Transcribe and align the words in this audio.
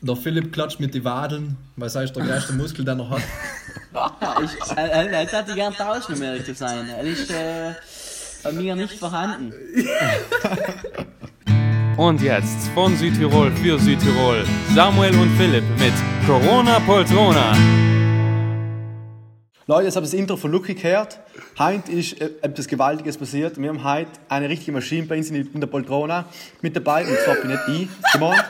der 0.00 0.16
Philipp 0.16 0.52
klatscht 0.52 0.80
mit 0.80 0.94
den 0.94 1.04
Wadeln, 1.04 1.56
weil 1.76 1.90
er 1.94 2.02
ist 2.02 2.14
der 2.14 2.24
größte 2.24 2.52
Muskel, 2.52 2.84
der 2.84 2.94
noch 2.94 3.10
hat. 3.10 3.22
ich, 4.44 4.50
er, 4.76 4.90
er, 4.90 5.10
er 5.10 5.26
hätte 5.26 5.54
gern 5.54 5.74
tauschen, 5.74 6.14
um 6.14 6.22
ehrlich 6.22 6.44
zu 6.44 6.54
sein. 6.54 6.88
Er 6.88 7.02
ist 7.02 7.30
äh, 7.30 7.74
bei 8.42 8.52
mir 8.52 8.76
nicht 8.76 8.94
vorhanden. 8.94 9.52
Und 11.98 12.22
jetzt 12.22 12.68
von 12.74 12.96
Südtirol 12.96 13.50
für 13.50 13.76
Südtirol 13.76 14.44
Samuel 14.72 15.18
und 15.18 15.30
Philipp 15.36 15.64
mit 15.80 15.92
Corona 16.28 16.78
Poltrona. 16.78 17.56
Leute, 19.66 19.84
jetzt 19.84 19.96
habe 19.96 20.06
ich 20.06 20.12
das 20.12 20.18
Intro 20.18 20.36
von 20.36 20.52
Lucky 20.52 20.74
gehört. 20.74 21.18
Heute 21.58 21.92
ist 21.92 22.20
äh, 22.20 22.30
etwas 22.40 22.68
Gewaltiges 22.68 23.18
passiert. 23.18 23.60
Wir 23.60 23.68
haben 23.68 23.82
heute 23.82 24.12
eine 24.28 24.48
richtige 24.48 24.72
Maschine 24.72 25.06
bei 25.06 25.18
uns 25.18 25.28
in 25.28 25.60
der 25.60 25.66
Poltrona 25.66 26.24
mit 26.62 26.76
dabei. 26.76 27.04
Und 27.04 27.18
zwar 27.18 27.34
bin 27.34 27.50
nicht 27.50 27.68
ich 27.68 28.12
gemeint, 28.12 28.44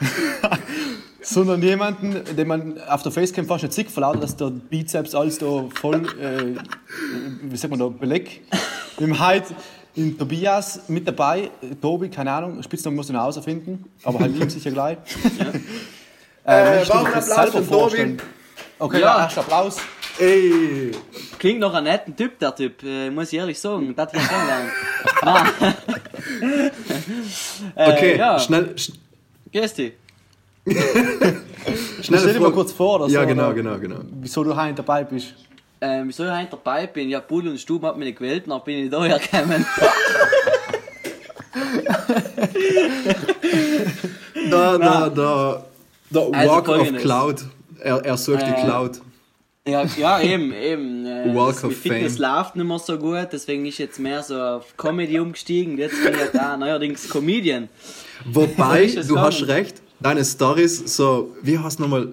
sondern 1.22 1.62
jemanden, 1.62 2.22
den 2.36 2.48
man 2.48 2.80
auf 2.88 3.02
der 3.02 3.12
Facecam 3.12 3.46
fast 3.46 3.64
nicht 3.64 3.74
sieht, 3.74 3.90
verlautet, 3.90 4.22
dass 4.22 4.36
der 4.36 4.50
Bizeps 4.50 5.14
alles 5.14 5.38
da 5.38 5.64
voll, 5.74 6.06
äh, 6.18 6.56
wie 7.42 7.56
sagt 7.56 7.70
man 7.70 7.80
da, 7.80 7.88
Beleg. 7.88 8.42
Haben 8.98 9.26
heute 9.26 9.54
den 9.96 10.16
Tobias 10.16 10.88
mit 10.88 11.06
dabei. 11.06 11.50
Tobi, 11.80 12.08
keine 12.08 12.32
Ahnung, 12.32 12.62
Spitznamen 12.62 12.96
muss 12.96 13.06
ich 13.06 13.12
noch 13.12 13.20
herausfinden, 13.20 13.84
aber 14.04 14.20
halt 14.20 14.36
ihm 14.36 14.48
sicher 14.50 14.70
gleich. 14.70 14.98
Ja. 16.44 16.52
äh, 16.52 16.82
äh, 16.82 16.88
warum 16.88 17.06
Applaus 17.06 17.50
für 17.50 17.66
Tobi? 17.66 18.16
Okay, 18.78 19.00
ja. 19.00 19.24
erst 19.24 19.38
Applaus. 19.38 19.78
Ey. 20.18 20.92
Klingt 21.38 21.60
noch 21.60 21.74
ein 21.74 21.84
netter 21.84 22.14
Typ, 22.14 22.38
der 22.38 22.54
Typ, 22.54 22.82
äh, 22.82 23.10
muss 23.10 23.32
ich 23.32 23.38
ehrlich 23.38 23.58
sagen. 23.58 23.94
Das 23.94 24.12
ich 24.12 24.20
kennenlernen. 24.20 24.70
äh, 27.76 27.92
okay, 27.92 28.18
ja. 28.18 28.38
schnell. 28.38 28.76
Sch 28.78 28.92
Schnell 32.02 32.20
Stell 32.20 32.34
dir 32.34 32.40
mal 32.40 32.52
kurz 32.52 32.72
vor, 32.72 33.00
oder 33.00 33.12
Ja, 33.12 33.24
genau, 33.24 33.52
genau, 33.54 33.78
genau. 33.78 34.00
Wieso 34.20 34.44
du 34.44 34.54
heute 34.54 34.74
dabei 34.74 35.04
bist. 35.04 35.34
Ähm, 35.80 36.08
wieso 36.08 36.24
ich 36.24 36.30
heute 36.30 36.50
dabei 36.50 36.86
bin? 36.86 37.08
Ja, 37.08 37.20
Bull 37.20 37.48
und 37.48 37.58
Stube 37.58 37.86
hat 37.86 37.96
mich 37.96 38.06
nicht 38.06 38.18
gewählt, 38.18 38.44
dann 38.46 38.62
bin 38.64 38.84
ich 38.84 38.90
da 38.90 39.04
hergekommen. 39.04 39.64
da, 44.50 44.78
da, 44.78 45.08
da. 45.08 45.64
Der 46.10 46.22
also 46.32 46.50
Walk 46.50 46.68
of 46.68 46.96
Cloud. 46.96 47.44
Er, 47.80 48.04
er 48.04 48.16
sucht 48.16 48.42
äh, 48.42 48.46
die 48.46 48.62
Cloud. 48.62 49.00
Ja, 49.66 49.84
ja 49.98 50.20
eben, 50.20 50.52
eben. 50.52 51.06
Äh, 51.06 51.34
Walk 51.34 51.64
of 51.64 51.76
Fitness 51.76 52.16
Fame. 52.16 52.36
läuft 52.36 52.56
nicht 52.56 52.66
mehr 52.66 52.78
so 52.78 52.98
gut, 52.98 53.28
deswegen 53.32 53.66
ist 53.66 53.78
jetzt 53.78 53.98
mehr 53.98 54.22
so 54.22 54.40
auf 54.40 54.76
Comedy 54.76 55.18
umgestiegen. 55.18 55.76
Jetzt 55.76 56.02
bin 56.02 56.14
ich 56.14 56.20
ja 56.20 56.26
da 56.32 56.56
neuerdings 56.56 57.08
Comedian. 57.08 57.68
Wobei, 58.32 58.86
du 59.08 59.18
hast 59.18 59.46
recht, 59.46 59.82
deine 60.00 60.24
Stories 60.24 60.96
so, 60.96 61.36
wie 61.42 61.58
heißt 61.58 61.80
nochmal, 61.80 62.08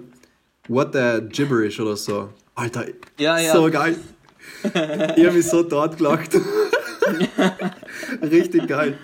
what 0.68 0.92
the 0.92 1.20
gibberish 1.28 1.80
oder 1.80 1.96
so. 1.96 2.30
Alter, 2.54 2.86
ja, 3.18 3.38
ja. 3.38 3.52
so 3.52 3.70
geil. 3.70 3.96
ich 4.62 5.24
habe 5.24 5.32
mich 5.32 5.46
so 5.46 5.62
dort 5.62 5.96
gelacht. 5.96 6.30
Richtig 8.22 8.66
geil. 8.66 8.98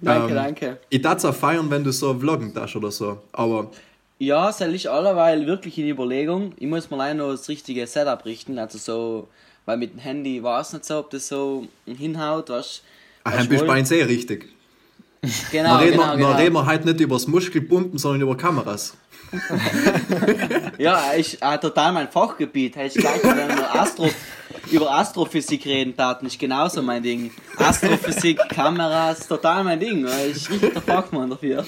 Danke, 0.00 0.28
ähm, 0.30 0.34
danke. 0.34 0.78
Ich 0.88 1.00
darf 1.00 1.18
es 1.18 1.24
auch 1.24 1.34
feiern, 1.34 1.70
wenn 1.70 1.84
du 1.84 1.92
so 1.92 2.18
vloggen 2.18 2.52
darfst 2.52 2.74
oder 2.76 2.90
so, 2.90 3.18
aber 3.32 3.70
ja, 4.22 4.50
es 4.50 4.60
ist 4.60 4.86
allerweil 4.86 5.48
wirklich 5.48 5.76
in 5.78 5.88
Überlegung. 5.88 6.52
Ich 6.56 6.68
muss 6.68 6.88
mal 6.90 6.96
leider 6.96 7.14
noch 7.14 7.32
das 7.32 7.48
richtige 7.48 7.88
Setup 7.88 8.24
richten. 8.24 8.56
Also 8.56 8.78
so, 8.78 9.28
weil 9.66 9.78
mit 9.78 9.94
dem 9.94 9.98
Handy 9.98 10.40
war 10.44 10.60
es 10.60 10.72
nicht 10.72 10.84
so, 10.84 10.98
ob 10.98 11.10
das 11.10 11.26
so 11.26 11.66
hinhaut, 11.86 12.48
was. 12.48 12.82
Ach, 13.24 13.36
dann 13.36 13.48
bist 13.48 13.62
du 13.62 13.66
bei 13.66 13.82
sehr 13.82 14.06
richtig. 14.06 14.48
Genau, 15.52 15.68
dann 15.70 15.78
reden, 15.78 15.92
genau, 15.92 16.06
wir, 16.08 16.16
genau. 16.16 16.28
dann 16.30 16.36
reden 16.36 16.54
wir 16.54 16.66
halt 16.66 16.84
nicht 16.84 17.00
über 17.00 17.14
das 17.14 17.28
Muskelpumpen, 17.28 17.98
sondern 17.98 18.22
über 18.22 18.36
Kameras. 18.36 18.96
ja, 20.78 21.14
ich 21.16 21.40
äh, 21.40 21.58
total 21.58 21.92
mein 21.92 22.08
Fachgebiet. 22.08 22.76
Hätte 22.76 22.98
ich 22.98 23.02
gleich 23.04 23.22
über, 23.22 23.74
Astro, 23.80 24.10
über 24.70 24.92
Astrophysik 24.92 25.64
reden 25.64 25.96
taten, 25.96 26.26
ist 26.26 26.38
genauso 26.38 26.82
mein 26.82 27.02
Ding. 27.02 27.30
Astrophysik, 27.56 28.38
Kameras, 28.48 29.28
total 29.28 29.64
mein 29.64 29.80
Ding. 29.80 30.06
Ich 30.30 30.48
bin 30.48 30.60
der 30.60 30.82
Fachmann 30.82 31.30
dafür. 31.30 31.64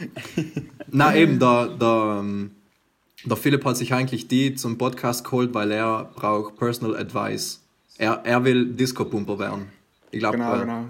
Na 0.88 1.14
eben, 1.14 1.38
der, 1.38 1.68
der, 1.68 2.18
ähm, 2.20 2.50
der 3.24 3.36
Philipp 3.36 3.64
hat 3.64 3.76
sich 3.76 3.94
eigentlich 3.94 4.28
die 4.28 4.54
zum 4.56 4.78
Podcast 4.78 5.24
geholt, 5.24 5.54
weil 5.54 5.70
er 5.70 6.10
braucht 6.16 6.56
Personal 6.56 6.96
Advice. 6.96 7.60
Er, 7.98 8.20
er 8.24 8.44
will 8.44 8.66
Disco-Pumper 8.66 9.38
werden. 9.38 9.68
Ich 10.10 10.18
glaube, 10.18 10.38
genau, 10.38 10.56
äh, 10.56 10.60
genau. 10.60 10.84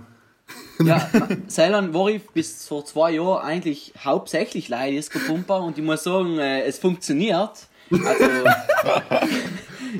Ja, 0.80 1.10
Ceylan 1.48 1.94
war 1.94 2.08
ich 2.08 2.22
bis 2.30 2.66
vor 2.66 2.84
zwei 2.84 3.12
Jahren 3.12 3.44
eigentlich 3.44 3.92
hauptsächlich 4.02 4.68
leider 4.68 4.92
Disco-Pumper 4.92 5.62
und 5.62 5.78
ich 5.78 5.84
muss 5.84 6.04
sagen, 6.04 6.38
äh, 6.38 6.62
es 6.62 6.78
funktioniert. 6.78 7.66
Also, 7.90 8.24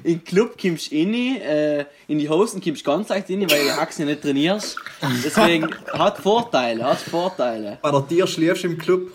in 0.04 0.24
Club 0.24 0.60
kommst 0.60 0.90
du 0.90 0.96
rein, 0.96 1.14
äh, 1.14 1.84
in 2.08 2.18
die 2.18 2.28
Hosen 2.28 2.60
kommst 2.62 2.86
du 2.86 2.90
ganz 2.90 3.08
leicht 3.08 3.30
rein, 3.30 3.50
weil 3.50 3.64
du 3.64 3.76
Haxen 3.76 4.06
nicht 4.06 4.22
trainierst. 4.22 4.76
Deswegen 5.24 5.68
hat 5.92 6.18
Vorteile, 6.18 6.84
hat 6.84 6.98
Vorteile. 6.98 7.78
Bei 7.82 7.90
der 7.90 8.06
Tier 8.08 8.26
schläfst 8.26 8.64
du 8.64 8.68
im 8.68 8.78
Club. 8.78 9.12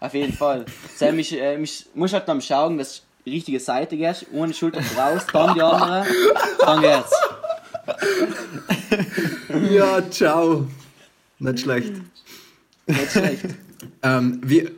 Auf 0.00 0.14
jeden 0.14 0.32
Fall. 0.32 0.64
Sam, 0.94 1.16
mich, 1.16 1.38
äh, 1.38 1.58
mich, 1.58 1.86
muss 1.94 2.12
halt 2.12 2.28
dann 2.28 2.40
schauen, 2.40 2.78
dass 2.78 2.98
du 2.98 3.02
die 3.26 3.36
richtige 3.36 3.60
Seite 3.60 3.96
gehst, 3.96 4.26
ohne 4.32 4.54
Schulter 4.54 4.80
raus, 4.96 5.22
dann 5.32 5.54
die 5.54 5.62
andere, 5.62 6.06
dann 6.58 6.80
geht's. 6.80 7.12
ja, 9.70 10.10
ciao. 10.10 10.66
Nicht 11.38 11.60
schlecht. 11.60 11.92
Nicht 12.86 13.12
schlecht. 13.12 13.44
Ähm, 14.02 14.40
wir, 14.44 14.72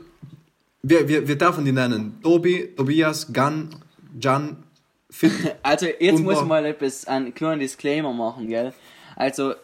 wir, 0.82 1.08
wir, 1.08 1.26
wir 1.26 1.38
dürfen 1.38 1.64
die 1.64 1.72
nennen. 1.72 2.18
Tobi, 2.22 2.68
Tobias, 2.76 3.32
Gan, 3.32 3.74
Jan, 4.20 4.62
Fit. 5.10 5.32
Also, 5.62 5.86
jetzt 5.86 6.18
Umba. 6.18 6.32
muss 6.32 6.42
ich 6.42 6.46
mal 6.46 6.66
etwas, 6.66 7.06
einen 7.06 7.34
kleinen 7.34 7.60
Disclaimer 7.60 8.12
machen, 8.12 8.46
gell? 8.48 8.74
Also, 9.16 9.54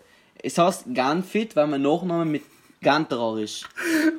es 0.43 0.57
heißt 0.57 0.87
Gun 0.95 1.23
Fit, 1.23 1.55
weil 1.55 1.67
man 1.67 1.83
Nachnamen 1.83 2.31
mit 2.31 2.43
Ganterer 2.83 3.39
ist. 3.39 3.67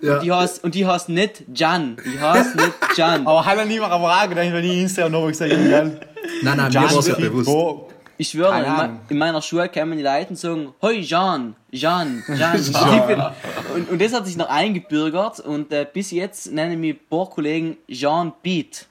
Ja. 0.02 0.16
Und 0.16 0.24
die 0.24 0.31
heißt, 0.31 0.64
und 0.64 0.75
die 0.75 0.85
heißt 0.85 1.09
nicht 1.09 1.44
Jan. 1.53 1.97
Die 2.06 2.19
heißt 2.19 2.56
nicht 2.56 2.74
Jan. 2.96 3.25
Aber 3.25 3.46
hat 3.46 3.58
er 3.58 3.66
niemand 3.66 3.94
am 3.94 4.02
Fragen, 4.02 4.35
wenn 4.35 4.64
ich 4.64 4.81
Instagram 4.81 5.12
noch 5.12 5.28
gesagt 5.28 5.52
habe, 5.53 5.64
gell? 5.64 6.00
Nein, 6.41 6.58
nein, 6.58 6.72
mir 6.72 6.81
war 6.81 7.00
es 7.00 7.08
ja 7.08 7.16
bewusst. 7.16 7.47
Wo? 7.47 7.90
Ich 8.19 8.29
schwöre, 8.29 8.57
in, 8.59 9.00
in, 9.09 9.17
meiner 9.17 9.41
Schule 9.41 9.69
kämen 9.69 9.97
die 9.97 10.03
Leute 10.03 10.29
und 10.31 10.38
sagen, 10.38 10.73
Hoi 10.81 11.01
Jean, 11.01 11.55
Jean, 11.72 12.23
Jean. 12.28 12.63
Jean. 12.73 13.31
und, 13.75 13.89
und 13.89 14.01
das 14.01 14.13
hat 14.13 14.25
sich 14.25 14.38
noch 14.38 14.50
eingebürgert 14.50 15.39
und 15.39 15.72
äh, 15.72 15.85
bis 15.91 16.09
jetzt 16.11 16.51
nennen 16.51 16.79
mich 16.79 16.95
ein 16.95 17.00
paar 17.09 17.29
Kollegen 17.29 17.78
Jean 17.88 18.33
Beat. 18.41 18.88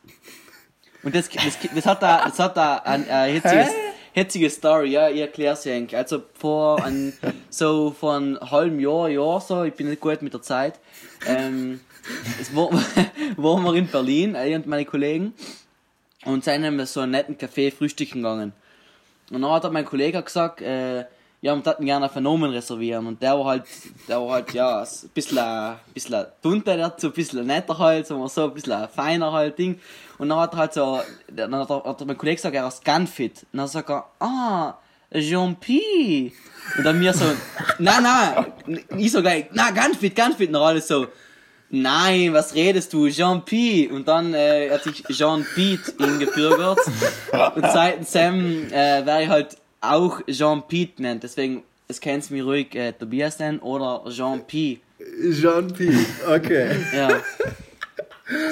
Und 1.03 1.14
das, 1.14 1.28
das, 1.28 1.59
das 1.75 1.87
hat 1.87 2.03
da, 2.03 2.25
das 2.25 2.38
hat 2.38 2.56
da 2.56 2.76
ein 2.78 3.09
äh, 3.09 3.32
hitziges, 3.32 3.69
hitzige 4.12 4.48
Story, 4.48 4.91
ja, 4.91 5.09
ich 5.09 5.20
erklär's 5.20 5.62
dir 5.62 5.75
eigentlich. 5.75 5.97
Also 5.97 6.22
vor 6.34 6.84
ein, 6.84 7.12
so 7.50 7.91
von 7.91 8.38
einem 8.38 8.50
halben 8.50 8.81
Jahr, 8.81 9.08
Jahr 9.08 9.41
so, 9.41 9.64
ich 9.64 9.75
bin 9.75 9.88
nicht 9.88 10.00
gut 10.00 10.22
mit 10.22 10.34
der 10.34 10.43
Zeit, 10.43 10.78
ähm, 11.26 11.81
es 12.41 12.54
war, 12.54 12.70
waren 13.37 13.64
wir 13.64 13.75
in 13.75 13.88
Berlin, 13.88 14.37
ich 14.37 14.54
und 14.54 14.66
meine 14.66 14.84
Kollegen, 14.84 15.34
und 16.25 16.44
sind 16.44 16.76
wir 16.76 16.87
so 16.87 17.00
einen 17.00 17.12
netten 17.12 17.37
Café 17.37 17.72
frühstücken 17.72 18.22
gegangen. 18.22 18.53
Und 19.31 19.42
dann 19.42 19.50
hat 19.50 19.72
mein 19.72 19.84
Kollege 19.84 20.22
gesagt, 20.22 20.60
äh, 20.60 21.04
ja, 21.42 21.54
wir 21.54 21.70
hätten 21.70 21.84
gerne 21.84 22.09
Phänomen 22.09 22.50
reservieren. 22.50 23.06
Und 23.06 23.22
der 23.22 23.38
war 23.38 23.44
halt, 23.44 23.64
der 24.09 24.20
war 24.20 24.31
halt, 24.31 24.53
ja, 24.53 24.81
ein 24.81 25.09
bisschen, 25.14 25.38
ein 25.38 25.76
bisschen 25.92 26.26
bunter 26.42 26.76
dazu, 26.76 27.09
ein 27.09 27.12
bisschen 27.12 27.47
netter 27.47 27.78
halt, 27.78 28.06
so, 28.06 28.26
so 28.28 28.44
ein 28.44 28.54
bisschen 28.54 28.88
feiner 28.88 29.32
halt 29.32 29.59
Ding. 29.59 29.81
Und 30.19 30.28
dann 30.28 30.38
hat 30.38 30.54
er 30.54 30.59
halt 30.59 30.75
so, 30.75 31.00
dann 31.28 31.54
hat, 31.54 31.69
hat 31.69 32.06
mein 32.06 32.16
Kollege 32.16 32.37
gesagt, 32.37 32.54
er 32.54 32.66
ist 32.66 32.84
Gunfit. 32.84 33.47
Und 33.53 33.59
dann 33.59 33.69
sagt 33.69 33.91
er, 33.91 34.06
ah, 34.20 34.75
Jean-P. 35.12 36.32
Und 36.78 36.84
dann 36.84 36.98
mir 36.98 37.12
so, 37.12 37.26
na, 37.78 38.00
na, 38.00 38.47
ich 38.97 39.12
so 39.12 39.20
gleich, 39.20 39.47
na, 39.53 39.70
Gunfit, 39.70 40.16
Gunfit. 40.16 40.48
Und 40.48 40.54
dann 40.54 40.62
alles 40.62 40.88
so, 40.88 41.06
nein, 41.71 42.32
was 42.32 42.54
redest 42.54 42.93
du, 42.93 43.09
Jean-P. 43.09 43.88
Und 43.88 44.08
dann 44.08 44.35
äh, 44.35 44.70
hat 44.70 44.85
sich 44.85 45.02
Jean-Pete 45.05 45.94
eingebürgert. 45.99 46.79
und 47.55 47.62
seitens 47.62 48.12
Sam 48.12 48.67
äh, 48.70 49.05
wäre 49.05 49.23
ich 49.23 49.29
halt 49.29 49.56
auch 49.81 50.20
Jean-Pete 50.26 50.96
genannt. 50.96 51.23
Deswegen, 51.23 51.62
es 51.88 52.00
kannst 52.00 52.31
du 52.31 52.35
mich 52.35 52.44
ruhig 52.44 52.75
äh, 52.75 52.93
Tobias 52.93 53.38
nennen 53.38 53.58
oder 53.61 54.05
Jean-P. 54.08 54.81
Jean-P, 55.32 55.93
okay. 56.29 56.76
Ja. 56.94 57.08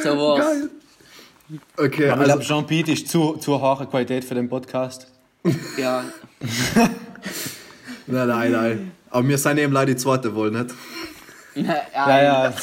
So 0.02 0.10
war's. 0.16 0.44
Geil. 0.44 0.70
Okay, 1.76 2.08
Aber 2.08 2.22
ich 2.22 2.28
glaube, 2.28 2.42
Jean-Pete 2.42 2.92
ist 2.92 3.08
zu, 3.08 3.36
zu 3.36 3.60
hohe 3.60 3.86
Qualität 3.86 4.24
für 4.24 4.34
den 4.34 4.48
Podcast. 4.48 5.08
Ja. 5.76 6.04
nein, 8.06 8.28
nein, 8.28 8.52
nein. 8.52 8.92
Aber 9.10 9.28
wir 9.28 9.38
sind 9.38 9.58
eben 9.58 9.72
leider 9.72 9.92
die 9.92 9.96
zweite 9.96 10.34
wohl, 10.34 10.50
nicht? 10.50 10.74
ja, 11.94 11.96
Ja, 12.08 12.22
ja. 12.22 12.54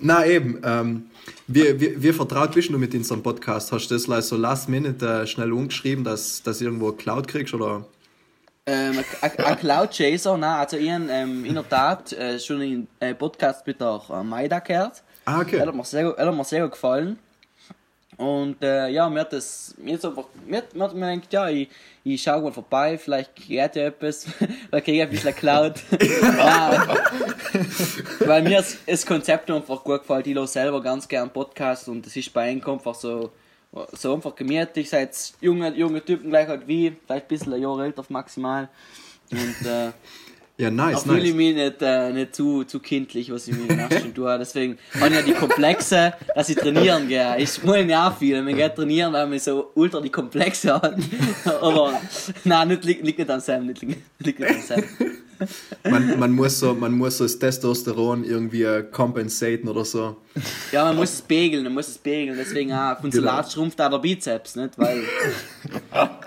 Na 0.00 0.26
eben, 0.26 0.60
ähm, 0.64 1.10
wie, 1.46 1.80
wie, 1.80 2.02
wie 2.02 2.12
vertraut 2.12 2.54
bist 2.54 2.68
du 2.70 2.78
mit 2.78 2.94
unserem 2.94 3.22
Podcast? 3.22 3.72
Hast 3.72 3.90
du 3.90 3.94
das 3.94 4.06
like, 4.06 4.22
so 4.22 4.36
last 4.36 4.68
minute 4.68 5.22
äh, 5.22 5.26
schnell 5.26 5.52
umgeschrieben, 5.52 6.04
dass, 6.04 6.42
dass 6.42 6.58
du 6.58 6.64
irgendwo 6.64 6.92
Cloud 6.92 7.28
kriegst 7.28 7.54
oder? 7.54 7.84
Ähm, 8.66 9.02
ein- 9.22 9.58
Cloud 9.58 9.90
Chaser, 9.96 10.36
nein, 10.36 10.60
also 10.60 10.76
ich 10.76 10.90
habe 10.90 11.06
ähm, 11.10 11.44
in 11.44 11.54
der 11.54 11.68
Tat 11.68 12.12
äh, 12.12 12.38
schon 12.38 12.60
einen 12.60 12.88
äh, 13.00 13.14
Podcast 13.14 13.66
mit 13.66 13.80
der 13.80 14.00
äh, 14.10 14.22
Maida 14.22 14.58
gehört. 14.58 15.02
Ah, 15.24 15.40
okay. 15.40 15.56
Er 15.56 15.66
hat 15.66 15.74
mir 15.74 15.84
sehr, 15.84 16.14
hat 16.16 16.34
mir 16.34 16.44
sehr 16.44 16.62
gut 16.62 16.72
gefallen. 16.72 17.18
Und 18.18 18.64
äh, 18.64 18.88
ja, 18.88 19.08
mir 19.08 19.20
hat 19.20 19.32
das, 19.32 19.76
mir 19.78 19.94
hat 19.94 20.04
einfach, 20.04 20.24
mir 20.44 20.58
hat, 20.58 20.74
mir 20.74 20.84
hat 20.84 20.94
mir 20.94 21.12
gedacht, 21.12 21.32
ja, 21.32 21.48
ich, 21.48 21.68
ich 22.02 22.20
schau 22.20 22.40
mal 22.40 22.52
vorbei, 22.52 22.98
vielleicht 22.98 23.36
geht 23.36 23.76
ja 23.76 23.84
etwas, 23.84 24.24
vielleicht 24.68 24.84
kriege 24.84 24.98
ich 24.98 25.02
ein 25.02 25.10
bisschen 25.10 25.36
Cloud. 25.36 25.74
ja, 26.20 26.96
weil 28.26 28.42
mir 28.42 28.56
das, 28.56 28.76
das 28.84 29.06
Konzept 29.06 29.48
einfach 29.52 29.84
gut 29.84 30.00
gefällt, 30.00 30.26
ich 30.26 30.34
höre 30.34 30.48
selber 30.48 30.82
ganz 30.82 31.06
gern 31.06 31.30
Podcast 31.30 31.88
und 31.88 32.04
es 32.08 32.16
ist 32.16 32.32
bei 32.32 32.50
einem 32.50 32.66
einfach 32.66 32.96
so, 32.96 33.30
so 33.92 34.14
einfach 34.14 34.34
gemütlich, 34.34 34.90
seid 34.90 35.16
junge, 35.40 35.72
junge 35.76 36.04
Typen 36.04 36.30
gleich 36.30 36.48
halt 36.48 36.66
wie, 36.66 36.96
vielleicht 37.06 37.26
ein 37.26 37.28
bisschen 37.28 37.54
ein 37.54 37.62
Jahr 37.62 37.78
älter 37.78 38.04
maximal. 38.08 38.68
Und 39.30 39.66
äh, 39.66 39.92
Ja, 40.60 40.72
nice, 40.72 41.04
fühle 41.04 41.18
ich 41.18 41.24
nice. 41.26 41.34
mich 41.36 41.54
nicht, 41.54 41.82
äh, 41.82 42.12
nicht 42.12 42.34
zu, 42.34 42.64
zu 42.64 42.80
kindlich, 42.80 43.30
was 43.30 43.46
ich 43.46 43.56
mir 43.56 43.76
nachts 43.76 44.00
schon 44.00 44.12
tue. 44.12 44.36
Deswegen 44.38 44.76
habe 44.96 45.08
ich 45.10 45.14
ja 45.14 45.22
die 45.22 45.32
Komplexe, 45.32 46.14
dass 46.34 46.48
ich 46.48 46.56
trainieren 46.56 47.06
gehe. 47.06 47.36
Ich 47.38 47.62
muss 47.62 47.76
mir 47.76 48.02
auch 48.02 48.18
viel. 48.18 48.42
Man 48.42 48.56
geht 48.56 48.74
trainieren, 48.74 49.12
weil 49.12 49.28
man 49.28 49.38
so 49.38 49.70
ultra 49.74 50.00
die 50.00 50.10
Komplexe 50.10 50.74
hat. 50.74 50.96
Aber 51.60 52.00
nein, 52.42 52.68
nicht, 52.68 52.84
liegt, 52.84 53.04
liegt 53.04 53.18
nicht 53.20 53.30
am 53.30 53.38
Sam. 53.38 53.66
Nicht, 53.66 53.82
liegt 54.18 54.40
nicht 54.40 54.50
am 54.50 54.60
Sam. 54.60 54.82
Man, 55.88 56.18
man, 56.18 56.32
muss 56.32 56.58
so, 56.58 56.74
man 56.74 56.92
muss 56.92 57.18
so 57.18 57.24
das 57.24 57.38
Testosteron 57.38 58.24
irgendwie 58.24 58.64
äh, 58.64 58.82
compensaten 58.82 59.68
oder 59.68 59.84
so. 59.84 60.16
Ja, 60.72 60.84
man 60.86 60.96
muss 60.96 61.12
es 61.12 61.22
pegeln, 61.22 61.62
man 61.62 61.74
muss 61.74 61.86
es 61.86 61.98
pegeln. 61.98 62.36
Deswegen 62.36 62.72
auch 62.72 63.00
von 63.00 63.10
Genau. 63.10 63.24
Salat 63.24 63.52
schrumpft 63.52 63.80
auch 63.80 63.90
der 63.90 63.98
Bizeps, 63.98 64.56
nicht? 64.56 64.76
Weil 64.76 65.04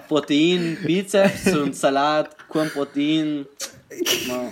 Protein, 0.08 0.78
Bizeps 0.86 1.54
und 1.54 1.76
Salat, 1.76 2.36
kein 2.50 2.70
Protein. 2.70 3.46
Man, 4.28 4.50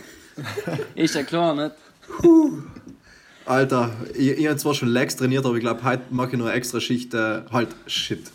ist 0.95 1.16
ja 1.16 1.24
klar, 1.24 1.56
nicht? 1.56 1.75
Alter, 3.45 3.92
ich, 4.13 4.30
ich 4.30 4.48
habe 4.48 4.57
zwar 4.57 4.74
schon 4.74 4.89
Legs 4.89 5.16
trainiert, 5.16 5.45
aber 5.45 5.56
ich 5.56 5.62
glaube, 5.62 5.83
heute 5.83 6.04
mache 6.12 6.31
ich 6.31 6.38
nur 6.38 6.48
eine 6.48 6.57
extra 6.57 6.80
Schicht. 6.80 7.13
Äh, 7.13 7.42
halt, 7.51 7.69
shit. 7.88 8.31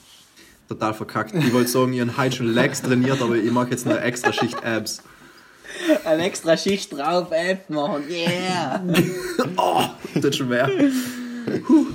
Total 0.69 0.95
verkackt. 0.95 1.35
Ich 1.35 1.53
wollte 1.53 1.71
sagen, 1.71 1.93
ich 1.93 2.01
habe 2.01 2.17
heute 2.17 2.37
schon 2.37 2.53
Legs 2.53 2.83
trainiert, 2.83 3.21
aber 3.21 3.37
ich 3.37 3.51
mache 3.51 3.71
jetzt 3.71 3.85
nur 3.85 3.97
eine 3.97 4.05
extra 4.05 4.33
Schicht 4.33 4.65
Abs. 4.65 5.03
Eine 6.05 6.25
extra 6.25 6.57
Schicht 6.57 6.93
drauf, 6.93 7.29
App 7.31 7.69
machen, 7.71 8.05
yeah! 8.09 8.83
Das 10.15 10.25
ist 10.25 10.37
schon 10.37 10.49
mehr. 10.49 10.71
Puh. 11.67 11.87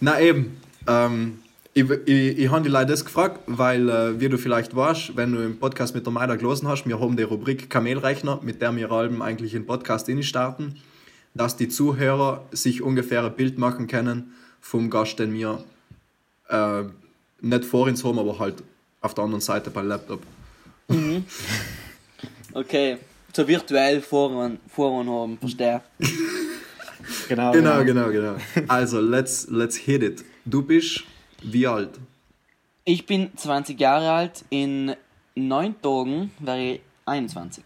Na 0.00 0.20
eben. 0.20 0.60
Ähm, 0.86 1.38
ich 1.78 1.90
ich, 2.06 2.38
ich 2.38 2.50
habe 2.50 2.62
die 2.62 2.68
Leute 2.68 2.86
das 2.86 3.04
gefragt, 3.04 3.40
weil, 3.46 3.88
äh, 3.88 4.20
wie 4.20 4.28
du 4.28 4.36
vielleicht 4.36 4.74
weißt, 4.74 5.16
wenn 5.16 5.32
du 5.32 5.42
im 5.42 5.58
Podcast 5.58 5.94
mit 5.94 6.04
der 6.04 6.12
Maida 6.12 6.34
gelesen 6.36 6.66
hast, 6.66 6.86
wir 6.86 6.98
haben 6.98 7.16
die 7.16 7.22
Rubrik 7.22 7.70
Kamelrechner, 7.70 8.40
mit 8.42 8.60
der 8.60 8.74
wir 8.74 8.90
Alben 8.90 9.22
eigentlich 9.22 9.54
in 9.54 9.62
den 9.62 9.66
Podcast 9.66 10.10
starten, 10.22 10.76
dass 11.34 11.56
die 11.56 11.68
Zuhörer 11.68 12.44
sich 12.50 12.82
ungefähr 12.82 13.24
ein 13.24 13.34
Bild 13.34 13.58
machen 13.58 13.86
können 13.86 14.34
vom 14.60 14.90
Gast, 14.90 15.18
den 15.18 15.32
wir 15.32 15.62
äh, 16.48 16.82
nicht 17.40 17.64
vor 17.64 17.86
uns 17.86 18.02
haben, 18.02 18.18
aber 18.18 18.38
halt 18.38 18.56
auf 19.00 19.14
der 19.14 19.24
anderen 19.24 19.40
Seite 19.40 19.70
beim 19.70 19.86
Laptop. 19.86 20.22
Okay, 22.52 22.96
so 23.32 23.46
virtuell 23.46 24.00
Vorrang, 24.00 24.58
Vorrang 24.68 25.08
haben, 25.08 25.38
verstehe. 25.38 25.80
Genau, 27.28 27.52
Genau, 27.52 27.84
genau, 27.84 28.10
genau. 28.10 28.36
Also, 28.66 29.00
let's, 29.00 29.46
let's 29.50 29.76
hit 29.76 30.02
it. 30.02 30.24
Du 30.44 30.62
bist 30.62 31.04
wie 31.42 31.66
alt? 31.66 31.90
Ich 32.84 33.06
bin 33.06 33.30
20 33.36 33.78
Jahre 33.78 34.10
alt, 34.10 34.44
in 34.50 34.94
neun 35.34 35.80
Tagen 35.82 36.30
wäre 36.38 36.60
ich 36.74 36.80
21. 37.06 37.64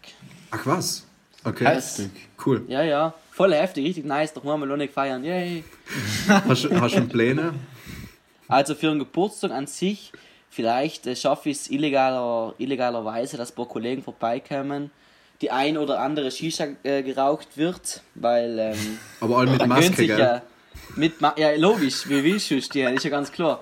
Ach 0.51 0.65
was? 0.65 1.05
Okay, 1.45 1.65
Heftig. 1.65 2.09
cool. 2.45 2.63
Ja, 2.67 2.83
ja, 2.83 3.13
voll 3.31 3.53
heftig, 3.53 3.85
richtig 3.85 4.05
nice, 4.05 4.33
doch 4.33 4.43
mal 4.43 4.57
noch 4.57 4.77
nicht 4.77 4.93
feiern, 4.93 5.23
yay! 5.23 5.63
Hast, 6.27 6.63
du- 6.65 6.89
schon 6.89 7.09
Pläne? 7.09 7.53
Also 8.47 8.75
für 8.75 8.89
einen 8.91 8.99
Geburtstag 8.99 9.51
an 9.51 9.67
sich, 9.67 10.11
vielleicht 10.49 11.07
äh, 11.07 11.15
schaffe 11.15 11.49
ich 11.49 11.57
es 11.57 11.69
illegaler, 11.69 12.53
illegalerweise, 12.57 13.35
dass 13.37 13.51
ein 13.51 13.55
paar 13.55 13.67
Kollegen 13.67 14.03
vorbeikommen, 14.03 14.91
die 15.41 15.51
ein 15.51 15.77
oder 15.77 15.99
andere 15.99 16.31
Shisha 16.31 16.67
äh, 16.83 17.01
geraucht 17.03 17.57
wird, 17.57 18.01
weil 18.15 18.57
ähm, 18.59 18.99
Aber 19.19 19.37
alle 19.39 19.51
mit 19.51 19.65
Maske, 19.67 20.05
gell? 20.07 20.19
ja 20.19 20.41
mit 20.95 21.21
Ma 21.21 21.33
ja 21.37 21.55
logisch, 21.55 22.07
wie 22.07 22.23
willst 22.23 22.51
du 22.51 22.61
stehen, 22.61 22.95
ist 22.95 23.03
ja 23.03 23.09
ganz 23.09 23.31
klar. 23.31 23.61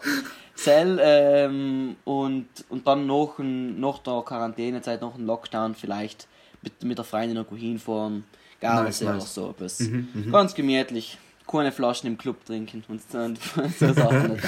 Sell 0.56 1.00
ähm, 1.02 1.96
und, 2.04 2.48
und 2.70 2.86
dann 2.86 3.08
noch, 3.08 3.40
ein, 3.40 3.80
noch 3.80 4.00
der 4.00 4.22
Quarantänezeit, 4.22 5.02
noch 5.02 5.16
ein 5.16 5.26
Lockdown 5.26 5.76
vielleicht 5.76 6.28
mit, 6.62 6.84
mit 6.84 6.98
der 6.98 7.06
Freundin 7.06 7.38
irgendwo 7.38 7.56
hinfahren, 7.56 8.26
Gardasee 8.60 9.06
Nice, 9.06 9.10
oder 9.10 9.14
nice. 9.14 9.34
so 9.34 9.50
etwas. 9.50 9.90
Ganz 10.32 10.54
gemütlich. 10.54 11.18
Keine 11.48 11.72
Flaschen 11.72 12.08
im 12.08 12.18
Club 12.18 12.46
trinken 12.46 12.84
und, 12.88 13.02
und 13.14 13.40
so 13.78 13.94
Sachen. 13.94 14.40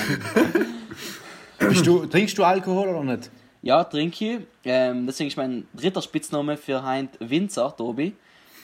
Bist 1.59 1.85
du, 1.85 2.06
trinkst 2.06 2.38
du 2.38 2.44
Alkohol 2.44 2.89
oder 2.89 3.03
nicht? 3.03 3.30
Ja, 3.62 3.83
trinke 3.83 4.35
ich. 4.35 4.39
Ähm, 4.65 5.07
deswegen 5.07 5.30
ist 5.30 5.38
mein 5.38 5.65
dritter 5.74 6.01
Spitzname 6.01 6.57
für 6.57 6.83
Heint 6.83 7.12
Winzer, 7.19 7.74
Tobi. 7.75 8.13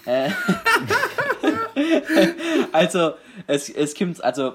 Äh, 0.05 0.29
also, 2.71 3.13
es, 3.47 3.69
es 3.69 3.95
kommt, 3.95 4.23
also, 4.23 4.53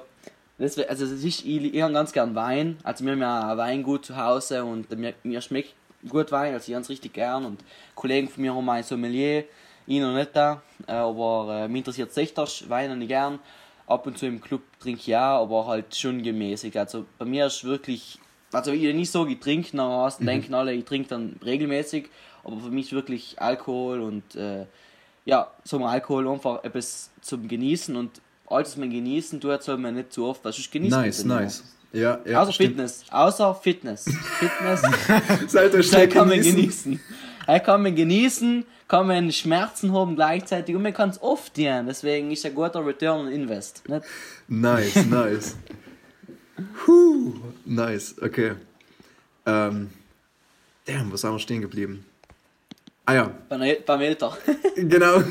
das, 0.59 0.79
also 0.79 1.05
es 1.05 1.13
ist, 1.13 1.45
ich, 1.45 1.47
ich 1.47 1.83
habe 1.83 1.93
ganz 1.93 2.13
gern 2.13 2.35
Wein. 2.35 2.79
Also, 2.83 3.05
wir 3.05 3.13
haben 3.13 3.21
ja 3.21 3.51
ein 3.51 3.59
Weingut 3.59 4.07
zu 4.07 4.17
Hause 4.17 4.65
und 4.65 4.91
mir, 4.97 5.15
mir 5.23 5.41
schmeckt 5.41 5.75
gut 6.09 6.31
Wein, 6.33 6.55
also 6.55 6.69
ich 6.69 6.75
habe 6.75 6.83
es 6.83 6.91
richtig 6.91 7.13
gern. 7.13 7.45
Und 7.45 7.61
Kollegen 7.95 8.29
von 8.29 8.43
mir 8.43 8.55
haben 8.55 8.69
ein 8.69 8.83
Sommelier, 8.83 9.45
ich 9.87 10.01
noch 10.01 10.15
nicht 10.15 10.31
da, 10.35 10.63
äh, 10.87 10.93
aber 10.93 11.65
äh, 11.65 11.69
mich 11.69 11.79
interessiert 11.79 12.13
sich 12.13 12.35
das 12.35 12.69
Wein 12.69 12.99
nicht 12.99 13.09
gern. 13.09 13.39
Ab 13.87 14.07
und 14.07 14.17
zu 14.17 14.27
im 14.27 14.41
Club 14.41 14.63
trinke 14.81 15.01
ich 15.01 15.07
ja, 15.09 15.37
aber 15.39 15.67
halt 15.67 15.95
schon 15.95 16.23
gemäßigt. 16.23 16.77
Also, 16.77 17.05
bei 17.19 17.25
mir 17.27 17.47
ist 17.47 17.65
wirklich 17.65 18.19
also 18.55 18.73
ich 18.73 18.95
nicht 18.95 19.11
so, 19.11 19.27
ich 19.27 19.41
trinke, 19.41 19.77
hast 19.79 20.21
Mhm. 20.21 20.27
denken 20.27 20.55
alle, 20.55 20.73
ich 20.73 20.85
trinke 20.85 21.09
dann 21.09 21.37
regelmäßig, 21.45 22.09
aber 22.45 22.61
für 22.61 22.71
mich 22.71 22.93
wirklich 22.93 23.41
Alkohol 23.41 24.01
und 24.01 24.37
äh, 24.37 24.67
ja, 25.25 25.51
so 25.65 25.79
mal 25.79 25.93
Alkohol 25.93 26.29
einfach 26.29 26.63
etwas 26.65 27.11
zum 27.21 27.49
Genießen 27.49 27.97
und 27.97 28.21
alles, 28.47 28.71
was 28.71 28.77
man 28.77 28.91
genießen 28.91 29.41
tut, 29.41 29.63
soll 29.63 29.79
man 29.79 29.95
nicht 29.95 30.13
zu 30.13 30.27
oft, 30.27 30.43
sonst 30.43 30.71
genießt 30.71 30.91
man 30.91 31.03
Nice, 31.05 31.25
nice. 31.25 31.65
Ja, 31.93 32.19
ja. 32.25 32.43
Außer 32.43 32.53
Fitness, 32.53 33.05
außer 33.11 33.55
Fitness. 33.55 34.05
Fitness, 34.05 34.83
Seid 35.49 35.73
ihr 35.73 35.79
da 35.79 35.83
schnell 35.83 36.09
kann 36.09 36.29
man 36.29 36.39
genießen? 36.39 36.57
genießen. 36.57 37.01
Da 37.47 37.59
kann 37.61 37.83
man 37.83 37.95
genießen, 37.95 38.65
kann 38.89 39.07
man 39.07 39.31
Schmerzen 39.31 39.93
haben 39.93 40.17
gleichzeitig 40.17 40.75
und 40.75 40.83
man 40.83 40.93
kann 40.93 41.11
es 41.11 41.23
oft 41.23 41.57
dienen, 41.57 41.87
deswegen 41.87 42.31
ist 42.33 42.45
ein 42.45 42.55
guter 42.55 42.85
Return 42.85 43.27
on 43.27 43.33
Invest. 43.33 43.89
Nicht? 43.89 44.05
Nice, 44.49 45.07
nice. 45.07 45.57
Puh, 46.85 47.35
nice, 47.65 48.17
okay. 48.21 48.53
Ähm, 49.47 49.91
damn, 50.87 51.13
was 51.13 51.23
haben 51.23 51.35
wir 51.35 51.39
stehen 51.39 51.61
geblieben? 51.61 52.05
Ah 53.07 53.15
ja, 53.15 53.31
Beim 53.49 54.01
Älter. 54.01 54.37
genau. 54.77 55.23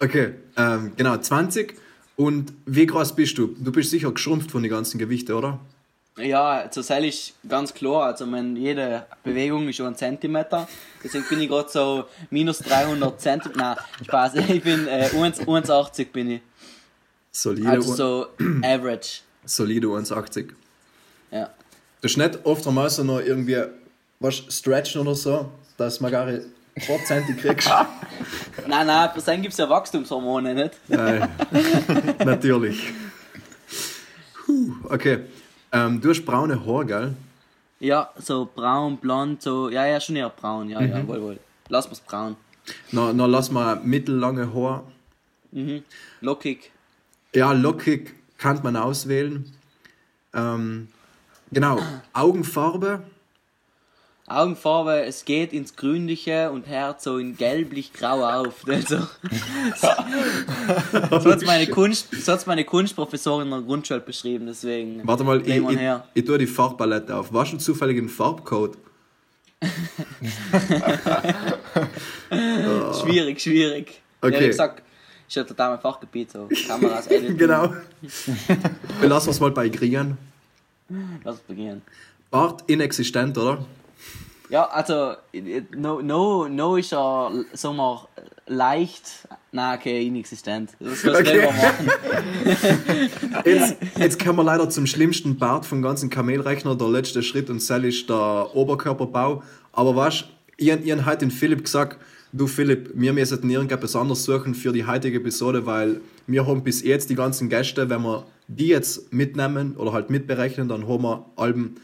Okay, 0.00 0.34
ähm, 0.56 0.92
genau, 0.96 1.16
20. 1.16 1.74
Und 2.16 2.52
wie 2.66 2.86
groß 2.86 3.14
bist 3.14 3.36
du? 3.38 3.48
Du 3.58 3.72
bist 3.72 3.90
sicher 3.90 4.10
geschrumpft 4.12 4.50
von 4.50 4.62
den 4.62 4.70
ganzen 4.70 4.98
Gewichten, 4.98 5.32
oder? 5.32 5.60
Ja, 6.16 6.50
also 6.62 6.82
das 6.82 6.90
ist 7.04 7.34
ganz 7.48 7.72
klar. 7.74 8.04
Also 8.06 8.26
mein, 8.26 8.56
jede 8.56 9.06
Bewegung 9.22 9.68
ist 9.68 9.76
schon 9.76 9.86
ein 9.86 9.96
Zentimeter. 9.96 10.68
Deswegen 11.02 11.24
bin 11.28 11.40
ich 11.40 11.48
gerade 11.48 11.68
so 11.68 12.04
minus 12.30 12.58
300 12.58 13.20
Zentimeter. 13.20 13.76
Nein, 13.76 14.04
Spaß. 14.04 14.34
Ich 14.48 14.62
bin 14.62 14.86
äh, 14.88 15.10
1 15.14 15.40
1,80 15.40 16.06
bin 16.12 16.30
ich. 16.32 16.40
Solide, 17.30 17.68
Also 17.68 17.94
so 17.94 18.26
average. 18.64 19.20
solide 19.44 19.86
1,80. 19.88 20.48
Ja. 21.30 21.44
Du 21.46 21.50
bist 22.02 22.16
nicht 22.18 22.38
oft 22.44 22.66
einmal 22.66 22.90
so 22.90 23.04
noch 23.04 23.20
irgendwie 23.20 23.62
was 24.18 24.42
stretchen 24.48 25.02
oder 25.02 25.14
so, 25.14 25.52
dass 25.78 26.00
man 26.00 26.10
gar 26.10 26.26
ein 26.26 26.42
paar 26.86 27.04
Zenti 27.06 27.34
kriegst. 27.34 27.70
Nein, 28.66 28.86
nein, 28.86 29.10
für 29.14 29.20
sein 29.20 29.40
gibt 29.40 29.52
es 29.52 29.58
ja 29.58 29.68
Wachstumshormone, 29.70 30.54
nicht? 30.54 30.72
Nein, 30.88 31.26
natürlich. 32.24 32.92
Puh, 34.44 34.74
okay. 34.90 35.20
Ähm, 35.72 36.00
du 36.00 36.10
hast 36.10 36.24
braune 36.26 36.66
Haare, 36.66 36.84
gell? 36.84 37.14
Ja, 37.80 38.10
so 38.18 38.48
braun, 38.54 38.98
blond, 38.98 39.40
so. 39.40 39.70
Ja, 39.70 39.86
ja, 39.86 40.00
schon 40.00 40.16
eher 40.16 40.28
braun. 40.28 40.68
Ja, 40.68 40.82
ja, 40.82 41.06
wohl, 41.06 41.22
wohl. 41.22 41.38
Lass 41.68 41.86
mal's 41.86 42.00
braun. 42.00 42.36
Na, 42.90 43.12
na 43.12 43.26
lass 43.26 43.50
mal 43.50 43.76
mittellange 43.76 44.52
Haar. 44.52 44.84
Lockig. 46.20 46.70
Ja, 47.34 47.52
lockig 47.52 48.14
kann 48.36 48.60
man 48.62 48.76
auswählen. 48.76 49.50
Ähm, 50.34 50.88
genau, 51.50 51.78
Augenfarbe. 52.12 53.02
Augenfarbe, 54.28 55.02
es 55.02 55.24
geht 55.24 55.52
ins 55.52 55.76
Grünliche 55.76 56.50
und 56.50 56.68
hört 56.68 57.00
so 57.02 57.18
in 57.18 57.36
gelblich-grau 57.36 58.24
auf. 58.24 58.64
Also, 58.68 58.98
so 61.20 61.30
hat 61.32 61.44
meine 61.44 61.66
Kunst, 61.66 62.08
so 62.24 62.32
hat's 62.32 62.46
meine 62.46 62.64
Kunstprofessorin 62.64 63.46
in 63.46 63.50
der 63.52 63.62
Grundschule 63.62 64.00
beschrieben, 64.00 64.46
deswegen. 64.46 65.00
Warte 65.04 65.24
mal, 65.24 65.40
ich, 65.40 65.48
ich, 65.48 65.80
ich 66.14 66.24
tue 66.24 66.38
die 66.38 66.46
Farbpalette 66.46 67.16
auf. 67.16 67.32
Warst 67.32 67.52
du 67.52 67.58
zufällig 67.58 67.96
im 67.96 68.08
Farbcode? 68.08 68.78
Schwierig, 72.30 73.40
schwierig. 73.40 74.00
Okay. 74.20 74.42
Ja, 74.42 74.46
gesagt, 74.46 74.82
ist 75.26 75.34
ja 75.36 75.44
total 75.44 75.70
mein 75.72 75.80
Fachgebiet, 75.80 76.30
so 76.30 76.48
Kameras, 76.66 77.06
Editen. 77.08 77.36
Genau. 77.38 77.74
Belassen 79.00 79.28
wir 79.28 79.32
es 79.32 79.40
mal 79.40 79.50
bei 79.50 79.68
Kriegen. 79.68 80.16
Lass 81.24 81.36
uns 81.36 81.44
beginnen. 81.44 81.82
Bart 82.30 82.64
inexistent, 82.66 83.36
oder? 83.36 83.64
Ja, 84.50 84.64
also, 84.64 85.14
no, 85.76 86.00
no, 86.00 86.48
no 86.48 86.76
ist 86.76 86.92
ja, 86.92 87.30
sagen 87.52 87.76
wir, 87.76 88.08
leicht, 88.46 89.28
nein, 89.52 89.78
okay, 89.78 90.06
inexistent. 90.06 90.70
Das 90.80 91.04
was 91.04 91.20
Okay. 91.20 91.46
okay. 91.46 91.46
machen. 91.46 91.90
Jetzt, 93.44 93.76
jetzt 93.98 94.24
kommen 94.24 94.38
wir 94.38 94.44
leider 94.44 94.68
zum 94.70 94.86
schlimmsten 94.86 95.38
Part 95.38 95.66
vom 95.66 95.82
ganzen 95.82 96.10
Kamelrechner. 96.10 96.74
Der 96.76 96.88
letzte 96.88 97.22
Schritt 97.22 97.50
und 97.50 97.56
das 97.68 97.84
ist 97.84 98.08
der 98.08 98.50
Oberkörperbau. 98.54 99.42
Aber 99.72 99.96
was, 99.96 100.24
ich, 100.56 100.68
ich 100.68 100.92
habe 100.92 101.06
heute 101.06 101.18
den 101.18 101.30
Philipp 101.30 101.64
gesagt, 101.64 101.98
du 102.32 102.46
Philipp, 102.46 102.90
wir 102.94 103.12
müssen 103.12 103.50
irgendetwas 103.50 103.96
anderes 103.96 104.24
suchen 104.24 104.54
für 104.54 104.72
die 104.72 104.86
heutige 104.86 105.18
Episode, 105.18 105.66
weil 105.66 106.00
wir 106.26 106.46
haben 106.46 106.62
bis 106.62 106.82
jetzt 106.82 107.10
die 107.10 107.14
ganzen 107.14 107.48
Gäste, 107.48 107.88
wenn 107.90 108.02
wir 108.02 108.24
die 108.48 108.68
jetzt 108.68 109.12
mitnehmen 109.12 109.76
oder 109.76 109.92
halt 109.92 110.10
mitberechnen, 110.10 110.68
dann 110.68 110.88
haben 110.88 111.02
wir 111.02 111.26
Alben 111.36 111.76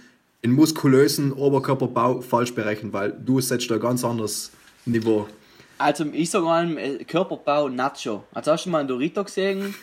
in 0.44 0.52
muskulösen 0.52 1.32
Oberkörperbau 1.32 2.20
falsch 2.20 2.54
berechnet, 2.54 2.92
weil 2.92 3.12
du 3.12 3.40
setzt 3.40 3.70
da 3.70 3.76
ein 3.76 3.80
ganz 3.80 4.04
anderes 4.04 4.50
Niveau. 4.84 5.26
Also, 5.78 6.04
ich 6.12 6.28
sage 6.30 6.44
mal, 6.44 6.76
äh, 6.76 7.02
Körperbau 7.04 7.70
Nacho. 7.70 8.24
Also, 8.34 8.52
hast 8.52 8.66
du 8.66 8.70
mal 8.70 8.80
einen 8.80 8.88
Dorito 8.88 9.24
gesehen? 9.24 9.74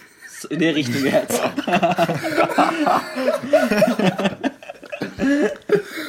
In 0.52 0.60
die 0.60 0.68
Richtung 0.68 1.04
jetzt. 1.04 1.42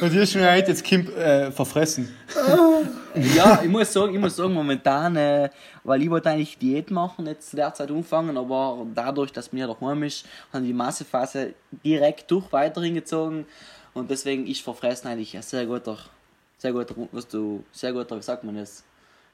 Und 0.01 0.13
die 0.13 0.17
ist 0.17 0.35
mir 0.35 0.51
heute 0.51 0.69
jetzt 0.69 0.83
Kim 0.83 1.07
äh, 1.15 1.51
verfressen. 1.51 2.15
Ja, 3.35 3.61
ich 3.61 3.69
muss 3.69 3.93
sagen, 3.93 4.15
ich 4.15 4.19
muss 4.19 4.35
sagen 4.35 4.55
momentan, 4.55 5.15
äh, 5.15 5.51
weil 5.83 6.01
ich 6.01 6.09
wollte 6.09 6.31
eigentlich 6.31 6.57
Diät 6.57 6.89
machen, 6.89 7.27
jetzt 7.27 7.51
zu 7.51 7.55
der 7.55 7.71
Zeit 7.71 7.91
umfangen, 7.91 8.35
aber 8.37 8.87
dadurch, 8.95 9.31
dass 9.31 9.53
mir 9.53 9.67
daheim 9.67 10.01
ist, 10.01 10.25
haben 10.51 10.65
die 10.65 10.73
Massephase 10.73 11.53
direkt 11.85 12.31
durch 12.31 12.51
weiter 12.51 12.81
hingezogen 12.81 13.45
und 13.93 14.09
deswegen 14.09 14.47
ist 14.47 14.61
Verfressen 14.61 15.07
eigentlich 15.07 15.35
ein 15.35 15.41
sehr 15.41 15.65
guter, 15.65 15.97
sehr 16.57 16.71
guter, 16.71 16.95
was 17.11 17.27
du, 17.27 17.63
sehr 17.71 17.93
guter, 17.93 18.17
wie 18.17 18.21
sagt 18.21 18.43
man 18.43 18.55
das? 18.55 18.83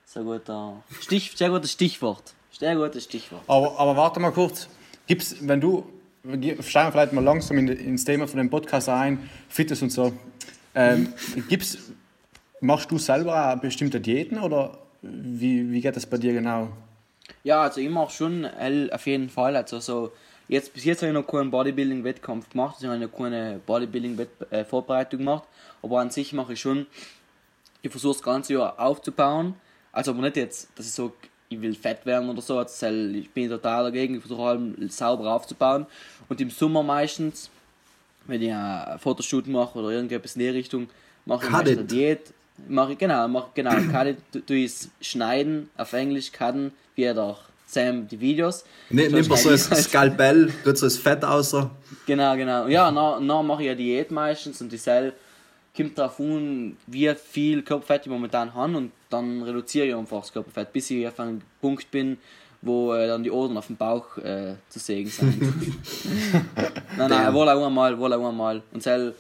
Sehr 0.06 0.24
guter 0.24 0.84
Stich, 1.02 1.34
sehr 1.36 1.50
gutes 1.50 1.72
Stichwort. 1.72 2.34
Sehr 2.52 2.76
gutes 2.76 3.04
Stichwort. 3.04 3.44
Aber, 3.48 3.80
aber 3.80 3.96
warte 3.96 4.20
mal 4.20 4.32
kurz. 4.32 4.68
Gibt's, 5.06 5.36
wenn 5.42 5.62
du, 5.62 5.86
steigen 6.24 6.58
wir 6.58 6.92
vielleicht 6.92 7.14
mal 7.14 7.24
langsam 7.24 7.58
in, 7.58 7.68
ins 7.68 8.06
Thema 8.06 8.28
von 8.28 8.38
dem 8.38 8.50
Podcast 8.50 8.90
ein, 8.90 9.30
Fitness 9.48 9.82
und 9.82 9.92
so. 9.92 10.14
Ähm, 10.76 11.14
gibt's, 11.48 11.78
machst 12.60 12.92
du 12.92 12.98
selber 12.98 13.56
bestimmte 13.62 14.02
Diäten 14.02 14.40
oder 14.40 14.78
wie, 15.02 15.72
wie 15.72 15.82
geht 15.82 15.96
das 15.96 16.06
bei 16.06 16.18
dir 16.18 16.34
genau? 16.34 16.70
Ja, 17.44 17.62
also 17.62 17.80
ich 17.80 17.90
mache 17.90 18.12
schon 18.12 18.46
auf 18.92 19.08
jeden 19.08 19.30
Fall. 19.30 19.56
Also 19.56 19.80
so, 19.80 20.12
jetzt, 20.50 20.74
bis 20.74 20.84
jetzt 20.84 21.02
habe 21.02 21.12
ich 21.12 21.14
noch 21.14 21.26
keinen 21.26 21.50
Bodybuilding-Wettkampf 21.52 22.50
gemacht, 22.50 22.76
also 22.76 22.88
ich 22.88 22.92
habe 22.92 23.06
noch 23.06 23.18
keine 23.18 23.62
Bodybuilding-Vorbereitung 23.66 25.20
gemacht, 25.20 25.44
aber 25.82 26.00
an 26.02 26.10
sich 26.12 26.34
mache 26.34 26.54
ich 26.54 26.60
schon, 26.60 26.86
ich 27.82 27.92
versuche 27.92 28.14
das 28.16 28.24
ganze 28.24 28.54
Jahr 28.54 28.78
aufzubauen. 28.78 29.56
Also 29.92 30.12
aber 30.12 30.22
nicht 30.22 30.36
jetzt, 30.36 30.68
dass 30.76 30.86
ich 30.86 30.92
so, 30.92 31.14
ich 31.48 31.60
will 31.62 31.74
fett 31.74 32.06
werden 32.06 32.30
oder 32.30 32.42
so, 32.42 32.60
also 32.60 32.88
ich 32.88 33.30
bin 33.32 33.50
total 33.50 33.86
dagegen, 33.86 34.16
ich 34.16 34.22
versuche 34.22 34.44
halt 34.44 34.94
sauber 34.94 35.34
aufzubauen. 35.34 35.86
Und 36.28 36.40
im 36.42 36.50
Sommer 36.50 36.84
meistens, 36.84 37.50
wenn 38.28 38.42
ich 38.42 38.54
ein 38.54 39.00
Fotoshoot 39.00 39.48
mache 39.48 39.80
oder 39.80 39.90
irgendetwas 39.90 40.36
in 40.36 40.42
die 40.42 40.50
Richtung, 40.50 40.90
mache 41.26 41.46
ich 41.46 41.52
meistens 41.52 41.78
eine. 41.78 41.88
Diät. 41.88 42.34
Mache 42.68 42.92
ich, 42.92 42.98
genau, 42.98 43.28
mache, 43.30 43.50
genau, 43.56 43.72
cut 43.90 44.08
it, 44.08 44.18
tu- 44.34 44.42
tu 44.42 44.54
es 44.54 44.90
schneiden, 45.00 45.70
auf 45.78 45.94
Englisch 45.94 46.32
cutten, 46.32 46.74
wie 46.96 47.04
der 47.04 47.14
Sam 47.70 48.08
die 48.08 48.20
Videos. 48.20 48.66
Ne, 48.90 49.10
nimmt 49.10 49.30
man 49.30 49.38
so 49.38 49.50
ein. 49.50 49.58
Skalpell, 49.58 50.52
tut 50.64 50.78
so 50.78 50.88
das 50.88 50.98
Fett 50.98 51.24
außer. 51.24 51.70
Genau, 52.08 52.36
genau. 52.36 52.68
Ja, 52.68 52.92
dann 52.92 53.46
mache 53.46 53.62
ich 53.62 53.68
ja 53.68 53.76
Diät 53.76 54.10
meistens 54.10 54.60
und 54.62 54.72
die 54.72 54.78
Cell 54.78 55.14
kommt 55.78 55.98
darauf 55.98 56.20
an, 56.20 56.76
wie 56.88 57.14
viel 57.14 57.62
Körperfett 57.62 58.08
ich 58.08 58.12
momentan 58.12 58.56
habe 58.56 58.76
und 58.76 58.92
dann 59.12 59.44
reduziere 59.44 59.86
ich 59.86 59.96
einfach 59.96 60.22
das 60.22 60.34
Körperfett, 60.34 60.74
bis 60.74 60.90
ich 60.90 61.08
auf 61.08 61.20
einem 61.20 61.42
Punkt 61.62 61.92
bin, 61.92 62.18
wo 62.64 62.94
äh, 62.94 63.08
dann 63.08 63.22
die 63.24 63.30
Ohren 63.30 63.56
auf 63.56 63.68
dem 63.68 63.78
Bauch 63.78 64.18
äh, 64.18 64.56
zu 64.70 64.80
sehen 64.80 65.08
sind. 65.08 65.40
nein, 66.98 67.10
nein, 67.10 67.34
wohl 67.36 67.48
auch 67.50 67.66
einmal, 67.68 67.98
wohl 68.00 68.12
auch 68.14 68.30
einmal. 68.30 68.64
Und 68.74 68.82
Cell 68.82 69.14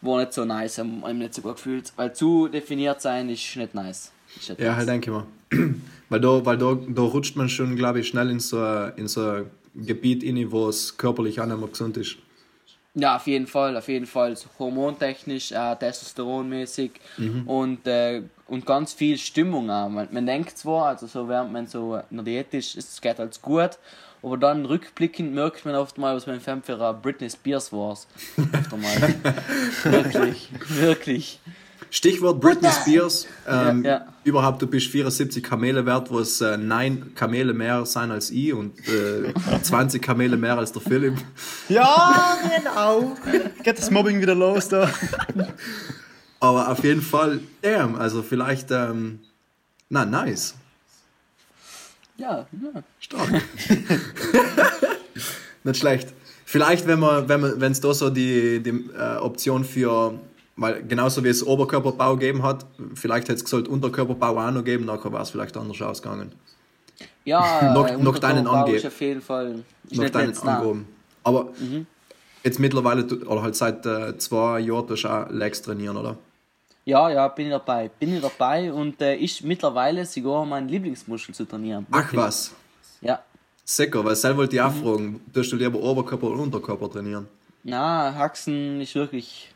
war 0.00 0.18
nicht 0.18 0.32
so 0.32 0.44
nice, 0.44 0.78
haben 0.78 1.04
haben 1.04 1.18
nicht 1.18 1.34
so 1.34 1.40
gut 1.42 1.54
gefühlt, 1.54 1.92
weil 1.94 2.12
zu 2.12 2.48
definiert 2.48 3.00
sein 3.00 3.28
ist 3.28 3.56
nicht 3.56 3.74
nice. 3.74 4.10
Ist 4.36 4.48
nicht 4.48 4.60
Ja, 4.60 4.70
nice. 4.70 4.76
halt 4.78 4.88
denke 4.88 5.10
ich 5.10 5.16
mal. 5.16 5.74
Weil 6.12 6.20
da, 6.20 6.44
weil 6.44 6.58
da, 6.58 6.76
da 6.88 7.02
rutscht 7.02 7.36
man 7.36 7.48
schon, 7.48 7.74
glaube 7.74 8.00
ich, 8.00 8.08
schnell 8.08 8.30
in 8.30 8.38
so, 8.38 8.58
ein- 8.58 8.92
in 8.96 9.08
so 9.08 9.20
ein 9.28 9.50
Gebiet 9.74 10.22
rein, 10.24 10.50
wo 10.52 10.68
es 10.68 10.96
körperlich 10.98 11.40
auch 11.40 11.46
nicht 11.46 11.58
mehr 11.58 11.68
gesund 11.68 11.96
ist. 11.96 12.16
Ja, 12.94 13.16
auf 13.16 13.26
jeden 13.26 13.46
Fall, 13.46 13.74
auf 13.78 13.88
jeden 13.88 14.04
Fall. 14.04 14.36
So 14.36 14.48
hormontechnisch, 14.58 15.50
äh, 15.52 15.74
testosteronmäßig 15.76 16.90
und, 17.46 17.86
äh, 17.86 18.22
und 18.48 18.66
ganz 18.66 18.92
viel 18.92 19.16
Stimmung 19.16 19.70
auch. 19.70 19.88
Man, 19.88 20.08
man 20.12 20.26
denkt 20.26 20.58
zwar, 20.58 20.88
also 20.88 21.06
so 21.06 21.26
während 21.26 21.50
man 21.52 21.66
so 21.66 21.98
in 22.10 22.16
der 22.18 22.24
Diät 22.24 22.52
ist, 22.52 22.76
es 22.76 23.00
geht 23.00 23.18
alles 23.18 23.40
gut, 23.40 23.78
aber 24.22 24.36
dann 24.36 24.66
rückblickend 24.66 25.32
merkt 25.34 25.64
man 25.64 25.74
oft 25.74 25.96
mal, 25.96 26.14
was 26.14 26.26
man 26.26 26.38
für 26.42 26.52
eine 26.52 26.92
Britney 27.00 27.30
Spears 27.30 27.72
war. 27.72 27.96
Wirklich, 29.84 30.50
wirklich. 30.68 31.40
Stichwort 31.92 32.40
Britney 32.40 32.70
Spears. 32.70 33.26
Ähm, 33.46 33.84
Ja, 33.84 33.90
ja. 33.90 34.06
Überhaupt, 34.24 34.62
du 34.62 34.66
bist 34.66 34.86
74 34.86 35.42
Kamele 35.42 35.84
wert, 35.84 36.10
wo 36.10 36.20
es 36.20 36.40
äh, 36.40 36.56
neun 36.56 37.14
Kamele 37.14 37.52
mehr 37.52 37.84
sein 37.84 38.10
als 38.10 38.30
ich 38.30 38.54
und 38.54 38.78
äh, 38.88 39.34
20 39.62 40.00
Kamele 40.00 40.38
mehr 40.38 40.56
als 40.56 40.72
der 40.72 40.80
Philipp. 40.80 41.18
Ja, 41.68 42.38
genau. 42.56 43.14
Geht 43.62 43.78
das 43.78 43.90
Mobbing 43.90 44.20
wieder 44.22 44.34
los 44.34 44.68
da? 44.68 44.88
Aber 46.40 46.70
auf 46.70 46.82
jeden 46.82 47.02
Fall, 47.02 47.40
damn, 47.60 47.94
also 47.96 48.22
vielleicht, 48.22 48.70
ähm, 48.70 49.20
na, 49.90 50.06
nice. 50.06 50.54
Ja, 52.16 52.46
ja. 52.52 52.82
Stark. 53.00 53.28
Nicht 55.64 55.78
schlecht. 55.78 56.08
Vielleicht, 56.46 56.86
wenn 56.86 57.00
man, 57.00 57.28
wenn 57.28 57.40
man, 57.40 57.60
wenn 57.60 57.72
es 57.72 57.80
da 57.80 57.92
so 57.92 58.08
die, 58.08 58.62
die 58.62 58.70
äh, 58.98 59.16
Option 59.18 59.64
für, 59.64 60.18
weil 60.56 60.82
genauso 60.82 61.24
wie 61.24 61.28
es 61.28 61.44
Oberkörperbau 61.46 62.16
gegeben 62.16 62.42
hat, 62.42 62.66
vielleicht 62.94 63.28
hätte 63.28 63.36
es 63.38 63.44
gesagt 63.44 63.68
Unterkörperbau 63.68 64.36
auch 64.38 64.50
noch 64.50 64.64
geben, 64.64 64.84
nachher 64.84 65.12
wäre 65.12 65.22
es 65.22 65.30
vielleicht 65.30 65.56
anders 65.56 65.80
ausgegangen. 65.80 66.32
Ja, 67.24 67.72
Noch- 67.74 67.88
äh, 67.88 67.96
noch 67.96 68.18
deinen 68.18 68.46
angeben. 68.46 68.86
auf 68.86 69.00
jeden 69.00 69.20
Fall. 69.22 69.64
Ist 69.88 70.00
Noch 70.00 70.10
deinen. 70.10 70.36
Angaben. 70.38 70.86
Aber 71.24 71.48
jetzt 72.42 72.58
mittlerweile, 72.58 73.04
oder 73.04 73.42
halt 73.42 73.54
seit 73.56 73.86
äh, 73.86 74.16
zwei 74.18 74.60
Jahren, 74.60 74.86
tust 74.88 75.04
du 75.04 75.08
auch 75.08 75.30
Legs 75.30 75.62
trainieren, 75.62 75.96
oder? 75.96 76.16
Ja, 76.84 77.08
ja, 77.10 77.28
bin 77.28 77.46
ich 77.46 77.52
dabei. 77.52 77.88
Bin 78.00 78.14
ich 78.16 78.20
dabei 78.20 78.72
und 78.72 79.00
äh, 79.00 79.16
ist 79.16 79.44
mittlerweile 79.44 80.04
sogar 80.04 80.44
mein 80.44 80.68
Lieblingsmuskel 80.68 81.32
zu 81.34 81.44
trainieren. 81.44 81.86
Ach 81.92 81.98
Wirklich. 82.02 82.20
was. 82.20 82.52
Ja. 83.00 83.20
Sicher, 83.64 84.04
weil 84.04 84.16
selber 84.16 84.38
wollte 84.38 84.56
ich 84.56 84.62
Mhm. 84.62 84.68
auch 84.68 84.72
fragen, 84.74 85.20
tust 85.32 85.52
du 85.52 85.56
lieber 85.56 85.78
Oberkörper 85.78 86.26
oder 86.26 86.42
Unterkörper 86.42 86.90
trainieren? 86.90 87.28
Na, 87.62 88.12
Haxen 88.16 88.80
ist 88.80 88.96
wirklich 88.96 89.50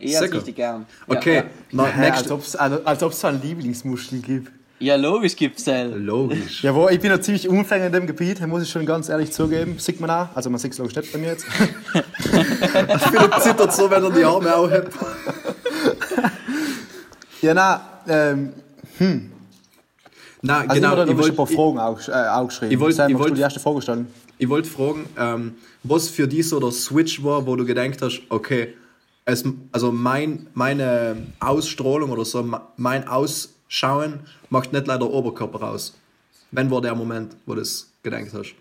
eher 0.00 0.20
Sicher. 0.20 0.34
richtig 0.34 0.56
gern. 0.56 0.86
Okay, 1.06 1.36
Ja, 1.36 1.44
na, 1.72 1.88
Ja, 1.88 1.96
next. 1.96 2.22
als 2.22 2.30
ob 2.30 2.40
es 2.42 2.56
als 2.56 3.02
ob's 3.02 3.20
so 3.20 3.26
einen 3.28 3.40
Lieblingsmuskel 3.42 4.20
gibt. 4.20 4.50
ja. 4.78 4.94
ja 4.94 4.96
logisch 4.96 5.36
gibt's 5.36 5.64
Cell. 5.64 5.94
Logisch. 5.96 6.62
Ja, 6.62 6.74
wo, 6.74 6.88
ich 6.88 7.00
bin 7.00 7.10
ja 7.10 7.20
ziemlich 7.20 7.48
unfähig 7.48 7.84
in 7.84 7.92
dem 7.92 8.06
Gebiet, 8.06 8.44
muss 8.46 8.62
ich 8.62 8.70
schon 8.70 8.86
ganz 8.86 9.08
ehrlich 9.08 9.30
zugeben. 9.32 9.78
Sieht 9.78 10.00
man 10.00 10.10
auch. 10.10 10.28
Also 10.34 10.48
man 10.50 10.58
sieht 10.58 10.72
es 10.72 10.78
logisch 10.78 10.96
nicht 10.96 11.12
bei 11.12 11.18
mir 11.18 11.28
jetzt. 11.28 11.44
Philipp 13.04 13.34
zittert 13.40 13.72
so, 13.74 13.90
wenn 13.90 14.02
er 14.04 14.10
die 14.10 14.24
Arme 14.24 14.54
aufhebt. 14.56 14.92
Ja, 17.42 17.54
nein, 17.54 17.80
ähm, 18.08 18.52
Nein, 20.42 20.70
also 20.70 20.74
genau. 20.80 20.92
Ich 21.04 21.06
noch 21.16 21.28
ein 21.28 21.36
paar 21.36 21.38
wollte 21.48 21.54
Fragen 21.54 21.78
auch, 21.78 22.08
äh, 22.08 22.12
aufgeschrieben. 22.12 22.72
ich 22.72 22.80
wollt- 22.80 22.94
Sam, 22.96 23.08
ich 23.08 23.12
magst 23.14 23.24
du 23.24 23.28
wollt- 23.30 23.36
die 23.38 23.42
erste 23.42 23.60
Frage 23.60 23.82
stellen? 23.82 24.06
ich 24.38 24.48
wollt 24.48 24.66
fragen, 24.66 25.06
ähm, 25.18 25.54
was 25.82 26.08
für 26.08 26.26
dich 26.26 26.48
so 26.48 26.58
der 26.60 26.70
Switch 26.72 27.22
war, 27.22 27.46
wo 27.46 27.56
du 27.56 27.64
gedacht 27.66 28.00
hast, 28.00 28.22
okay, 28.30 28.74
es, 29.32 29.44
also 29.72 29.92
mein, 29.92 30.46
meine 30.54 31.26
Ausstrahlung 31.40 32.10
oder 32.10 32.24
so, 32.24 32.48
mein 32.76 33.08
Ausschauen 33.08 34.20
macht 34.48 34.72
nicht 34.72 34.86
leider 34.86 35.08
Oberkörper 35.08 35.60
raus. 35.60 35.96
Wann 36.50 36.70
war 36.70 36.80
der 36.80 36.94
Moment, 36.94 37.36
wo 37.46 37.54
du 37.54 37.60
das 37.60 37.90
gedacht 38.02 38.32
hast? 38.32 38.54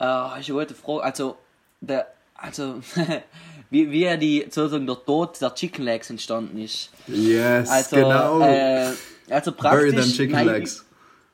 Äh, 0.00 0.40
ich 0.40 0.52
wollte 0.52 0.74
fragen, 0.74 1.00
also, 1.00 1.36
der, 1.80 2.06
also, 2.34 2.80
wie, 3.70 3.90
wie 3.90 4.18
die, 4.18 4.46
sozusagen 4.50 4.86
der 4.86 5.04
Tod 5.04 5.40
der 5.40 5.54
Chicken 5.54 5.84
Legs 5.84 6.10
entstanden 6.10 6.58
ist. 6.58 6.90
Yes, 7.06 7.70
Also, 7.70 7.96
genau. 7.96 8.40
äh, 8.40 8.92
also 9.30 9.52
Bury 9.52 9.90
them 9.90 9.96
praktisch. 9.96 10.16
chicken 10.16 10.46
legs. 10.46 10.84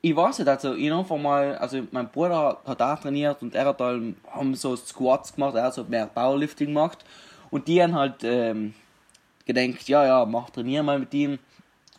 Ich, 0.01 0.11
ich 0.11 0.15
weiß 0.15 0.39
nicht, 0.39 0.47
also 0.47 0.73
ich 0.73 0.91
einfach 0.91 1.17
mal, 1.17 1.55
also 1.57 1.81
mein 1.91 2.09
Bruder 2.09 2.59
hat 2.65 2.81
auch 2.81 2.99
trainiert 2.99 3.41
und 3.41 3.53
er 3.53 3.65
hat 3.65 3.79
halt, 3.79 4.15
haben 4.31 4.55
so 4.55 4.75
Squats 4.75 5.33
gemacht, 5.33 5.55
er 5.55 5.63
hat 5.63 5.73
so 5.73 5.83
mehr 5.83 6.07
Powerlifting 6.07 6.67
gemacht 6.67 6.99
und 7.51 7.67
die 7.67 7.83
haben 7.83 7.93
halt, 7.93 8.23
ähm, 8.23 8.73
gedacht, 9.45 9.87
ja, 9.87 10.05
ja, 10.05 10.25
mach 10.25 10.49
trainieren 10.49 10.85
mal 10.85 10.99
mit 10.99 11.13
ihm, 11.13 11.37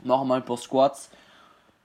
mach 0.02 0.24
mal 0.24 0.36
ein 0.36 0.44
paar 0.44 0.56
Squats. 0.56 1.10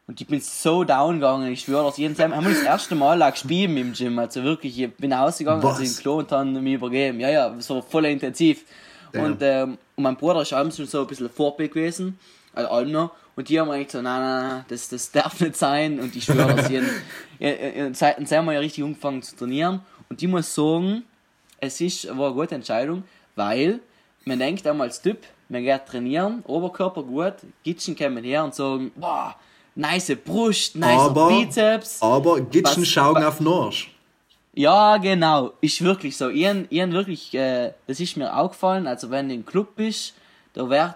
Und 0.08 0.22
ich 0.22 0.28
bin 0.28 0.40
so 0.40 0.86
down 0.86 1.16
gegangen, 1.16 1.52
ich 1.52 1.62
schwöre, 1.62 1.86
dass 1.86 1.98
jeden 1.98 2.16
Tag, 2.16 2.32
haben 2.32 2.46
wir 2.46 2.54
das 2.54 2.64
erste 2.64 2.96
Mal 2.96 3.18
lag 3.18 3.34
gespielt 3.34 3.78
im 3.78 3.92
Gym, 3.92 4.18
also 4.18 4.42
wirklich, 4.42 4.80
ich 4.80 4.96
bin 4.96 5.12
ausgegangen, 5.12 5.62
Was? 5.62 5.80
also 5.80 5.84
im 5.84 6.02
Klo 6.02 6.18
und 6.20 6.32
dann 6.32 6.64
mich 6.64 6.76
übergeben. 6.76 7.20
Ja, 7.20 7.30
ja, 7.30 7.56
so 7.60 7.82
voll 7.82 8.06
intensiv. 8.06 8.64
Und, 9.14 9.42
ähm, 9.42 9.78
und 9.96 10.04
mein 10.04 10.16
Bruder 10.16 10.42
ist 10.42 10.54
abends 10.54 10.78
schon 10.78 10.86
so 10.86 11.02
ein 11.02 11.08
bisschen 11.08 11.30
Vorbild 11.30 11.74
gewesen, 11.74 12.18
also 12.54 12.70
allem 12.70 12.92
noch. 12.92 13.12
Und 13.36 13.50
die 13.50 13.60
haben 13.60 13.70
eigentlich 13.70 13.92
so, 13.92 14.02
nein, 14.02 14.22
nein, 14.22 14.48
nein, 14.50 14.66
das, 14.68 14.90
das 14.90 15.12
darf 15.12 15.40
nicht 15.42 15.56
sein. 15.56 16.00
Und 16.00 16.16
ich 16.16 16.24
schwöre, 16.24 16.56
dass 16.56 16.70
ich 16.70 16.82
seit 17.98 18.28
seit 18.28 18.46
wir 18.46 18.54
ja 18.54 18.60
richtig 18.60 18.84
angefangen 18.84 19.22
zu 19.22 19.36
trainieren. 19.36 19.82
Und 20.10 20.22
ich 20.22 20.28
muss 20.28 20.54
sagen, 20.54 21.04
es 21.60 21.82
ist, 21.82 22.08
war 22.18 22.28
eine 22.28 22.36
gute 22.36 22.56
Entscheidung, 22.56 23.04
weil 23.38 23.80
man 24.26 24.40
denkt 24.40 24.68
einmal 24.68 24.88
als 24.88 25.02
Typ, 25.02 25.20
man 25.50 25.64
geht 25.64 25.86
trainieren, 25.86 26.44
Oberkörper 26.46 27.04
gut, 27.04 27.36
Gitschen 27.64 27.96
kommen 27.96 28.24
her 28.24 28.44
und 28.44 28.54
sagen, 28.54 28.92
boah, 28.96 29.36
nice 29.76 30.12
Brust, 30.26 30.76
nice 30.76 31.00
Aber, 31.00 31.30
Bizeps. 31.30 32.02
aber 32.02 32.42
Gitschen 32.42 32.82
Was- 32.82 32.90
schauen 32.90 33.24
auf 33.24 33.38
den 33.38 33.48
Arsch. 33.48 33.92
Ja, 34.54 34.98
genau. 34.98 35.54
Ist 35.62 35.84
wirklich 35.84 36.18
so. 36.18 36.30
Ihren, 36.30 36.66
ihren 36.72 36.92
wirklich, 36.92 37.32
äh, 37.36 37.74
das 37.86 38.00
ist 38.00 38.18
mir 38.18 38.36
aufgefallen, 38.36 38.88
also 38.88 39.10
wenn 39.12 39.30
du 39.30 39.36
im 39.36 39.46
Club 39.46 39.76
bist, 39.76 40.16
da 40.54 40.68
wird 40.68 40.96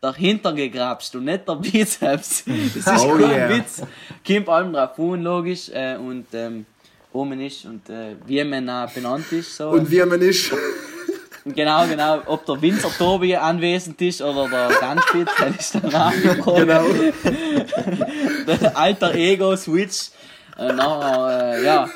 dahinter 0.00 0.54
gegrabst 0.54 1.14
und 1.14 1.24
nicht 1.24 1.46
der 1.46 1.54
Bizeps. 1.56 2.44
Das 2.46 2.96
ist 2.96 3.04
Oh 3.04 3.18
kein 3.18 3.30
yeah. 3.30 3.48
Witz. 3.50 3.82
Kommt 4.26 4.48
allem 4.48 4.72
drauf 4.72 4.98
an, 4.98 5.22
logisch, 5.22 5.68
äh, 5.68 5.96
und, 5.96 6.26
ähm, 6.32 6.64
oben 7.12 7.38
ist 7.40 7.66
und, 7.66 7.88
äh, 7.90 8.16
wie 8.26 8.42
man 8.44 8.68
auch 8.70 8.90
benannt 8.90 9.30
ist, 9.30 9.54
so. 9.56 9.68
Und 9.70 9.90
wie 9.90 10.02
man 10.02 10.20
ist. 10.22 10.52
Genau, 11.54 11.86
genau. 11.86 12.22
Ob 12.26 12.44
der 12.44 12.60
Winzer 12.60 12.90
Tobi 12.98 13.36
anwesend 13.36 14.00
ist 14.02 14.20
oder 14.20 14.48
der 14.48 14.68
Ganspitz, 14.80 15.30
der 15.38 15.58
ist 15.58 15.74
der 15.74 15.90
Name. 15.90 16.36
Genau. 16.44 16.84
Der 18.46 18.76
alter 18.76 19.14
Ego-Switch. 19.14 20.10
Äh, 20.58 20.72
nachher, 20.72 21.58
äh, 21.58 21.64
ja. 21.64 21.88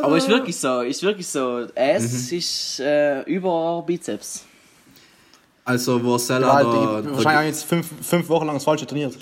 Aber 0.00 0.16
ist 0.16 0.28
wirklich 0.28 0.56
so, 0.56 0.82
ist 0.82 1.02
wirklich 1.02 1.26
so. 1.26 1.66
Es 1.74 2.30
Mhm. 2.30 2.38
ist 2.38 2.80
äh, 2.80 3.22
über 3.22 3.82
Bizeps. 3.84 4.44
Also, 5.64 6.02
wo 6.04 6.16
Seller 6.18 6.46
Ja, 6.46 6.62
da, 6.62 6.64
da, 6.70 6.70
wahrscheinlich 7.10 7.26
haben 7.26 7.46
jetzt 7.46 7.64
fünf, 7.64 7.88
fünf 8.00 8.28
Wochen 8.28 8.46
lang 8.46 8.54
das 8.56 8.64
Falsche 8.64 8.86
trainiert. 8.86 9.16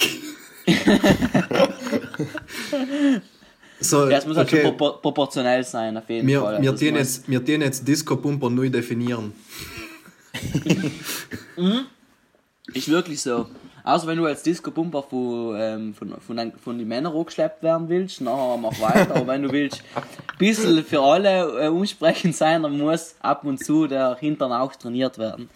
so, 3.81 4.09
Ja, 4.09 4.19
es 4.19 4.27
muss 4.27 4.37
halt 4.37 4.49
okay, 4.49 4.63
schon 4.63 4.77
propor 4.77 5.01
proportionell 5.03 5.65
sein, 5.65 5.97
auf 5.97 6.09
jeden 6.09 6.27
wir, 6.29 6.41
Fall. 6.43 6.63
wir, 6.63 6.73
den 6.73 6.91
muss- 6.95 6.99
jetzt, 7.01 7.29
wir 7.31 7.41
den 7.41 7.63
jetzt 7.63 7.87
Disco-Pumper 7.89 8.51
neu 8.51 8.69
definieren. 8.71 9.33
Ist 12.73 12.89
wirklich 12.89 13.21
so. 13.21 13.47
Also 13.83 14.07
wenn 14.07 14.19
du 14.19 14.27
als 14.27 14.43
Disco-Pumper 14.43 15.03
von, 15.03 15.57
ähm, 15.59 15.95
von, 15.95 16.15
von, 16.21 16.37
den- 16.37 16.53
von 16.53 16.79
den 16.79 16.87
Männern 16.87 17.17
angeschleppt 17.17 17.63
werden 17.63 17.89
willst, 17.89 18.21
nachher 18.21 18.57
mach 18.59 18.79
weiter. 18.81 19.17
Aber 19.17 19.27
wenn 19.29 19.43
du 19.43 19.51
willst 19.51 19.83
ein 19.97 20.03
bisschen 20.39 20.85
für 20.85 21.01
alle 21.01 21.61
äh, 21.61 21.67
ansprechend 21.67 22.37
sein, 22.37 22.63
dann 22.63 22.77
muss 22.79 23.15
ab 23.21 23.45
und 23.45 23.65
zu 23.65 23.87
der 23.87 24.17
Hintern 24.21 24.53
auch 24.53 24.75
trainiert 24.77 25.19
werden. 25.19 25.49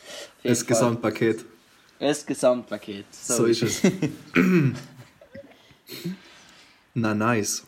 Das 0.43 0.61
Fall. 0.61 0.67
Gesamtpaket. 0.69 1.45
Das 2.01 2.25
Gesamtpaket. 2.27 3.05
So, 3.13 3.35
So 3.35 3.45
ist 3.45 3.63
es. 3.63 3.83
Na, 6.95 7.15
nice. 7.15 7.65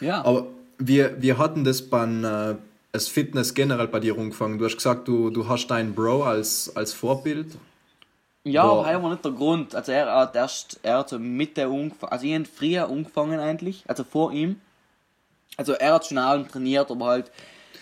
Ja. 0.00 0.24
Aber 0.24 0.46
wir, 0.78 1.20
wir 1.20 1.38
hatten 1.38 1.64
das 1.64 1.82
beim 1.82 2.24
äh, 2.24 2.56
das 2.96 3.08
Fitness 3.08 3.54
generell 3.54 3.88
bei 3.88 4.00
dir 4.00 4.18
angefangen. 4.18 4.58
Du 4.58 4.64
hast 4.64 4.76
gesagt, 4.76 5.06
du, 5.06 5.30
du 5.30 5.48
hast 5.48 5.68
deinen 5.68 5.94
Bro 5.94 6.24
als, 6.24 6.74
als 6.74 6.92
Vorbild. 6.92 7.56
Ja, 8.44 8.62
Boah. 8.62 8.80
aber 8.80 8.90
er 8.90 9.02
war 9.02 9.10
nicht 9.10 9.24
der 9.24 9.32
Grund. 9.32 9.74
Also 9.74 9.92
er 9.92 10.12
hat 10.14 10.34
erst, 10.34 10.80
er 10.82 10.98
hat 10.98 11.08
so 11.10 11.18
Mitte 11.18 11.66
angefangen, 11.66 12.12
also 12.12 12.26
ich 12.26 12.34
hab 12.34 12.46
früher 12.46 12.88
angefangen 12.88 13.40
eigentlich, 13.40 13.84
also 13.86 14.04
vor 14.04 14.32
ihm. 14.32 14.60
Also 15.56 15.72
er 15.72 15.94
hat 15.94 16.06
schon 16.06 16.18
auch 16.18 16.46
trainiert, 16.46 16.90
aber 16.90 17.06
halt 17.06 17.30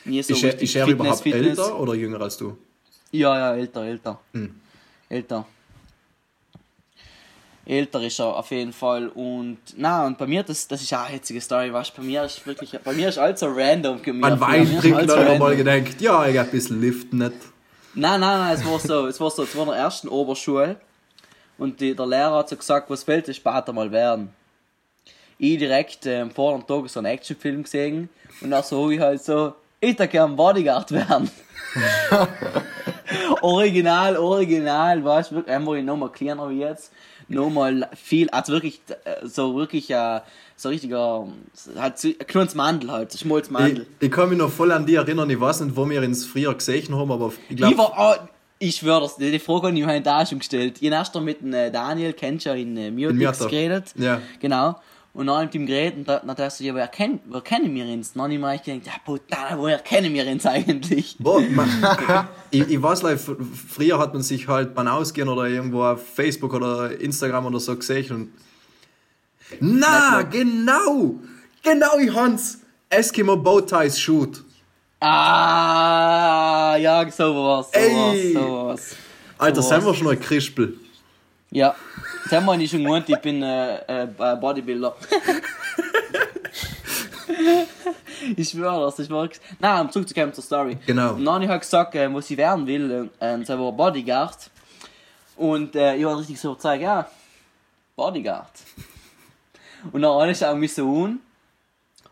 nie 0.05 0.23
so 0.23 0.33
ist 0.33 0.43
er, 0.43 0.49
richtig 0.49 0.71
ist 0.71 0.77
er 0.77 0.87
überhaupt 0.89 1.21
Fitness. 1.21 1.59
älter 1.59 1.79
oder 1.79 1.95
jünger 1.95 2.21
als 2.21 2.37
du? 2.39 2.57
Ja, 3.13 3.39
ja, 3.39 3.55
älter, 3.55 3.85
älter. 3.85 4.21
Hm. 4.33 4.55
Älter. 5.09 5.47
Älter 7.67 8.03
ist 8.03 8.19
er 8.21 8.37
auf 8.37 8.51
jeden 8.51 8.73
Fall 8.73 9.09
und 9.09 9.59
na 9.77 10.07
und 10.07 10.19
bei 10.19 10.27
mir 10.27 10.43
das 10.43 10.69
das 10.69 10.83
ist 10.83 10.93
auch 10.93 11.05
eine 11.05 11.15
hitzige 11.15 11.41
Story 11.41 11.73
was 11.73 11.91
bei 11.91 12.03
mir 12.03 12.25
ist 12.25 12.47
wirklich 12.47 12.79
bei 12.85 12.93
mir 12.93 13.09
ist 13.09 13.19
alles 13.19 13.41
so 13.41 13.47
random. 13.47 14.01
Ein 14.05 14.21
Bei 14.21 14.41
Wein 14.41 14.79
trinken, 14.81 15.11
hat 15.11 15.39
mal 15.39 15.57
gedacht, 15.57 16.01
ja, 16.01 16.27
ich 16.27 16.37
hab 16.37 16.47
ein 16.47 16.51
bisschen 16.51 16.81
Lift 16.81 17.13
nicht. 17.13 17.33
Nein, 17.95 18.21
nein, 18.21 18.39
nein, 18.39 18.55
es 18.55 18.65
war 18.67 18.79
so, 18.79 19.07
es 19.07 19.21
war 19.21 19.31
so, 19.31 19.45
es 19.45 19.57
war 19.57 19.63
in 19.63 19.71
der 19.71 19.79
ersten 19.79 20.09
Oberschule 20.09 20.77
und 21.57 21.81
die, 21.81 21.95
der 21.95 22.07
Lehrer 22.07 22.39
hat 22.39 22.49
so 22.49 22.57
gesagt, 22.57 22.91
was 22.91 23.07
will 23.07 23.23
ich 23.27 23.37
später 23.37 23.73
mal 23.73 23.91
werden? 23.91 24.31
Ich 25.39 25.59
direkt 25.59 26.05
ähm, 26.07 26.31
vor 26.31 26.59
dem 26.59 26.67
Tag 26.67 26.89
so 26.91 27.01
einen 27.01 27.07
Actionfilm 27.07 27.63
gesehen 27.63 28.09
und 28.41 28.51
dann 28.51 28.63
so 28.63 28.91
ich 28.91 29.01
halt 29.01 29.23
so, 29.23 29.55
ich 29.81 29.97
da 29.97 30.07
gern 30.07 30.37
Bodyguard 30.37 30.91
werden. 30.93 31.31
original, 33.43 34.17
original, 34.17 35.05
weißt 35.05 35.31
du, 35.31 35.37
wirklich, 35.37 35.55
einmal 35.55 35.83
nochmal 35.83 36.11
kleiner 36.11 36.49
wie 36.51 36.61
jetzt, 36.61 36.93
nochmal 37.29 37.89
viel, 37.95 38.29
also 38.31 38.53
wirklich, 38.53 38.81
äh, 39.05 39.27
so 39.27 39.57
wirklich, 39.57 39.91
äh, 39.91 40.21
so 40.57 40.69
richtiger, 40.69 41.27
halt, 41.77 41.99
so- 41.99 42.09
ein 42.09 42.27
kleines 42.27 42.55
Mandel 42.55 42.91
halt, 42.93 43.11
so 43.13 43.17
Ich, 43.17 43.21
Schmolzmandel. 43.23 43.87
ich 44.01 44.11
kann 44.11 44.29
mich 44.29 44.39
noch 44.39 44.51
voll 44.51 44.71
an 44.73 44.87
die 44.87 44.95
erinnern, 44.95 45.29
ich 45.31 45.41
weiß 45.41 45.61
nicht, 45.63 45.77
wo 45.77 45.89
wir 45.89 46.03
ins 46.03 46.25
früher 46.27 46.55
gesehen 46.55 46.97
haben, 46.97 47.11
aber 47.11 47.29
ich 47.49 47.51
Ich 47.51 47.57
glaube, 47.57 47.79
war, 47.79 48.19
oh, 48.23 48.29
ich 48.59 48.77
schwör 48.77 49.01
das, 49.01 49.17
die 49.17 49.39
Frage 49.39 49.67
habe 49.69 49.79
ich 49.79 49.85
mir 49.85 50.01
da 50.01 50.25
schon 50.25 50.39
gestellt. 50.39 50.77
Ich 50.81 50.87
habe 50.87 50.97
erst 50.97 51.15
mit 51.21 51.41
dem 51.41 51.53
äh, 51.53 51.71
Daniel, 51.71 52.13
du 52.13 52.51
ja, 52.51 52.55
in 52.55 52.77
äh, 52.77 52.91
geredet. 53.51 53.93
Ja. 53.97 54.21
Genau. 54.41 54.77
Und 55.15 55.29
dann 55.29 55.45
mit 55.45 55.55
ihm 55.55 55.65
geredet 55.67 55.97
und 55.99 56.09
da- 56.09 56.19
dann 56.19 56.35
dachte 56.35 56.57
ich, 56.59 56.67
ja, 56.67 56.75
wer, 56.75 56.89
kennt, 56.89 57.23
wer 57.27 57.41
kennen 57.41 57.73
wir 57.73 57.85
uns? 57.87 58.13
Dann 58.15 58.23
habe 58.25 58.55
ich 58.57 58.63
gedacht, 58.63 58.87
ja, 58.87 58.93
brutal, 59.05 59.57
woher 59.59 59.79
kennen 59.79 60.13
wir 60.13 60.27
uns 60.27 60.45
eigentlich? 60.45 61.15
Boah, 61.21 61.41
man, 61.51 61.69
ich, 62.51 62.69
ich 62.69 62.83
weiß 62.83 63.03
like, 63.03 63.21
früher 63.21 63.99
hat 64.01 64.13
man 64.13 64.23
sich 64.25 64.49
halt 64.49 64.75
beim 64.75 64.89
Ausgehen 64.89 65.29
oder 65.29 65.47
irgendwo 65.47 65.85
auf 65.85 66.05
Facebook 66.15 66.53
oder 66.55 67.01
Instagram 67.01 67.47
oder 67.47 67.61
so 67.61 67.77
gesehen 67.77 68.13
und. 68.15 68.29
Na, 69.61 70.23
genau! 70.23 71.15
Genau, 71.63 71.97
ich 71.99 72.13
Hans! 72.13 72.61
Eskimo 72.91 73.37
Bowties 73.37 74.01
Shoot. 74.01 74.43
Ah, 75.01 76.77
ja, 76.77 77.09
sowas, 77.11 77.69
Ey. 77.73 78.33
sowas. 78.33 78.97
Alter, 79.39 79.63
Sowas. 79.63 79.69
sind 79.77 79.87
wir 79.87 79.95
schon 79.95 80.09
ein 80.09 80.21
Krispel. 80.21 80.77
Ja, 81.51 81.75
das 82.25 82.33
haben 82.33 82.47
wir 82.47 82.57
nicht 82.57 82.71
schon 82.71 82.83
gewohnt, 82.83 83.09
ich 83.09 83.19
bin 83.19 83.43
äh, 83.43 84.05
äh, 84.05 84.07
Bodybuilder. 84.07 84.97
ich 88.37 88.49
schwöre 88.49 88.87
das, 88.87 88.99
ich 88.99 89.11
war. 89.11 89.29
Nein, 89.59 89.81
um 89.83 89.91
zurückzukommen 89.91 90.33
zur 90.33 90.45
Story. 90.45 90.79
Genau. 90.87 91.17
Ich 91.17 91.49
halt 91.49 91.61
gesagt, 91.61 91.95
äh, 91.95 92.13
was 92.13 92.31
ich 92.31 92.37
werden 92.37 92.67
will, 92.67 93.11
äh, 93.21 93.35
und 93.35 93.49
war 93.49 93.73
Bodyguard. 93.73 94.51
Und 95.37 95.75
äh, 95.77 95.97
ich 95.97 96.05
war 96.05 96.19
richtig 96.19 96.41
so 96.41 96.55
gezeigt, 96.55 96.83
ja, 96.83 97.09
Bodyguard. 97.97 98.51
Und 99.93 100.03
dann 100.03 100.13
alle 100.13 100.35
schauen 100.35 100.61
mich 100.61 100.75
so 100.75 101.05
an. 101.05 101.21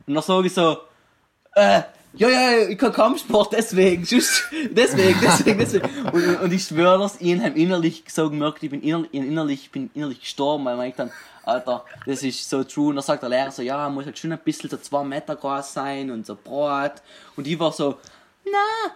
Und 0.06 0.14
dann 0.14 0.22
sage 0.22 0.46
ich 0.46 0.54
so, 0.54 0.78
äh, 1.54 1.82
ja, 2.14 2.28
ja, 2.28 2.68
ich 2.68 2.78
kann 2.78 2.92
Kampfsport, 2.92 3.52
deswegen, 3.52 4.04
just, 4.04 4.44
deswegen, 4.70 5.18
deswegen, 5.20 5.58
deswegen. 5.58 5.88
Und, 6.12 6.40
und 6.42 6.52
ich 6.52 6.64
schwöre 6.64 6.98
das, 6.98 7.20
ich 7.20 7.40
habe 7.40 7.58
innerlich 7.58 8.04
so 8.08 8.28
gemerkt, 8.28 8.62
ich 8.62 8.70
bin 8.70 8.82
innerlich, 8.82 9.12
innerlich, 9.12 9.62
ich 9.64 9.70
bin 9.70 9.90
innerlich 9.94 10.20
gestorben, 10.20 10.64
weil 10.64 10.76
man 10.76 10.84
denkt 10.84 10.98
dann, 10.98 11.10
Alter, 11.44 11.84
das 12.06 12.22
ist 12.22 12.48
so 12.48 12.62
true. 12.64 12.90
Und 12.90 12.96
dann 12.96 13.04
sagt 13.04 13.22
der 13.22 13.30
Lehrer 13.30 13.50
so, 13.50 13.62
ja, 13.62 13.88
muss 13.88 14.04
halt 14.04 14.18
schon 14.18 14.32
ein 14.32 14.38
bisschen 14.38 14.70
so 14.70 14.76
zwei 14.76 15.02
Meter 15.04 15.36
groß 15.36 15.72
sein 15.72 16.10
und 16.10 16.26
so 16.26 16.36
breit. 16.36 17.02
Und 17.36 17.46
ich 17.46 17.58
war 17.58 17.72
so, 17.72 17.96
na, 18.44 18.92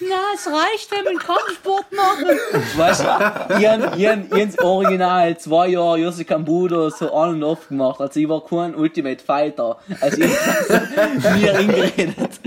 na, 0.00 0.16
es 0.34 0.46
reicht, 0.46 0.90
wenn 0.90 1.04
wir 1.04 1.18
Kampfsport 1.18 1.86
machen. 1.92 2.38
Weißt 2.76 3.00
du, 3.00 3.06
hab, 3.06 3.96
ich 3.96 4.06
hab's 4.08 4.58
original 4.58 5.38
zwei 5.38 5.68
Jahre 5.68 5.98
Jose 5.98 6.24
Kambudo 6.24 6.90
so 6.90 7.12
on 7.12 7.34
und 7.34 7.42
off 7.44 7.68
gemacht. 7.68 8.00
Also 8.00 8.20
ich 8.20 8.28
war 8.28 8.44
kein 8.44 8.74
Ultimate 8.74 9.22
Fighter. 9.22 9.78
Also 10.00 10.20
ich 10.20 10.32
hab 10.36 11.36
mir 11.36 11.54
eingeredet. 11.56 12.40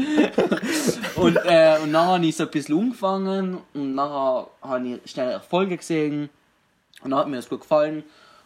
Und, 1.16 1.38
äh, 1.46 1.78
und 1.82 1.92
nachher 1.92 2.14
habe 2.14 2.26
ich 2.26 2.36
so 2.36 2.44
ein 2.44 2.50
bisschen 2.50 2.78
angefangen 2.78 3.62
und 3.74 3.96
nachher 3.96 4.48
habe 4.62 4.88
ich 4.88 5.12
schnell 5.12 5.32
Erfolge 5.32 5.78
gesehen. 5.78 6.30
Und 7.04 7.12
dann 7.12 7.20
hat 7.20 7.28
mir 7.28 7.38
das 7.38 7.50
gut 7.50 7.62
gefallen. 7.62 8.04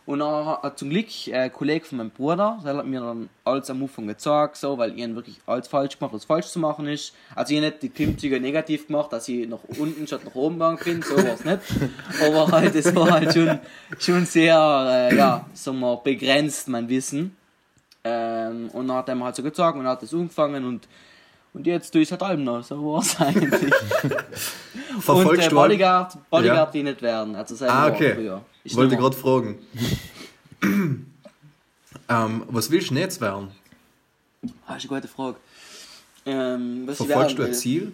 Und 0.08 0.20
dann 0.20 0.46
hat 0.46 0.78
zum 0.78 0.92
Glück 0.92 1.08
äh, 1.28 1.34
ein 1.36 1.52
Kollege 1.52 1.84
von 1.84 1.98
meinem 1.98 2.12
Bruder, 2.12 2.60
der 2.64 2.78
hat 2.78 2.86
mir 2.86 3.00
dann 3.00 3.28
alles 3.44 3.72
am 3.72 3.82
Anfang 3.82 4.06
gezeigt, 4.06 4.56
so, 4.58 4.78
weil 4.78 4.98
ich 5.00 5.16
wirklich 5.16 5.40
alles 5.48 5.68
falsch 5.68 5.98
gemacht, 5.98 6.14
was 6.14 6.26
falsch 6.26 6.46
zu 6.48 6.60
machen 6.60 6.88
ist. 6.88 7.14
Also 7.34 7.56
ich 7.56 7.60
nicht 7.60 7.82
die 7.82 7.90
Klimmzüge 7.90 8.40
negativ 8.40 8.86
gemacht, 8.86 9.12
dass 9.12 9.28
ich 9.28 9.48
nach 9.50 9.64
unten 9.80 10.06
statt 10.06 10.22
nach 10.24 10.36
oben 10.36 10.60
gegangen 10.60 10.78
bin, 10.84 11.02
so 11.02 11.16
war's 11.18 11.44
nicht. 11.44 11.60
Aber 12.24 12.52
halt, 12.52 12.76
es 12.76 12.94
war 12.96 13.10
halt 13.10 13.34
schon, 13.34 13.60
schon 13.98 14.26
sehr, 14.28 15.10
äh, 15.12 15.16
ja, 15.16 15.46
sagen 15.54 15.80
wir, 15.80 15.98
begrenzt, 15.98 16.68
mein 16.68 16.88
Wissen. 16.88 17.36
Ähm, 18.04 18.70
und 18.74 18.88
dann 18.88 18.98
hat 18.98 19.10
er 19.10 19.16
mir 19.16 19.26
halt 19.26 19.36
so 19.36 19.42
gezeigt 19.42 19.76
und 19.76 19.88
hat 19.88 20.04
das 20.04 20.14
angefangen 20.14 20.66
und 20.66 20.88
Und 21.54 21.66
jetzt 21.66 21.90
tue 21.92 22.02
ich 22.02 22.08
es 22.10 22.12
halt 22.12 22.22
allem 22.22 22.44
noch, 22.44 22.64
so 22.64 22.76
war 22.86 23.00
es 23.02 23.20
eigentlich. 23.20 23.72
und 24.04 24.12
äh, 24.12 25.02
Verfolgst 25.02 25.50
Bodyguard, 25.50 26.18
Bodyguard 26.30 26.68
Ja. 26.68 26.74
will 26.74 26.82
ich 26.82 26.84
nicht 26.86 27.02
werden. 27.02 27.36
Also 27.36 27.56
seit 27.56 27.72
Ah, 27.72 27.88
okay. 27.88 28.14
früher. 28.14 28.42
Ist 28.66 28.76
Wollte 28.76 28.98
gerade 28.98 29.16
fragen. 29.16 29.60
ähm, 32.10 32.44
was 32.48 32.72
willst 32.72 32.90
du 32.90 32.96
denn 32.96 33.04
jetzt 33.04 33.22
werden? 33.22 33.52
Ah, 34.66 34.76
ist 34.76 34.90
eine 34.90 35.00
gute 35.02 35.08
Frage. 35.08 35.38
Ähm, 36.26 36.84
was 36.88 37.00
ich 37.00 37.06
Verfolgst 37.06 37.38
du 37.38 37.44
ein 37.44 37.50
will? 37.50 37.56
Ziel? 37.56 37.92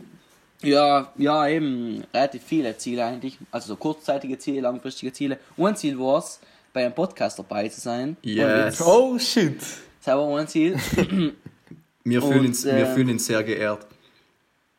Ja, 0.62 1.12
ja, 1.17 1.47
eben 1.47 2.03
relativ 2.13 2.43
viele 2.43 2.77
Ziele 2.77 3.03
eigentlich. 3.05 3.38
Also 3.51 3.67
so 3.67 3.75
kurzzeitige 3.75 4.39
Ziele, 4.39 4.62
langfristige 4.62 5.12
Ziele. 5.12 5.39
Ein 5.57 5.75
Ziel 5.75 5.99
war 5.99 6.19
es, 6.19 6.39
bei 6.71 6.86
einem 6.86 6.95
Podcast 6.95 7.38
dabei 7.38 7.67
zu 7.67 7.81
sein. 7.81 8.15
Yes. 8.21 8.81
Oh 8.81 9.19
shit. 9.19 9.60
Das 10.03 10.15
war 10.15 10.39
ein 10.39 10.47
Ziel. 10.47 10.77
Wir 12.05 12.23
Und, 12.23 12.31
fühlen, 12.31 12.45
uns, 12.47 12.63
wir 12.63 12.73
äh, 12.73 12.93
fühlen 12.93 13.10
uns 13.10 13.25
sehr 13.25 13.43
geehrt. 13.43 13.86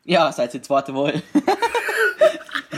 ja, 0.05 0.31
seit 0.31 0.53
die 0.53 0.61
zweite 0.61 0.91
Mal. 0.91 1.21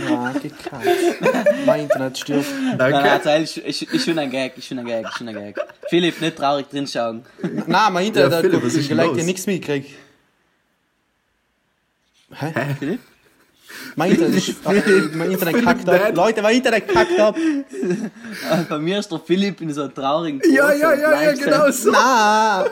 Ja, 0.10 0.32
gekackt. 0.32 1.65
mein 1.65 1.82
Internet 1.82 2.18
stirbt. 2.18 2.46
Nein, 2.78 2.91
nein, 2.91 3.10
also, 3.24 3.30
ist, 3.32 3.58
ist, 3.58 3.82
ist 3.84 4.06
schon 4.06 4.18
ein 4.20 4.30
Gag, 4.30 4.58
ist 4.58 4.68
schon 4.68 4.80
ein 4.80 4.86
Gag, 4.86 5.06
ist 5.08 5.18
schon 5.18 5.28
ein 5.28 5.36
Gag. 5.36 5.60
Philipp, 5.89 6.20
nicht 6.22 6.38
traurig 6.38 6.70
drin 6.70 6.88
schauen. 6.88 7.24
Nein, 7.68 7.94
mein 7.94 8.08
Internet 8.08 8.32
Ja, 8.32 8.38
hat 8.38 8.46
Philipp, 8.46 8.63
ich 8.65 8.88
denn 8.88 8.98
leg 8.98 9.08
los? 9.08 9.18
dir 9.18 9.24
nichts 9.24 9.46
mitgekriegt. 9.48 9.91
Hä? 12.34 12.54
Philipp? 12.80 13.00
Mein 13.96 14.12
Internet, 14.12 14.36
ist, 14.36 14.56
mein 15.15 15.32
Internet 15.32 15.63
kackt 15.63 15.89
ab. 15.89 16.12
Leute, 16.15 16.41
mein 16.41 16.56
Internet 16.58 16.88
kackt 16.88 17.20
ab. 17.20 17.36
Äh, 17.38 18.63
Bei 18.70 18.78
mir 18.78 19.00
ist 19.00 19.12
der 19.12 19.20
Philipp 19.20 19.60
in 19.62 19.74
so 19.74 19.82
einem 19.84 19.94
traurigen 19.94 20.41
Ja, 20.52 20.68
Pose 20.68 20.80
ja, 20.82 20.94
ja, 20.94 21.12
ja, 21.12 21.22
langsam- 21.32 21.46
genau 21.46 21.72
so. 21.72 21.91
Nein! 21.91 22.65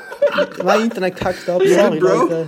Mein 0.63 0.82
Internet 0.82 1.15
kackt 1.15 1.50
ab. 1.50 1.62
Sorry, 1.65 2.00
Bro. 2.00 2.15
Leute. 2.26 2.48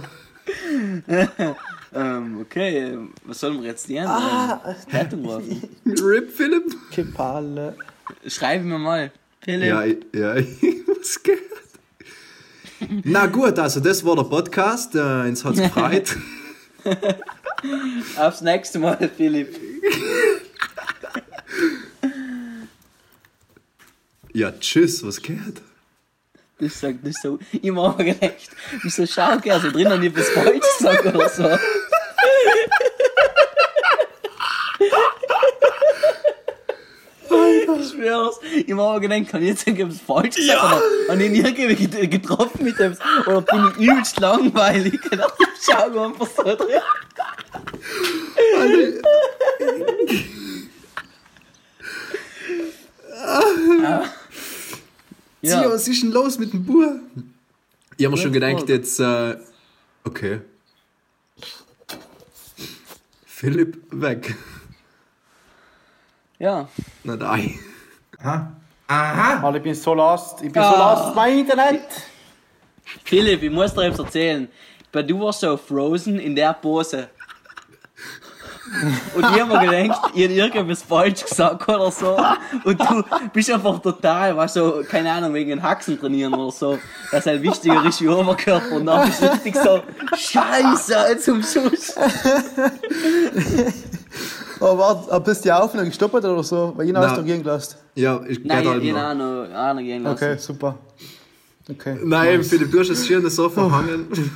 Ähm, 1.96 2.42
okay, 2.42 2.98
was 3.24 3.40
sollen 3.40 3.62
wir 3.62 3.70
jetzt 3.70 3.88
nehmen? 3.90 4.08
Ah. 4.08 4.76
Rettung 4.92 5.26
rufen. 5.26 5.64
Rip, 5.86 6.30
Philipp. 6.30 6.76
Kipalle. 6.92 7.76
Schreib 8.28 8.64
mir 8.64 8.78
mal. 8.78 9.12
Philipp. 9.42 9.70
Ja, 9.70 9.84
ich- 9.84 9.98
ja, 10.14 10.36
ich- 10.36 10.48
was 10.88 11.24
geht? 11.24 11.40
Na 13.06 13.26
gut, 13.28 13.58
also 13.58 13.80
das 13.80 14.04
war 14.06 14.16
der 14.18 14.24
Podcast. 14.24 14.94
Äh, 14.96 15.00
uns 15.00 15.46
hat's 15.46 15.58
gefreut. 15.62 16.18
Aufs 18.18 18.42
nächste 18.42 18.80
Mal, 18.80 19.10
Philipp. 19.16 19.58
Ja, 24.34 24.52
tschüss, 24.52 25.04
was 25.06 25.22
geht? 25.22 25.62
Das 26.60 26.80
sagt 26.80 27.04
nicht 27.04 27.22
so. 27.22 27.40
Ich 27.52 27.64
mir 27.72 27.96
gedacht, 27.98 28.50
wieso 28.82 29.06
schau 29.06 29.38
ich 29.44 29.52
also 29.52 29.72
drinnen 29.72 30.00
nicht 30.00 30.18
was 30.18 30.30
falsch 30.30 30.66
gesagt 30.78 31.06
oder 31.06 31.30
so. 31.30 31.44
Ich 37.94 38.72
hab 38.74 38.78
mir 38.78 39.00
gedacht, 39.00 39.30
kann 39.32 39.42
ich 39.42 39.50
jetzt 39.50 39.68
irgendwas 39.68 40.00
falsch 40.02 40.36
gesagt 40.36 40.62
oder 40.64 40.82
habe 41.14 41.24
ich 41.24 41.30
ihn 41.32 41.46
irgendwie 41.46 41.88
get- 41.88 42.12
getroffen 42.12 42.64
mit 42.64 42.80
dem 42.80 42.96
oder 43.28 43.42
bin 43.42 43.72
ich 43.78 43.88
übelst 43.88 44.20
langweilig? 44.20 45.00
Dachte, 45.12 45.34
ich 45.40 45.66
schau 45.66 46.06
einfach 46.06 46.28
so 46.36 46.44
drin. 46.44 46.82
Ja. 53.82 54.04
Ja, 55.42 55.70
was 55.70 55.88
ist 55.88 56.02
denn 56.04 56.12
los 56.12 56.40
mit 56.40 56.54
dem 56.54 56.66
Bur? 56.66 57.00
Ich 57.98 58.06
hab 58.06 58.12
mir 58.12 58.18
schon 58.18 58.34
Ja, 58.34 58.40
gedacht, 58.52 58.68
jetzt. 58.70 59.00
Äh, 59.00 59.38
okay. 60.04 60.42
Philipp 63.26 63.78
weg. 63.92 64.36
ja. 66.40 66.68
Na 67.04 67.16
nein. 67.16 67.60
Alter, 68.88 69.56
ich 69.58 69.64
bin 69.64 69.76
so 69.76 69.94
lost. 69.94 70.42
Ich 70.42 70.52
bin 70.52 70.62
so 70.62 70.68
Ah. 70.70 70.94
lost. 71.06 71.16
Mein 71.16 71.40
Internet. 71.40 71.82
Philipp, 73.04 73.42
ich 73.44 73.52
muss 73.52 73.74
dir 73.74 73.84
etwas 73.84 74.00
erzählen. 74.00 74.48
Weil 74.92 75.04
du 75.04 75.20
warst 75.20 75.42
so 75.42 75.58
frozen 75.58 76.20
in 76.20 76.36
der 76.36 76.54
Pose. 76.54 77.10
Und 79.14 79.24
ich 79.24 79.42
hab 79.42 79.48
mir 79.48 79.60
gedacht, 79.60 80.12
ich 80.16 80.24
hab 80.24 80.32
irgendwas 80.56 80.82
falsch 80.82 81.24
gesagt 81.24 81.68
oder 81.70 81.92
so. 81.92 82.18
Und 82.64 82.80
du 82.80 83.04
bist 83.32 83.52
einfach 83.52 83.80
total, 83.80 84.36
weißt 84.36 84.56
du, 84.56 84.84
keine 84.90 85.12
Ahnung, 85.12 85.34
wegen 85.34 85.50
den 85.52 85.62
Haxen 85.64 86.00
trainieren 86.00 86.34
oder 86.34 86.52
so. 86.52 86.80
Das 87.12 87.26
halt 87.26 87.42
wichtiger 87.44 87.86
ist 87.86 88.02
wie 88.02 88.08
Oberkörper. 88.08 88.76
Und 88.76 88.88
dann 88.88 89.06
bist 89.08 89.22
du 89.22 89.32
richtig 89.32 89.56
so, 89.56 89.82
Scheiße, 90.16 91.18
zum 91.20 91.44
Schuss. 91.44 91.94
Oh, 94.68 94.78
warte, 94.80 95.12
ob 95.12 95.26
das 95.26 95.42
die 95.42 95.52
Aufnahme 95.52 95.90
gestoppt 95.90 96.16
oder 96.16 96.44
so? 96.44 96.74
Weil 96.76 96.88
Nein. 96.88 97.04
hast 97.04 97.18
du 97.18 97.24
gehen 97.24 97.44
gelassen. 97.44 97.76
Ja, 97.94 98.20
ich 98.28 98.44
Nein, 98.44 98.68
halt 98.68 98.82
ich 98.84 98.92
noch. 98.92 99.00
hab 99.00 99.12
auch 99.12 99.16
noch, 99.16 99.56
auch 99.56 99.74
noch 99.76 99.82
gehen 99.82 100.02
lassen. 100.02 100.16
Okay, 100.16 100.38
super. 100.40 100.76
Okay. 101.70 102.00
Nein, 102.04 102.44
Philipp, 102.44 102.72
du 102.72 102.80
hast 102.80 102.90
es 102.90 103.06
schön 103.06 103.30
so 103.30 103.50
verhangen. 103.50 104.08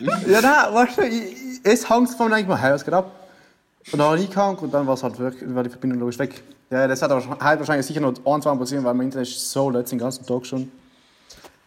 Ja, 0.00 0.40
nein, 0.40 0.74
weißt 0.74 0.98
du, 0.98 1.02
ich, 1.06 1.60
es 1.62 1.88
hängt 1.88 2.10
von 2.10 2.28
mir, 2.28 2.34
denke 2.34 2.52
ich 2.52 2.58
mir, 2.58 2.60
hey, 2.60 2.72
was 2.72 2.84
geht 2.84 2.92
ab? 2.92 3.12
Und 3.92 3.98
dann 4.00 4.08
habe 4.08 4.18
ich 4.18 4.28
gehangen 4.28 4.58
und 4.58 4.74
dann 4.74 4.84
war 4.88 4.94
es 4.94 5.04
halt 5.04 5.16
wirklich, 5.20 5.54
war 5.54 5.62
die 5.62 5.70
Verbindung 5.70 6.00
logisch 6.00 6.18
weg. 6.18 6.42
Ja, 6.68 6.88
das 6.88 7.00
hat 7.00 7.12
aber 7.12 7.24
heute 7.24 7.60
wahrscheinlich 7.60 7.86
sicher 7.86 8.00
noch 8.00 8.12
ein, 8.24 8.42
zwei 8.42 8.52
Mal 8.52 8.58
passieren, 8.58 8.82
weil 8.82 8.92
mein 8.92 9.06
Internet 9.06 9.28
ist 9.28 9.52
so 9.52 9.70
letzten 9.70 9.96
den 9.96 10.00
ganzen 10.02 10.26
Tag 10.26 10.44
schon. 10.46 10.68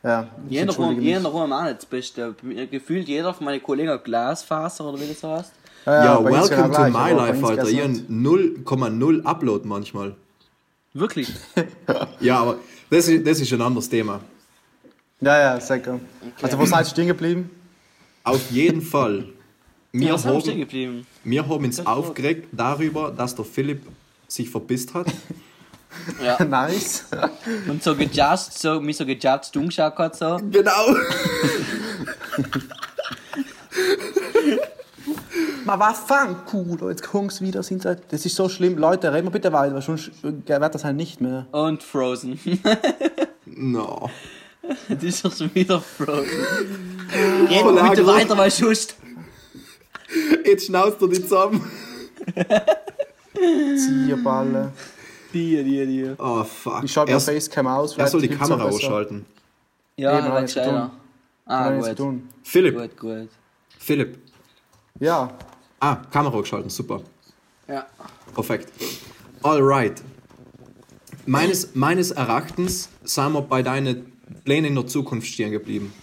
Ja, 0.04 0.28
Jeder 0.50 0.76
Raum, 0.76 0.95
mich. 0.97 1.06
jeder 1.06 1.30
Raum 1.30 1.54
auch 1.54 1.63
nicht 1.63 1.78
das 1.78 1.86
Beste. 1.86 2.36
Gefühlt 2.69 3.08
jeder 3.08 3.34
von 3.34 3.45
meinen 3.45 3.63
Kollegen 3.63 3.89
hat 3.91 4.04
Glasfaser 4.04 4.84
oder 4.84 5.00
wie 5.00 5.08
das 5.08 5.21
so 5.21 5.30
heißt. 5.30 5.52
Ja, 5.88 6.17
genau 6.17 6.26
welcome 6.26 6.73
to 6.73 6.89
my 6.89 7.12
life, 7.12 7.45
Alter. 7.45 7.63
hab 7.63 7.91
0,0 8.10 9.23
Upload 9.23 9.65
manchmal. 9.67 10.15
Wirklich. 10.93 11.34
Ja, 12.19 12.39
aber 12.39 12.58
das 12.89 13.08
ist, 13.08 13.26
das 13.26 13.39
ist 13.39 13.54
ein 13.54 13.62
anderes 13.62 13.88
Thema. 13.88 14.19
Ja, 15.21 15.39
ja, 15.39 15.60
sicher. 15.62 16.00
Also, 16.41 16.60
wo 16.60 16.65
seid 16.65 16.86
ihr 16.86 16.89
stehen 16.89 17.08
geblieben? 17.08 17.50
Auf 18.23 18.52
jeden 18.52 18.82
Fall. 18.82 19.26
Wir, 19.93 20.13
Was 20.13 20.26
haben 20.26 20.34
wir 20.34 20.41
stehen 20.41 20.52
haben, 20.54 20.60
geblieben? 20.60 21.08
wir 21.23 21.47
haben 21.47 21.63
uns 21.63 21.78
gut. 21.78 21.88
aufgeregt 21.88 22.50
darüber, 22.52 23.10
dass 23.10 23.34
der 23.34 23.45
Philipp 23.45 23.82
sich 24.28 24.50
verpisst 24.50 24.93
hat. 24.93 25.08
Ja. 26.23 26.43
nice. 26.43 27.06
Und 27.67 27.82
so 27.82 27.95
gejudged, 27.95 28.38
so, 28.54 28.80
mich 28.80 28.97
so 28.97 29.06
gejudged 29.06 29.56
umgeschaut 29.56 29.97
hat, 29.97 30.15
so. 30.15 30.38
Genau. 30.52 30.93
Man 35.67 35.82
war 35.82 35.93
fang 35.93 36.38
cool, 36.53 36.77
jetzt 36.89 37.03
kommst 37.03 37.41
wieder, 37.41 37.62
sind 37.62 37.84
halt, 37.84 38.03
das 38.13 38.25
ist 38.25 38.38
so 38.38 38.47
schlimm. 38.47 38.77
Leute, 38.77 39.12
reden 39.13 39.27
wir 39.27 39.32
bitte 39.32 39.51
weiter, 39.51 39.75
weil 39.75 39.82
sonst 39.82 40.12
wird 40.23 40.47
das 40.49 40.86
halt 40.86 40.95
nicht 40.95 41.19
mehr. 41.19 41.45
Und 41.51 41.84
Frozen. 41.84 42.39
No. 43.45 44.10
das 44.89 45.01
ist 45.03 45.23
doch 45.25 45.34
schon 45.36 45.53
wieder 45.56 45.80
Frozen. 45.82 46.30
Reden 47.49 47.75
wir 47.75 47.89
bitte 47.89 48.06
weiter, 48.06 48.38
weil 48.38 48.51
sonst. 48.51 48.95
Jetzt 50.45 50.67
schnauzt 50.67 51.01
er 51.01 51.08
dich 51.08 51.21
zusammen. 51.23 51.63
Zieherballe. 53.34 54.71
Die, 55.34 55.63
die, 55.63 55.86
die. 55.86 56.12
Oh, 56.17 56.43
fuck. 56.43 56.84
Ich 56.84 56.91
schalte 56.91 57.13
mal 57.13 57.19
Facecam 57.19 57.67
aus. 57.67 57.97
er 57.97 58.08
soll 58.08 58.21
die 58.21 58.27
Kamera 58.27 58.65
ausschalten. 58.65 59.25
Ja, 59.95 60.17
Eben, 60.17 60.25
dann 60.25 60.34
wird 60.34 60.49
ich 60.49 60.56
gescheiter. 60.56 60.71
getan. 60.71 60.91
Ah, 61.45 61.71
gut. 61.71 61.97
tun. 61.97 62.30
Philipp, 62.43 62.77
Gut, 62.77 62.97
gut. 62.97 63.30
Philipp. 63.80 64.19
Ja, 64.99 65.30
Ah, 65.79 65.97
Kamera 66.11 66.39
geschalten, 66.41 66.69
super. 66.69 67.01
Ja. 67.67 67.85
Perfekt. 68.33 68.71
Alright. 69.43 70.01
Meines, 71.25 71.75
meines 71.75 72.11
Erachtens 72.11 72.89
sind 73.03 73.33
wir 73.33 73.41
bei 73.41 73.61
deinen 73.61 74.11
Plänen 74.45 74.65
in 74.69 74.75
der 74.75 74.87
Zukunft 74.87 75.27
stehen 75.27 75.51
geblieben. 75.51 75.93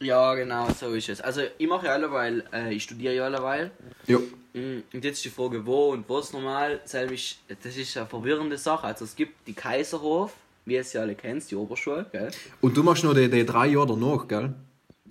Ja, 0.00 0.34
genau, 0.34 0.68
so 0.78 0.92
ist 0.92 1.08
es. 1.08 1.20
Also, 1.20 1.42
ich 1.58 1.68
mache 1.68 1.86
ja 1.86 1.92
alleweil, 1.92 2.44
äh, 2.52 2.72
ich 2.74 2.82
studiere 2.82 3.14
ja 3.14 3.24
alleweil. 3.24 3.70
Jo. 4.06 4.20
Mm, 4.52 4.82
Und 4.92 5.04
jetzt 5.04 5.16
ist 5.16 5.24
die 5.24 5.30
Frage, 5.30 5.64
wo 5.64 5.90
und 5.92 6.08
was 6.08 6.32
normal. 6.32 6.80
Selbst, 6.84 7.38
das 7.62 7.76
ist 7.76 7.96
eine 7.96 8.06
verwirrende 8.06 8.58
Sache. 8.58 8.86
Also, 8.86 9.04
es 9.04 9.14
gibt 9.16 9.46
die 9.46 9.54
Kaiserhof, 9.54 10.32
wie 10.66 10.76
es 10.76 10.92
ja 10.92 11.02
alle 11.02 11.14
kennst, 11.14 11.50
die 11.50 11.56
Oberschule, 11.56 12.06
gell? 12.12 12.30
Und 12.60 12.76
du 12.76 12.82
machst 12.82 13.04
noch 13.04 13.14
die, 13.14 13.28
die 13.30 13.44
drei 13.46 13.68
Jahre 13.68 13.86
danach, 13.88 14.28
gell? 14.28 14.54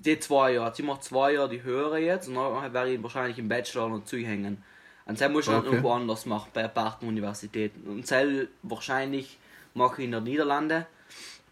Die 0.05 0.19
zwei 0.19 0.53
Jahre. 0.53 0.73
Sie 0.75 0.83
macht 0.83 1.03
zwei 1.03 1.33
Jahre 1.33 1.49
die 1.49 1.63
höhere 1.63 1.97
jetzt 1.99 2.27
und 2.27 2.35
dann 2.35 2.73
werde 2.73 2.91
ich 2.93 3.01
wahrscheinlich 3.03 3.37
im 3.39 3.47
Bachelor 3.47 3.89
noch 3.89 4.03
zuhängen. 4.05 4.63
Und 5.05 5.19
dann 5.19 5.31
muss 5.33 5.41
ich 5.45 5.47
dann 5.51 5.57
Okay. 5.59 5.67
irgendwo 5.67 5.91
anders 5.91 6.25
machen, 6.25 6.49
bei 6.53 6.67
Partneruniversitäten. 6.67 7.83
Und 7.87 8.09
dann 8.11 8.47
wahrscheinlich 8.63 9.37
mache 9.73 10.01
ich 10.01 10.05
in 10.05 10.11
den 10.11 10.23
Niederlanden. 10.23 10.85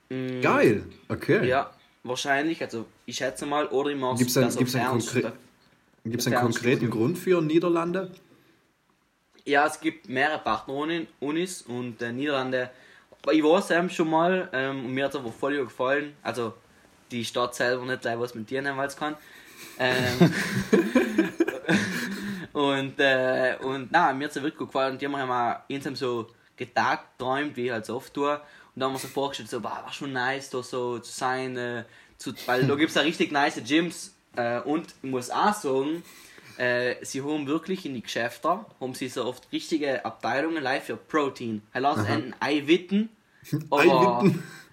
Mm, 0.10 0.42
Geil. 0.42 0.84
Okay. 1.10 1.48
Ja, 1.48 1.72
wahrscheinlich. 2.04 2.62
Also 2.62 2.86
ich 3.06 3.18
schätze 3.18 3.46
mal, 3.46 3.68
oder 3.68 3.90
ich 3.92 3.98
mache 3.98 4.18
Gibt's 4.18 4.38
einen- 4.38 4.56
gibt's 4.56 4.76
einen 4.76 5.00
konkre- 5.00 5.32
Gibt 6.04 6.20
es 6.22 6.28
einen 6.28 6.36
konkreten 6.38 6.90
Grund 6.90 7.18
für 7.18 7.42
Niederlande? 7.42 8.12
Ja, 9.46 9.66
es 9.66 9.80
gibt 9.80 10.08
mehrere 10.10 10.40
Partnerunis 10.40 11.62
und 11.64 12.02
äh, 12.02 12.12
Niederlande. 12.12 12.70
Ich 13.32 13.44
war 13.44 13.62
selbst 13.62 13.96
schon 13.96 14.10
mal 14.10 14.50
ähm, 14.54 14.86
und 14.86 14.94
mir 14.94 15.06
hat 15.06 15.12
es 15.14 15.20
aber 15.20 15.32
voll 15.32 15.58
gefallen. 15.58 16.14
Also 16.24 16.54
die 17.12 17.26
Stadt 17.26 17.56
selber 17.56 17.86
nicht 17.86 18.02
gleich 18.02 18.20
was 18.20 18.36
mit 18.36 18.50
dir 18.50 18.64
es 18.64 18.96
kann. 18.96 19.16
Ähm, 19.78 20.34
und, 22.54 23.00
äh, 23.00 23.56
und 23.62 23.90
na, 23.92 24.14
mir 24.14 24.26
hat 24.26 24.32
es 24.32 24.42
wirklich 24.42 24.58
gut 24.58 24.70
gefallen. 24.70 24.94
Und 24.94 25.02
die 25.02 25.06
haben 25.06 25.14
wir 25.14 25.26
mal 25.26 25.64
insgesamt 25.68 25.98
so 25.98 26.28
getagt, 26.56 27.20
träumt, 27.20 27.56
wie 27.56 27.66
ich 27.68 27.72
halt 27.72 27.86
so 27.86 27.96
oft 27.96 28.14
tue. 28.14 28.34
Und 28.34 28.80
da 28.80 28.86
haben 28.86 28.94
wir 28.94 29.00
so 29.00 29.08
vorgestellt, 29.08 29.50
so, 29.50 29.64
war, 29.64 29.84
war 29.84 29.94
schon 29.94 30.14
nice, 30.14 30.50
da 30.50 30.64
so 30.64 31.00
zu 31.00 31.12
sein, 31.12 31.58
äh, 31.58 31.84
zu, 32.18 32.34
weil 32.46 32.66
da 32.66 32.76
gibt 32.76 32.90
es 32.90 32.96
ja 32.96 33.02
richtig 33.02 33.32
nice 33.32 33.62
Gyms. 33.64 34.16
Äh, 34.36 34.60
und 34.62 34.88
ich 35.02 35.10
muss 35.10 35.30
auch 35.30 35.54
sagen, 35.54 36.04
äh, 36.58 37.04
sie 37.04 37.22
haben 37.22 37.48
wirklich 37.48 37.86
in 37.86 37.96
die 37.96 38.02
Geschäfte, 38.02 38.66
haben 38.80 38.94
sie 38.94 39.10
so 39.10 39.26
oft 39.26 39.52
richtige 39.52 40.06
Abteilungen 40.06 40.62
live 40.62 40.86
für 40.86 40.96
Protein. 40.98 41.62
Er 41.74 41.82
lässt 41.82 42.06
einen 42.08 42.36
Eiwitten, 42.40 43.10
aber 43.70 44.24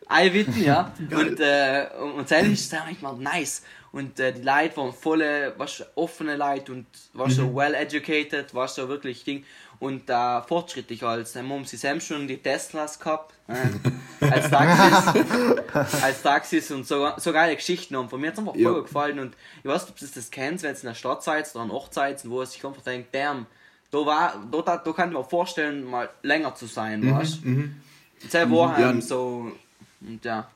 Eiwitten? 0.08 0.62
Ja. 0.62 0.92
und, 1.10 1.40
äh, 1.40 1.86
und, 2.16 2.30
das 2.30 2.42
ist 2.46 2.72
dann 2.72 2.84
manchmal 2.86 3.16
nice. 3.16 3.62
Und 3.92 4.20
äh, 4.20 4.32
die 4.32 4.42
Leute 4.42 4.76
waren 4.76 4.92
volle, 4.92 5.54
was 5.56 5.82
offene 5.94 6.36
Leute 6.36 6.72
und 6.72 6.86
was 7.14 7.36
so 7.36 7.54
well 7.54 7.74
educated, 7.74 8.54
was 8.54 8.74
so 8.74 8.88
wirklich 8.88 9.24
Ding. 9.24 9.44
Und 9.80 10.10
äh, 10.10 10.42
fortschrittlich 10.42 11.02
als, 11.04 11.32
dann 11.32 11.48
haben 11.48 11.64
sie 11.64 11.76
selbst 11.76 12.08
schon 12.08 12.26
die 12.26 12.36
Teslas 12.38 12.98
gehabt, 12.98 13.32
äh, 13.46 14.24
als 14.30 14.50
Taxis, 14.50 16.02
als 16.02 16.22
Taxis 16.22 16.70
und 16.72 16.86
so, 16.86 17.10
so 17.16 17.32
geile 17.32 17.54
Geschichten. 17.56 17.94
Und 17.96 18.10
von 18.10 18.20
mir 18.20 18.26
hat 18.28 18.34
es 18.34 18.40
einfach 18.40 18.54
voll 18.54 18.62
Ja. 18.62 18.80
gefallen. 18.80 19.18
Und 19.20 19.36
ich 19.62 19.68
weiß 19.70 19.82
nicht, 19.82 19.90
ob 19.92 19.98
du 19.98 20.06
das 20.14 20.30
kennst, 20.30 20.64
wenn 20.64 20.72
es 20.72 20.82
in 20.82 20.88
der 20.88 20.94
Stadt 20.94 21.22
seid 21.22 21.48
oder 21.54 21.64
an 21.64 21.70
Ort 21.70 21.94
seid, 21.94 22.28
wo 22.28 22.42
es 22.42 22.52
sich 22.52 22.64
einfach 22.66 22.82
denkt, 22.82 23.14
damn, 23.14 23.46
da, 23.90 23.98
war, 24.04 24.44
da, 24.50 24.62
da, 24.62 24.76
da 24.78 24.92
kann 24.92 25.10
ich 25.10 25.16
mir 25.16 25.24
vorstellen, 25.24 25.84
mal 25.84 26.10
länger 26.22 26.54
zu 26.54 26.66
sein, 26.66 27.10
weißt 27.10 27.44
du? 27.44 27.48
Mhm, 27.48 27.80
Sehr 28.28 28.50
Warheim, 28.50 28.96
Ja. 28.96 29.00
so, 29.00 29.52
und 30.00 30.24
ja, 30.24 30.50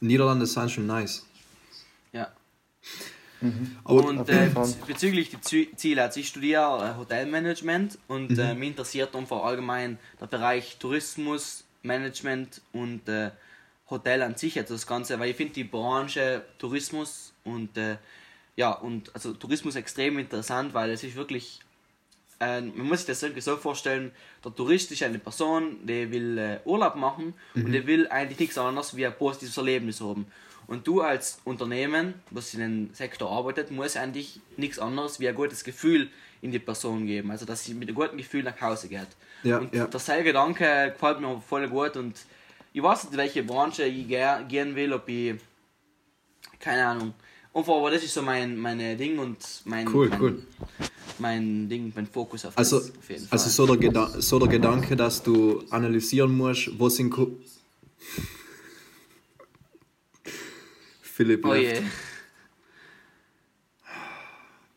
Niederlande 0.00 0.46
sind 0.46 0.70
schon 0.70 0.86
nice. 0.86 1.24
ja. 2.12 2.32
Aber 3.84 4.04
Und 4.04 4.28
äh, 4.28 4.50
bezüglich 4.86 5.30
die 5.30 5.36
Zü- 5.36 5.76
Ziele, 5.76 6.02
also 6.02 6.18
ich 6.20 6.28
studiere 6.28 6.94
äh, 6.94 6.98
Hotelmanagement 6.98 7.98
und 8.08 8.36
äh, 8.38 8.54
mich 8.54 8.70
interessiert 8.70 9.14
einfach 9.14 9.44
allgemein 9.44 9.98
der 10.20 10.26
Bereich 10.26 10.76
Tourismus, 10.78 11.64
Management 11.82 12.60
und 12.72 13.08
äh, 13.08 13.30
Hotel 13.88 14.22
an 14.22 14.36
sich, 14.36 14.58
also 14.58 14.74
das 14.74 14.86
Ganze, 14.86 15.18
weil 15.18 15.30
ich 15.30 15.36
finde 15.36 15.54
die 15.54 15.64
Branche 15.64 16.44
Tourismus 16.58 17.32
und 17.44 17.76
äh, 17.78 17.96
ja, 18.56 18.72
und 18.72 19.14
also 19.14 19.32
Tourismus 19.32 19.76
extrem 19.76 20.18
interessant, 20.18 20.74
weil 20.74 20.90
es 20.90 21.04
ist 21.04 21.14
wirklich, 21.14 21.60
äh, 22.40 22.60
man 22.60 22.86
muss 22.86 23.00
sich 23.00 23.08
das 23.08 23.22
irgendwie 23.22 23.40
so 23.40 23.56
vorstellen, 23.56 24.12
der 24.44 24.54
Tourist 24.54 24.90
ist 24.92 25.02
eine 25.02 25.18
Person, 25.18 25.78
die 25.84 26.10
will 26.10 26.38
äh, 26.38 26.58
Urlaub 26.64 26.96
machen 26.96 27.34
und 27.54 27.72
der 27.72 27.86
will 27.86 28.08
eigentlich 28.08 28.38
nichts 28.38 28.58
anderes 28.58 28.96
wie 28.96 29.06
ein 29.06 29.16
positives 29.16 29.56
Erlebnis 29.56 30.00
haben. 30.00 30.26
Und 30.68 30.86
du 30.86 31.00
als 31.00 31.40
Unternehmen, 31.44 32.14
was 32.30 32.52
in 32.52 32.60
dem 32.60 32.94
Sektor 32.94 33.30
arbeitet, 33.30 33.70
muss 33.70 33.96
eigentlich 33.96 34.38
nichts 34.58 34.78
anderes 34.78 35.18
wie 35.18 35.26
ein 35.26 35.34
gutes 35.34 35.64
Gefühl 35.64 36.10
in 36.42 36.52
die 36.52 36.58
Person 36.58 37.06
geben. 37.06 37.30
Also, 37.30 37.46
dass 37.46 37.64
sie 37.64 37.72
mit 37.72 37.88
einem 37.88 37.96
guten 37.96 38.18
Gefühl 38.18 38.42
nach 38.42 38.60
Hause 38.60 38.88
geht. 38.88 39.08
Ja, 39.42 39.58
und 39.58 39.74
ja. 39.74 39.86
der 39.86 39.98
selbe 39.98 40.24
Gedanke 40.24 40.92
gefällt 40.92 41.20
mir 41.20 41.40
voll 41.40 41.68
gut. 41.68 41.96
Und 41.96 42.20
ich 42.74 42.82
weiß 42.82 43.04
nicht, 43.04 43.12
in 43.14 43.18
welche 43.18 43.42
Branche 43.44 43.84
ich 43.84 44.06
gehen 44.06 44.76
will, 44.76 44.92
ob 44.92 45.08
ich. 45.08 45.36
Keine 46.60 46.86
Ahnung. 46.86 47.14
Einfach, 47.54 47.74
aber 47.74 47.90
das 47.90 48.04
ist 48.04 48.12
so 48.12 48.20
mein 48.20 48.56
meine 48.58 48.94
Ding 48.94 49.18
und 49.18 49.38
mein. 49.64 49.88
Cool, 49.88 50.10
mein, 50.10 50.20
cool. 50.20 50.42
Mein 51.20 51.68
Ding, 51.68 51.92
mein 51.94 52.06
Fokus 52.06 52.44
auf 52.44 52.56
Also, 52.56 52.78
das. 52.80 52.90
Auf 52.90 53.32
also 53.32 53.48
so, 53.50 53.66
der 53.66 53.76
Geda 53.76 54.20
so 54.20 54.38
der 54.38 54.48
Gedanke, 54.48 54.94
dass 54.96 55.22
du 55.22 55.64
analysieren 55.70 56.36
musst, 56.36 56.70
wo 56.78 56.88
sind 56.88 57.10
Ku 57.10 57.36
Philipp 61.02 61.44
oh 61.44 61.54
je. 61.54 61.72
left. 61.72 61.82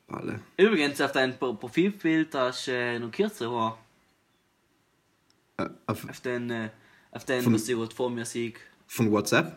Alle. 0.08 0.41
Übrigens, 0.58 0.99
auf 0.99 1.12
deinem 1.12 1.38
Pro- 1.38 1.54
Profilbild 1.54 2.34
hast 2.36 2.67
du 2.67 2.71
äh, 2.71 2.99
noch 2.99 3.12
kürzer 3.12 3.49
Haar. 3.49 3.77
Äh, 5.58 5.69
auf, 5.86 6.10
Auf 6.10 6.19
den, 6.19 6.49
äh, 6.49 6.69
auf 7.12 7.23
den, 7.25 7.43
Von- 7.43 7.54
was 7.54 7.69
ich 7.69 7.93
vor 7.93 8.10
mir 8.10 8.25
sehe. 8.25 8.54
von 8.88 9.10
WhatsApp? 9.12 9.56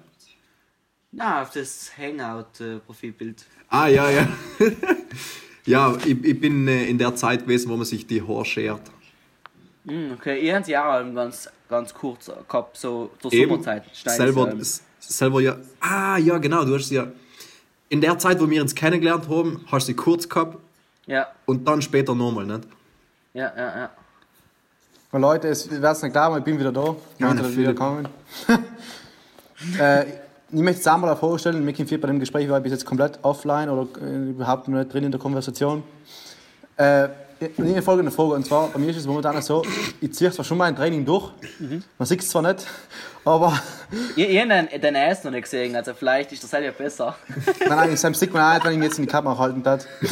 Na, 1.10 1.42
auf 1.42 1.50
das 1.52 1.90
Hangout-Profilbild. 1.96 3.46
Ah, 3.68 3.86
ja, 3.88 4.10
ja. 4.10 4.28
ja, 5.66 5.94
ich, 6.04 6.22
ich 6.24 6.40
bin 6.40 6.68
äh, 6.68 6.84
in 6.86 6.98
der 6.98 7.14
Zeit 7.14 7.42
gewesen, 7.42 7.70
wo 7.70 7.76
man 7.76 7.84
sich 7.86 8.06
die 8.06 8.22
Haare 8.22 8.44
schert. 8.44 8.82
Hm, 9.86 10.12
okay, 10.18 10.38
ich 10.38 10.52
habe 10.52 10.70
ja 10.70 11.00
auch 11.00 11.14
ganz, 11.14 11.48
ganz 11.68 11.92
kurz 11.92 12.30
gehabt, 12.48 12.76
so 12.76 13.10
zur 13.20 13.32
Eben, 13.32 13.50
Sommerzeit. 13.50 13.84
Steigt, 13.92 14.16
selber, 14.16 14.50
ähm, 14.52 14.62
selber 15.00 15.40
ja. 15.40 15.56
Ah, 15.80 16.16
ja, 16.18 16.38
genau, 16.38 16.64
du 16.64 16.74
hast 16.74 16.88
sie 16.88 16.96
ja. 16.96 17.06
In 17.90 18.00
der 18.00 18.18
Zeit, 18.18 18.40
wo 18.40 18.48
wir 18.48 18.62
uns 18.62 18.74
kennengelernt 18.74 19.28
haben, 19.28 19.64
hast 19.70 19.86
du 19.88 19.92
sie 19.92 19.94
kurz 19.96 20.28
gehabt 20.28 20.58
Ja, 21.06 21.28
und 21.44 21.68
dann 21.68 21.82
später 21.82 22.14
nochmal, 22.14 22.46
nicht? 22.46 22.64
ja, 23.34 23.52
ja, 23.56 23.78
ja. 23.78 23.90
Und 25.12 25.20
Leute, 25.20 25.46
es 25.48 25.70
wird 25.70 26.02
nicht 26.02 26.12
klar, 26.12 26.24
aber 26.26 26.38
ich 26.38 26.44
bin 26.44 26.58
wieder 26.58 26.72
da. 26.72 26.96
Ich 27.14 27.20
Ja, 27.20 27.30
Philipp. 27.34 27.56
wieder 27.56 27.74
kommen. 27.74 28.08
äh, 29.78 30.04
ich 30.54 30.62
möchte 30.62 30.80
es 30.80 30.86
einmal 30.86 31.14
vorstellen, 31.16 31.64
Mickey 31.64 31.84
4 31.84 32.00
bei 32.00 32.08
dem 32.08 32.20
Gespräch 32.20 32.48
war 32.48 32.58
ich 32.58 32.62
bis 32.62 32.72
jetzt 32.72 32.86
komplett 32.86 33.18
offline 33.22 33.68
oder 33.68 33.88
äh, 34.00 34.30
überhaupt 34.30 34.68
nicht 34.68 34.92
drin 34.92 35.04
in 35.04 35.10
der 35.10 35.20
Konversation. 35.20 35.82
Äh, 36.76 37.08
eine 37.58 37.82
folgende 37.82 38.10
Frage, 38.10 38.34
und 38.34 38.46
zwar, 38.46 38.68
bei 38.68 38.78
mir 38.78 38.90
ist 38.90 38.96
es 38.96 39.06
momentan 39.06 39.40
so, 39.42 39.62
ich 40.00 40.14
ziehe 40.14 40.30
zwar 40.30 40.44
schon 40.44 40.56
mal 40.56 40.66
ein 40.66 40.76
Training 40.76 41.04
durch, 41.04 41.30
man 41.98 42.06
sieht 42.06 42.20
es 42.20 42.30
zwar 42.30 42.42
nicht, 42.42 42.66
aber 43.24 43.60
Ich, 44.16 44.28
ich 44.28 44.40
habe 44.40 44.48
den, 44.48 44.80
den 44.80 44.96
Ass 44.96 45.24
noch 45.24 45.30
nicht 45.30 45.44
gesehen, 45.44 45.76
also 45.76 45.94
vielleicht 45.94 46.32
ist 46.32 46.42
das 46.42 46.52
halt 46.52 46.64
ja 46.64 46.70
besser. 46.70 47.16
nein, 47.60 47.68
nein, 47.68 47.96
Sam 47.96 48.14
sieht 48.14 48.32
man 48.32 48.42
auch 48.42 48.54
nicht, 48.54 48.64
wenn 48.64 48.72
ich 48.72 48.78
ihn 48.78 48.82
jetzt 48.82 48.98
in 48.98 49.06
die 49.06 49.10
Kamera 49.10 49.38
halten 49.38 49.62
darf. 49.62 49.86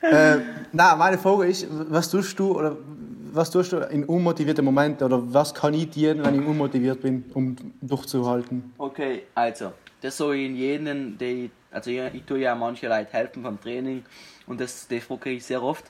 äh, 0.00 0.38
na, 0.72 0.96
meine 0.96 1.18
Frage 1.18 1.46
ist, 1.46 1.66
was 1.70 2.10
tust 2.10 2.38
du 2.38 2.58
oder 2.58 2.76
was 3.38 3.50
tust 3.50 3.72
du 3.72 3.76
in 3.76 4.04
unmotivierten 4.04 4.64
Momenten 4.64 5.06
oder 5.06 5.32
was 5.32 5.54
kann 5.54 5.72
ich 5.72 5.88
dir, 5.90 6.22
wenn 6.24 6.42
ich 6.42 6.46
unmotiviert 6.46 7.00
bin, 7.00 7.24
um 7.34 7.54
durchzuhalten? 7.80 8.74
Okay, 8.76 9.26
also, 9.32 9.72
das 10.00 10.16
soll 10.16 10.34
ich 10.34 10.46
in 10.46 10.56
jenen, 10.56 11.16
die, 11.16 11.48
also 11.70 11.88
ich, 11.90 12.00
ich 12.14 12.24
tue 12.24 12.40
ja 12.40 12.56
manche 12.56 12.88
Leute 12.88 13.12
helfen 13.12 13.44
beim 13.44 13.60
Training 13.60 14.04
und 14.48 14.60
das, 14.60 14.88
frage 15.06 15.30
ich 15.30 15.46
sehr 15.46 15.62
oft. 15.62 15.84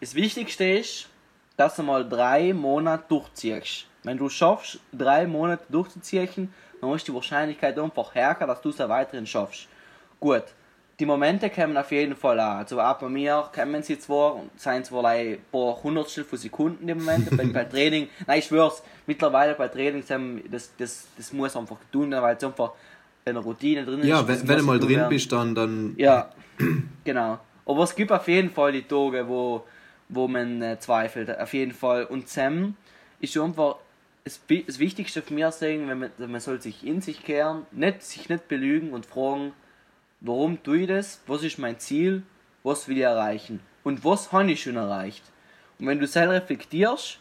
Das 0.00 0.16
Wichtigste 0.16 0.64
ist, 0.64 1.08
dass 1.56 1.76
du 1.76 1.84
mal 1.84 2.08
drei 2.08 2.52
Monate 2.52 3.04
durchziehst. 3.08 3.86
Wenn 4.02 4.18
du 4.18 4.28
schaffst, 4.28 4.80
drei 4.92 5.28
Monate 5.28 5.64
durchzuziehen, 5.68 6.52
dann 6.80 6.92
ist 6.94 7.06
die 7.06 7.14
Wahrscheinlichkeit 7.14 7.78
einfach 7.78 8.14
höher, 8.16 8.34
dass 8.34 8.60
du 8.62 8.70
es 8.70 8.78
weiterhin 8.80 9.26
schaffst. 9.26 9.68
Gut, 10.18 10.44
die 11.00 11.06
Momente 11.06 11.48
kommen 11.48 11.76
auf 11.76 11.90
jeden 11.90 12.14
Fall 12.14 12.38
auch. 12.38 12.56
Also 12.58 12.80
auch 12.80 12.98
bei 12.98 13.08
mir 13.08 13.48
kommen 13.54 13.82
sie 13.82 13.98
zwar 13.98 14.36
und 14.36 14.50
sind 14.60 14.84
zwar 14.86 15.04
ein 15.06 15.38
paar 15.50 15.82
Hundertstel 15.82 16.24
von 16.24 16.38
Sekunden 16.38 16.86
die 16.86 16.94
Momente. 16.94 17.34
bei, 17.34 17.44
bei 17.46 17.64
Training, 17.64 18.08
nein, 18.26 18.38
ich 18.38 18.44
schwör's, 18.44 18.82
mittlerweile 19.06 19.54
bei 19.54 19.68
Training, 19.68 20.04
das, 20.50 20.70
das, 20.76 21.08
das 21.16 21.32
muss 21.32 21.56
einfach 21.56 21.78
tun, 21.90 22.12
weil 22.12 22.36
es 22.36 22.44
einfach 22.44 22.72
eine 23.24 23.38
Routine 23.38 23.84
drin 23.84 24.06
Ja, 24.06 24.20
ist. 24.20 24.28
das 24.28 24.40
wenn, 24.42 24.48
wenn 24.48 24.58
du 24.58 24.64
mal 24.64 24.78
drin 24.78 24.90
werden. 24.96 25.08
bist, 25.08 25.32
dann, 25.32 25.54
dann 25.54 25.94
Ja, 25.96 26.30
genau. 27.04 27.38
Aber 27.64 27.82
es 27.84 27.94
gibt 27.94 28.12
auf 28.12 28.28
jeden 28.28 28.50
Fall 28.50 28.72
die 28.72 28.82
Tage, 28.82 29.26
wo, 29.26 29.64
wo 30.08 30.28
man 30.28 30.60
äh, 30.60 30.78
zweifelt. 30.78 31.38
Auf 31.38 31.54
jeden 31.54 31.72
Fall. 31.72 32.04
Und 32.04 32.28
Sam 32.28 32.76
ist 33.20 33.36
einfach 33.38 33.76
das, 34.24 34.40
das 34.66 34.78
Wichtigste 34.78 35.22
für 35.22 35.32
mich 35.32 35.46
sagen, 35.46 35.88
wenn 35.88 35.98
man, 35.98 36.10
man 36.18 36.40
soll 36.40 36.60
sich 36.60 36.86
in 36.86 37.00
sich 37.00 37.22
kehren, 37.24 37.64
nicht, 37.70 38.02
sich 38.02 38.28
nicht 38.28 38.48
belügen 38.48 38.92
und 38.92 39.06
fragen, 39.06 39.52
warum 40.20 40.62
tue 40.62 40.78
ich 40.80 40.88
das, 40.88 41.20
was 41.26 41.42
ist 41.42 41.58
mein 41.58 41.78
Ziel, 41.78 42.22
was 42.62 42.86
will 42.88 42.96
ich 42.98 43.02
erreichen 43.04 43.60
und 43.84 44.04
was 44.04 44.32
habe 44.32 44.50
ich 44.52 44.62
schon 44.62 44.76
erreicht. 44.76 45.22
Und 45.78 45.86
wenn 45.86 45.98
du 45.98 46.06
selber 46.06 46.34
reflektierst 46.34 47.18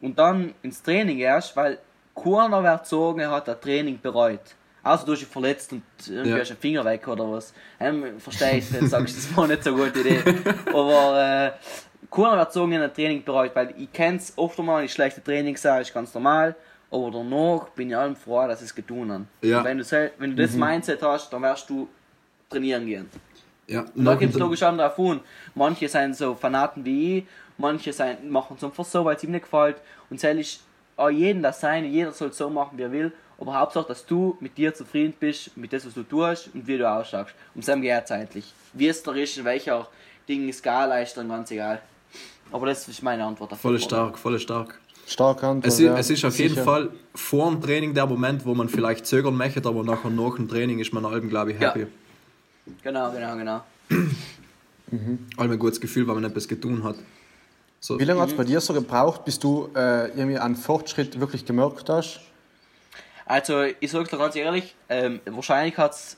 und 0.00 0.18
dann 0.18 0.54
ins 0.62 0.82
Training 0.82 1.18
gehst, 1.18 1.54
weil 1.56 1.78
keiner 2.14 2.62
wird 2.62 2.86
sagen, 2.86 3.20
er 3.20 3.30
hat 3.30 3.48
das 3.48 3.60
Training 3.60 3.98
bereut. 4.00 4.40
Außer 4.84 5.06
du 5.06 5.12
hast 5.12 5.20
dich 5.20 5.28
verletzt 5.28 5.72
und 5.72 5.82
irgendwie 6.08 6.30
Ja. 6.30 6.38
hast 6.40 6.50
einen 6.50 6.58
Finger 6.60 6.84
weg 6.84 7.06
oder 7.06 7.30
was. 7.30 7.54
Ähm, 7.78 8.18
verstehe 8.18 8.56
ich, 8.56 8.68
du 8.68 8.86
sagst, 8.86 9.16
das 9.16 9.36
war 9.36 9.46
nicht 9.46 9.62
so 9.62 9.72
eine 9.74 9.84
gute 9.84 10.00
Idee. 10.00 10.22
Aber 10.72 11.22
äh, 11.22 11.52
keiner 12.10 12.36
wird 12.38 12.52
sagen, 12.52 12.72
er 12.72 12.80
hat 12.82 12.90
das 12.90 12.96
Training 12.96 13.22
bereut, 13.22 13.54
weil 13.54 13.74
ich 13.78 13.92
kenne 13.92 14.16
es 14.16 14.32
oft 14.36 14.58
mal, 14.58 14.82
ich 14.84 14.92
schlechte 14.92 15.22
Trainings 15.22 15.62
sage, 15.62 15.82
ist 15.82 15.94
ganz 15.94 16.12
normal. 16.14 16.56
Aber 16.90 17.10
danach 17.10 17.68
bin 17.70 17.90
ich 17.90 17.96
allem 17.96 18.16
froh, 18.16 18.46
dass 18.48 18.60
ich 18.60 18.66
es 18.66 18.74
getan 18.74 19.12
habe. 19.12 19.24
Ja. 19.42 19.58
Und 19.58 19.64
wenn 19.64 19.78
du, 19.78 20.10
wenn 20.18 20.36
du 20.36 20.42
das 20.42 20.54
Mindset 20.54 21.00
hast, 21.02 21.32
dann 21.32 21.42
wirst 21.42 21.70
du 21.70 21.88
trainieren 22.52 22.86
gehen. 22.86 23.06
ja, 23.66 23.84
Und 23.94 24.04
da 24.04 24.14
gibt 24.14 24.34
es 24.34 24.38
logisch 24.38 24.62
andere 24.62 24.88
davon. 24.88 25.20
Manche 25.54 25.88
sind 25.88 26.16
so 26.16 26.34
Fanaten 26.34 26.84
wie 26.84 27.18
ich, 27.18 27.24
manche 27.58 27.92
sind, 27.92 28.30
machen 28.30 28.56
es 28.56 28.64
einfach 28.64 28.84
so, 28.84 29.04
weil 29.04 29.16
es 29.16 29.24
ihm 29.24 29.30
nicht 29.32 29.44
gefällt. 29.44 29.76
Und 30.10 30.22
ich 30.22 30.60
auch 30.96 31.10
jeden 31.10 31.42
das 31.42 31.60
sein, 31.60 31.84
jeder 31.84 32.12
soll 32.12 32.32
so 32.32 32.50
machen, 32.50 32.76
wie 32.78 32.82
er 32.82 32.92
will. 32.92 33.12
Aber 33.38 33.58
Hauptsache, 33.58 33.88
dass 33.88 34.06
du 34.06 34.36
mit 34.40 34.56
dir 34.56 34.72
zufrieden 34.72 35.14
bist, 35.18 35.56
mit 35.56 35.72
dem, 35.72 35.84
was 35.84 35.94
du 35.94 36.02
tust 36.02 36.50
und 36.54 36.66
wie 36.66 36.78
du 36.78 36.88
ausschaust. 36.88 37.34
Und 37.54 37.64
Sam 37.64 37.82
geht 37.82 38.06
zeitlich. 38.06 38.52
Wie 38.72 38.88
es 38.88 39.02
da 39.02 39.12
ist, 39.12 39.36
in 39.36 39.44
welcher 39.44 39.88
Ding 40.28 40.52
Skala 40.52 41.00
ist 41.00 41.16
dann 41.16 41.28
ganz 41.28 41.50
egal. 41.50 41.80
Aber 42.52 42.66
das 42.66 42.86
ist 42.86 43.02
meine 43.02 43.24
Antwort 43.24 43.52
auf 43.52 43.58
die 43.58 43.62
Voll 43.62 43.80
stark, 43.80 44.18
voll 44.18 44.38
stark. 44.38 44.78
Stark 45.06 45.42
Antwort, 45.42 45.66
Es 45.66 45.74
ist, 45.80 45.86
ja, 45.86 45.98
es 45.98 46.10
ist 46.10 46.24
auf 46.24 46.38
jeden 46.38 46.50
sicher. 46.50 46.64
Fall 46.64 46.90
vor 47.14 47.50
dem 47.50 47.60
Training 47.60 47.94
der 47.94 48.06
Moment, 48.06 48.46
wo 48.46 48.54
man 48.54 48.68
vielleicht 48.68 49.06
zögern 49.06 49.36
möchte, 49.36 49.66
aber 49.66 49.82
nachher 49.82 50.10
nach 50.10 50.36
dem 50.36 50.48
Training 50.48 50.78
ist 50.78 50.92
man 50.92 51.04
allem, 51.04 51.28
glaube 51.28 51.52
ich, 51.52 51.60
Ja. 51.60 51.74
Genau, 52.82 53.10
genau, 53.10 53.36
genau. 53.36 53.60
Allem 55.36 55.50
ein 55.52 55.58
gutes 55.58 55.80
Gefühl, 55.80 56.06
weil 56.06 56.14
man 56.14 56.24
etwas 56.24 56.46
getan 56.46 56.84
hat. 56.84 56.96
So, 57.80 57.98
Wie 57.98 58.04
lange 58.04 58.20
hat 58.20 58.28
es 58.28 58.36
bei 58.36 58.44
dir 58.44 58.60
so 58.60 58.74
gebraucht, 58.74 59.24
bis 59.24 59.38
du 59.38 59.68
äh, 59.74 60.08
irgendwie 60.10 60.38
einen 60.38 60.54
Fortschritt 60.54 61.18
wirklich 61.18 61.44
gemerkt 61.44 61.88
hast? 61.88 62.20
Also, 63.26 63.62
ich 63.62 63.90
sage 63.90 64.08
dir 64.08 64.18
ganz 64.18 64.36
ehrlich, 64.36 64.74
ähm, 64.88 65.20
wahrscheinlich 65.24 65.76
hat 65.78 65.92
es 65.92 66.16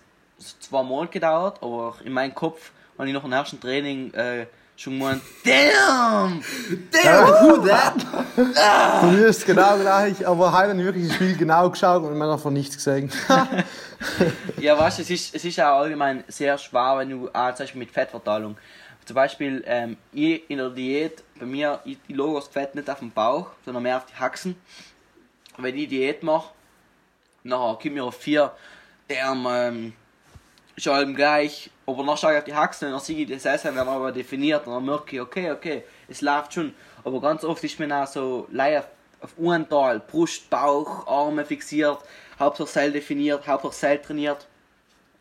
zwei 0.61 0.83
Monate 0.83 1.13
gedauert, 1.13 1.63
aber 1.63 1.95
in 2.05 2.13
meinem 2.13 2.35
Kopf 2.35 2.73
habe 2.99 3.09
ich 3.09 3.15
nach 3.15 3.23
dem 3.23 3.33
ersten 3.33 3.61
Training 3.61 4.13
äh, 4.13 4.47
schon 4.77 4.99
gemeint, 4.99 5.23
damn! 5.45 6.43
Damn, 6.91 7.29
who 7.29 7.67
that? 7.67 7.95
Bei 8.37 9.07
mir 9.09 9.27
ist 9.27 9.39
es 9.39 9.45
genau 9.45 9.79
gleich, 9.79 10.27
aber 10.27 10.53
heute 10.53 10.71
habe 10.71 10.79
ich 10.79 10.85
wirklich 10.85 11.07
das 11.09 11.15
Spiel 11.17 11.37
genau 11.37 11.71
geschaut 11.71 12.03
und 12.03 12.19
mir 12.19 12.27
davon 12.27 12.53
nichts 12.53 12.77
gesehen. 12.77 13.11
Ja, 14.59 14.79
weißt 14.79 14.99
du, 14.99 15.03
es 15.03 15.11
ist, 15.11 15.35
es 15.35 15.45
ist 15.45 15.61
auch 15.61 15.79
allgemein 15.79 16.25
sehr 16.29 16.59
schwer, 16.59 16.95
wenn 16.99 17.11
du, 17.11 17.31
ah, 17.33 17.55
zum 17.55 17.65
Beispiel 17.65 17.79
mit 17.79 17.91
Fettverteilung. 17.91 18.57
Zum 19.05 19.15
Beispiel, 19.15 19.63
ähm, 19.67 19.97
ich 20.13 20.49
in 20.49 20.59
der 20.59 20.71
Diät, 20.71 21.23
bei 21.39 21.47
mir, 21.47 21.81
ich, 21.85 21.99
ich 22.09 22.17
lege 22.17 22.35
das 22.35 22.49
Fett 22.49 22.75
nicht 22.75 22.89
auf 22.89 22.99
den 22.99 23.11
Bauch, 23.11 23.49
sondern 23.65 23.83
mehr 23.83 23.97
auf 23.97 24.07
die 24.07 24.15
Haxen. 24.15 24.57
Wenn 25.57 25.77
ich 25.77 25.89
Diät 25.89 26.23
mache, 26.23 26.53
nachher 27.43 27.79
kommen 27.81 27.95
mir 27.95 28.05
auf 28.05 28.17
vier, 28.17 28.53
der 29.09 29.33
ähm, 29.33 29.93
ist 30.77 30.89
allem 30.89 31.15
gleich, 31.15 31.71
aber 31.87 32.05
dann 32.05 32.17
schaue 32.17 32.33
ich 32.33 32.39
auf 32.39 32.45
die 32.45 32.55
Haxen 32.55 32.87
und 32.89 32.93
dann 32.93 33.01
sehe 33.01 33.19
ich 33.19 33.31
das 33.31 33.45
Essen 33.45 33.75
werden 33.75 33.89
aber 33.89 34.13
definiert 34.13 34.67
und 34.67 34.75
dann 34.75 34.85
merke 34.85 35.17
ich, 35.17 35.23
okay, 35.23 35.51
okay, 35.51 35.85
es 36.09 36.21
läuft 36.21 36.55
schon. 36.55 36.75
Aber 37.05 37.21
ganz 37.21 37.45
oft 37.45 37.63
ist 37.63 37.79
mir 37.79 37.95
auch 37.95 38.07
so 38.07 38.47
leicht 38.51 38.87
auf, 39.21 39.35
einen 39.39 39.69
Teil, 39.69 40.01
Brust, 40.01 40.49
Bauch, 40.51 41.07
Arme 41.07 41.45
fixiert, 41.45 41.99
Hauptsache 42.39 42.69
Seil 42.69 42.93
definiert, 42.93 43.47
Hauptsache 43.47 43.75
Seil 43.75 43.99
trainiert. 43.99 44.47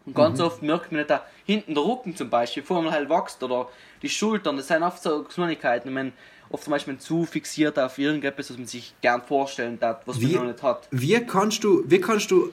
Und 0.05 0.15
ganz 0.15 0.39
oft 0.41 0.61
merkt 0.61 0.91
man 0.91 0.99
nicht, 0.99 1.09
da 1.09 1.25
hinten 1.45 1.75
der 1.75 1.83
Rücken 1.83 2.15
zum 2.15 2.29
Beispiel, 2.29 2.63
vor 2.63 2.81
man 2.81 2.91
halt 2.91 3.09
wächst 3.09 3.41
oder 3.41 3.69
die 4.01 4.09
Schultern, 4.09 4.57
das 4.57 4.67
sind 4.67 4.83
oft 4.83 5.01
so 5.01 5.23
Kleinigkeiten. 5.23 5.87
Ich 5.87 5.93
meine, 5.93 6.11
oft 6.49 6.65
zum 6.65 6.71
Beispiel 6.71 6.97
zu 6.97 7.25
fixiert 7.25 7.79
auf 7.79 7.97
irgendetwas, 7.97 8.49
was 8.49 8.57
man 8.57 8.67
sich 8.67 8.93
gern 9.01 9.21
vorstellen 9.21 9.79
darf, 9.79 10.01
was 10.05 10.19
Wie, 10.19 10.35
man 10.35 10.47
noch 10.47 10.51
nicht 10.51 10.63
hat. 10.63 10.87
wie 10.91 11.25
kannst 11.25 11.63
du, 11.63 11.83
wie 11.87 12.01
kannst 12.01 12.31
du 12.31 12.51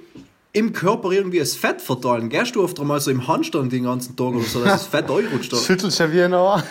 im 0.53 0.73
Körper 0.73 1.13
irgendwie 1.13 1.39
das 1.39 1.55
Fett 1.55 1.81
verteilen? 1.81 2.29
Gehst 2.29 2.57
du 2.57 2.65
oft 2.65 2.79
einmal 2.81 3.01
so 3.01 3.11
im 3.11 3.29
Handstand 3.29 3.73
den 3.73 3.85
ganzen 3.85 4.17
Tag 4.17 4.27
oder 4.29 4.41
so, 4.45 4.65
dass 4.65 4.73
das 4.73 4.87
Fett 4.87 5.05
einrutscht? 5.11 5.55
Schüttelst 5.57 6.01
du 6.01 6.13
wie 6.13 6.27
noch, 6.29 6.63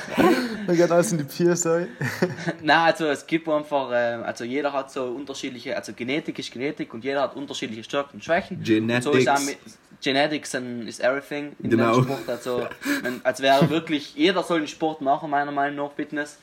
dann 0.67 0.75
geht 0.75 0.91
alles 0.91 1.11
in 1.11 1.19
die 1.19 1.23
Pierce. 1.23 1.65
Nein, 2.61 2.77
also 2.77 3.05
es 3.05 3.25
gibt 3.25 3.47
einfach, 3.47 3.89
ähm, 3.93 4.23
also 4.23 4.43
jeder 4.43 4.73
hat 4.73 4.91
so 4.91 5.03
unterschiedliche, 5.05 5.75
also 5.77 5.93
Genetik 5.93 6.37
ist 6.39 6.51
Genetik 6.51 6.93
und 6.93 7.03
jeder 7.03 7.21
hat 7.21 7.35
unterschiedliche 7.35 7.83
Stärken 7.83 8.15
und 8.15 8.23
Schwächen. 8.23 8.61
Genetics. 8.63 9.05
Und 9.07 9.13
so 9.13 9.17
ist 9.19 9.29
auch 9.29 9.39
mit, 9.45 9.57
Genetics 10.01 10.55
and 10.55 10.87
is 10.87 10.99
everything 10.99 11.55
in 11.61 11.69
Genau. 11.71 11.95
dem 11.95 12.03
Sport. 12.05 12.29
Also, 12.29 12.67
wenn, 13.01 13.19
als 13.25 13.41
wäre 13.41 13.69
wirklich, 13.69 14.15
jeder 14.15 14.43
soll 14.43 14.59
den 14.59 14.67
Sport 14.69 15.01
machen, 15.01 15.29
meiner 15.29 15.51
Meinung 15.51 15.87
nach, 15.87 15.93
Fitness. 15.93 16.37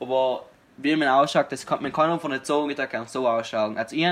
Aber 0.00 0.44
wie 0.78 0.96
man 0.96 1.08
ausschaut, 1.08 1.52
das 1.52 1.66
kann, 1.66 1.82
man 1.82 1.92
kann 1.92 2.10
einfach 2.10 2.30
nicht 2.30 2.46
sagen, 2.46 2.74
der 2.74 2.86
kann 2.86 3.06
so 3.06 3.28
ausschauen. 3.28 3.76
Also 3.76 3.94
ich, 3.96 4.06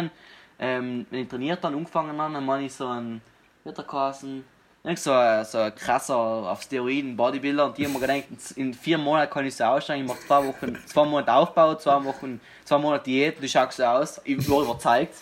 ähm, 0.60 1.06
wenn 1.10 1.22
ich 1.22 1.28
trainiert 1.28 1.64
dann 1.64 1.74
angefangen 1.74 2.20
habe, 2.20 2.34
dann 2.34 2.44
meine 2.44 2.66
ich 2.66 2.74
so 2.74 2.86
ein, 2.86 3.22
wie 3.64 3.70
hat 3.70 3.78
der 3.78 3.84
geheißen? 3.84 4.44
Irgend 4.82 4.98
so 4.98 5.12
ein, 5.12 5.44
so 5.44 5.58
ein 5.58 5.74
krasser 5.74 6.16
auf 6.16 6.62
Steroiden 6.62 7.16
Bodybuilder 7.16 7.66
und 7.66 7.78
die 7.78 7.84
haben 7.84 7.92
mir 7.92 8.00
gedacht, 8.00 8.24
in 8.56 8.72
vier 8.72 8.96
Monaten 8.96 9.30
kann 9.32 9.44
ich 9.44 9.56
so 9.56 9.64
ausschauen, 9.64 10.00
ich 10.00 10.06
mache 10.06 10.20
zwei 10.20 10.46
Wochen, 10.46 10.78
zwei 10.86 11.04
Monate 11.04 11.32
Aufbau, 11.32 11.74
zwei 11.74 12.02
Wochen, 12.04 12.40
zwei 12.64 12.78
Monate 12.78 13.04
Diät 13.04 13.38
und 13.38 13.44
ich 13.44 13.52
schaue 13.52 13.68
so 13.70 13.84
aus. 13.84 14.20
Ich 14.24 14.48
war 14.48 14.62
überzeugt. 14.62 15.14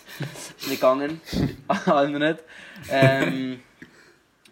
Ist 0.57 0.67
nicht 0.67 0.79
gegangen. 0.79 1.19
also 1.67 2.17
nicht. 2.17 2.39
Ähm, 2.89 3.59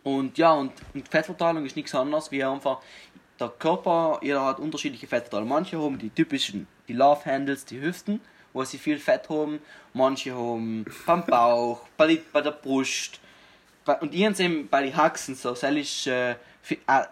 und 0.04 0.38
ja, 0.38 0.54
und, 0.54 0.72
und 0.94 1.08
Fettverteilung 1.08 1.66
ist 1.66 1.76
nichts 1.76 1.94
anderes 1.96 2.32
wie 2.32 2.44
einfach 2.44 2.80
der 3.40 3.50
Körper, 3.50 4.20
jeder 4.22 4.44
hat 4.46 4.60
unterschiedliche 4.60 5.08
Fettverteilung. 5.08 5.50
Manche 5.50 5.82
haben 5.82 5.98
die 5.98 6.10
typischen, 6.10 6.68
die 6.88 6.94
Love 6.94 7.26
Handles, 7.26 7.66
die 7.66 7.80
Hüften, 7.80 8.20
wo 8.58 8.64
sie 8.64 8.78
viel 8.78 8.98
Fett 9.00 9.30
haben. 9.30 9.60
Manche 9.94 10.36
haben 10.36 10.86
beim 11.06 11.26
Bauch, 11.26 11.82
bei, 11.96 12.08
die, 12.08 12.22
bei 12.34 12.42
der 12.42 12.52
Brust. 12.52 13.20
Bei, 13.86 13.96
und 14.00 14.14
ich 14.14 14.22
eben 14.22 14.68
bei 14.68 14.84
den 14.84 14.98
Haxen 14.98 15.36
so. 15.36 15.52
Das 15.52 15.64
ist 15.64 16.08
äh, 16.08 16.32
äh, 16.32 16.36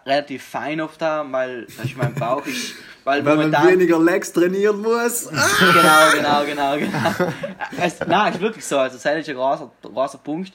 relativ 0.04 0.44
fein 0.44 0.80
oft 0.80 1.00
da, 1.00 1.24
weil 1.30 1.62
ist 1.62 1.96
mein 1.96 2.14
Bauch 2.14 2.44
ist. 2.46 2.74
Weil, 3.04 3.24
Weil 3.24 3.36
man 3.36 3.46
momentan- 3.52 3.68
weniger 3.68 3.98
Legs 3.98 4.32
trainieren 4.32 4.82
muss. 4.82 5.28
genau, 5.30 6.12
genau, 6.12 6.44
genau, 6.44 6.76
genau. 6.76 7.32
Es, 7.80 8.00
nein, 8.00 8.34
ist 8.34 8.40
wirklich 8.40 8.64
so. 8.64 8.78
Also, 8.78 8.96
das 8.98 9.04
ist 9.04 9.28
ein 9.28 9.34
großer, 9.36 9.70
großer 9.82 10.18
Punkt. 10.18 10.52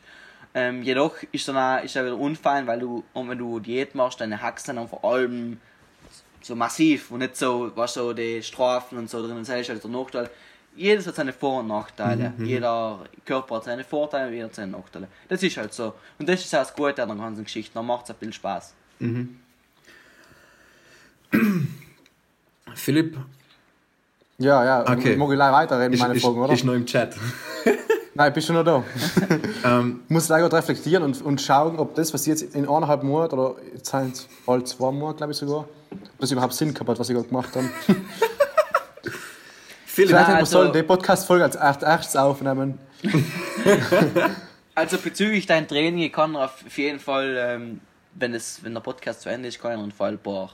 Ähm, 0.53 0.83
jedoch 0.83 1.15
ist 1.31 1.47
dann 1.47 1.57
auch, 1.57 1.83
ist 1.83 1.97
auch 1.97 2.01
wieder 2.03 2.17
unfein, 2.17 2.67
weil 2.67 2.79
du, 2.79 3.03
und 3.13 3.29
wenn 3.29 3.37
du 3.37 3.59
Diät 3.59 3.95
machst, 3.95 4.19
deine 4.19 4.41
Haxen 4.41 4.75
dann 4.75 4.89
vor 4.89 5.03
allem 5.05 5.59
so 6.41 6.55
massiv 6.55 7.11
und 7.11 7.19
nicht 7.19 7.37
so, 7.37 7.71
was 7.75 7.93
so 7.93 8.13
die 8.13 8.43
Strafen 8.43 8.97
und 8.97 9.09
so 9.09 9.25
drin. 9.25 9.37
Das 9.39 9.49
ist 9.49 9.69
halt 9.69 9.83
der 9.83 9.89
Nachteil. 9.91 10.29
Jedes 10.75 11.05
hat 11.05 11.15
seine 11.15 11.33
Vor- 11.33 11.59
und 11.59 11.67
Nachteile. 11.67 12.33
Jeder 12.39 12.99
Körper 13.25 13.55
hat 13.57 13.65
seine 13.65 13.83
Vorteile, 13.83 14.31
jeder 14.31 14.45
hat 14.45 14.55
seine 14.55 14.71
Nachteile. 14.71 15.07
Das 15.27 15.43
ist 15.43 15.57
halt 15.57 15.73
so. 15.73 15.93
Und 16.17 16.29
das 16.29 16.39
ist 16.45 16.55
auch 16.55 16.59
das 16.59 16.73
Gute 16.73 17.03
an 17.03 17.09
der 17.09 17.17
ganzen 17.17 17.43
Geschichte. 17.43 17.73
Dann 17.73 17.85
macht 17.85 18.05
es 18.05 18.11
ein 18.11 18.15
bisschen 18.17 18.33
Spaß. 18.33 18.73
Philipp, 22.75 23.17
Ja, 24.37 24.63
ja, 24.63 24.81
Okay. 24.91 25.15
mag 25.17 25.29
ich 25.29 25.35
gleich 25.35 25.51
weiterreden, 25.51 25.99
meine 25.99 26.15
ist, 26.15 26.23
Fragen, 26.23 26.41
oder? 26.41 26.53
ist 26.53 26.63
noch 26.63 26.73
im 26.73 26.85
Chat. 26.85 27.15
Nein, 28.13 28.33
bist 28.33 28.49
du 28.49 28.53
noch 28.53 28.63
da? 28.63 28.83
Ähm, 29.63 30.01
Ich 30.05 30.09
muss 30.09 30.25
gleich 30.27 30.41
gerade 30.41 30.57
reflektieren 30.57 31.03
und, 31.03 31.21
und 31.21 31.39
schauen, 31.41 31.77
ob 31.77 31.93
das, 31.95 32.13
was 32.13 32.21
ich 32.23 32.27
jetzt 32.29 32.55
in 32.55 32.67
eineinhalb 32.67 33.03
Monaten 33.03 33.37
oder 33.37 33.55
jetzt 33.73 33.89
sind 33.91 34.13
es 34.15 34.27
bald 34.45 34.67
zwei 34.67 34.91
Monate, 34.91 35.17
glaube 35.17 35.31
ich 35.33 35.37
sogar, 35.37 35.65
ob 35.91 36.19
das 36.19 36.31
überhaupt 36.31 36.53
Sinn 36.53 36.73
gehabt 36.73 36.89
hat, 36.89 36.99
was 36.99 37.09
ich 37.09 37.15
gerade 37.15 37.27
gemacht 37.27 37.55
habe. 37.55 37.69
Philipp, 40.01 40.09
Vielleicht 40.09 40.27
hätten 40.27 40.35
wir 40.37 40.39
also- 40.39 40.51
sollen 40.59 40.73
die 40.73 40.83
Podcast-Folge 40.83 41.43
als 41.43 41.55
echt- 41.55 41.83
erstes 41.83 42.15
aufnehmen. 42.15 42.79
Also 44.73 44.97
bezüglich 44.97 45.45
dein 45.45 45.67
Training, 45.67 45.99
ich 46.03 46.13
kann 46.13 46.33
auf 46.35 46.63
jeden 46.77 46.99
Fall, 46.99 47.35
ähm, 47.37 47.81
wenn, 48.15 48.33
es, 48.33 48.63
wenn 48.63 48.73
der 48.73 48.79
Podcast 48.79 49.21
zu 49.21 49.27
Ende 49.29 49.49
ist, 49.49 49.61
kann 49.61 49.71
ich 49.71 49.77
auf 49.77 49.83
jeden 49.83 49.95
Fall 49.95 50.11
ein 50.13 50.17
paar, 50.17 50.49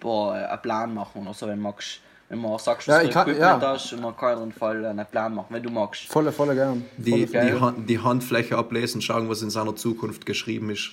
paar, 0.00 0.40
äh, 0.40 0.44
einen 0.44 0.60
Plan 0.62 0.92
machen 0.92 1.22
oder 1.22 1.32
so, 1.34 1.46
wenn 1.46 1.54
du 1.56 1.62
magst. 1.62 2.00
Wenn 2.28 2.40
man 2.40 2.58
sagst, 2.58 2.88
Ja, 2.88 2.94
dass 2.94 3.02
ich 3.04 3.08
du 3.10 3.14
kann- 3.14 3.28
Equipment 3.28 3.62
ja. 3.62 3.68
hast, 3.68 3.92
und 3.92 4.02
man 4.02 4.16
kann 4.16 4.34
auf 4.34 4.40
jeden 4.40 4.52
Fall 4.52 4.84
einen 4.84 5.06
Plan 5.06 5.34
machen, 5.34 5.46
wenn 5.50 5.62
du 5.62 5.70
magst. 5.70 6.06
Volle, 6.08 6.32
volle 6.32 6.54
gern. 6.56 6.84
die, 6.96 7.26
Volle, 7.28 7.46
die. 7.46 7.60
Hand, 7.60 7.88
die 7.90 7.98
Handfläche 8.00 8.58
ablesen, 8.58 9.00
schauen, 9.02 9.28
was 9.28 9.40
in 9.42 9.50
seiner 9.50 9.76
Zukunft 9.76 10.26
geschrieben 10.26 10.70
ist. 10.70 10.90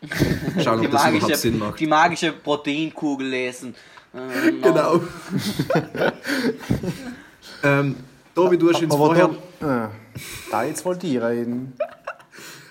Schauen, 0.62 0.80
Die 0.80 0.86
ob 0.86 0.92
das 0.92 1.02
überhaupt 1.02 1.22
magische, 1.22 1.36
Sinn 1.36 1.58
macht. 1.58 1.80
die 1.80 1.86
magische 1.88 2.32
Proteinkugel 2.32 3.26
lesen. 3.28 3.74
Ähm, 4.14 4.60
Genau. 4.60 5.00
Ähm, 7.62 7.96
Tobi, 8.34 8.56
du 8.58 8.70
hast 8.70 8.82
uns 8.82 8.94
Aber 8.94 9.06
vorher. 9.06 9.30
da, 9.60 9.84
äh, 9.84 9.88
da 10.50 10.64
jetzt 10.64 10.84
wollte 10.84 11.06
ich 11.06 11.20
reden. 11.20 11.72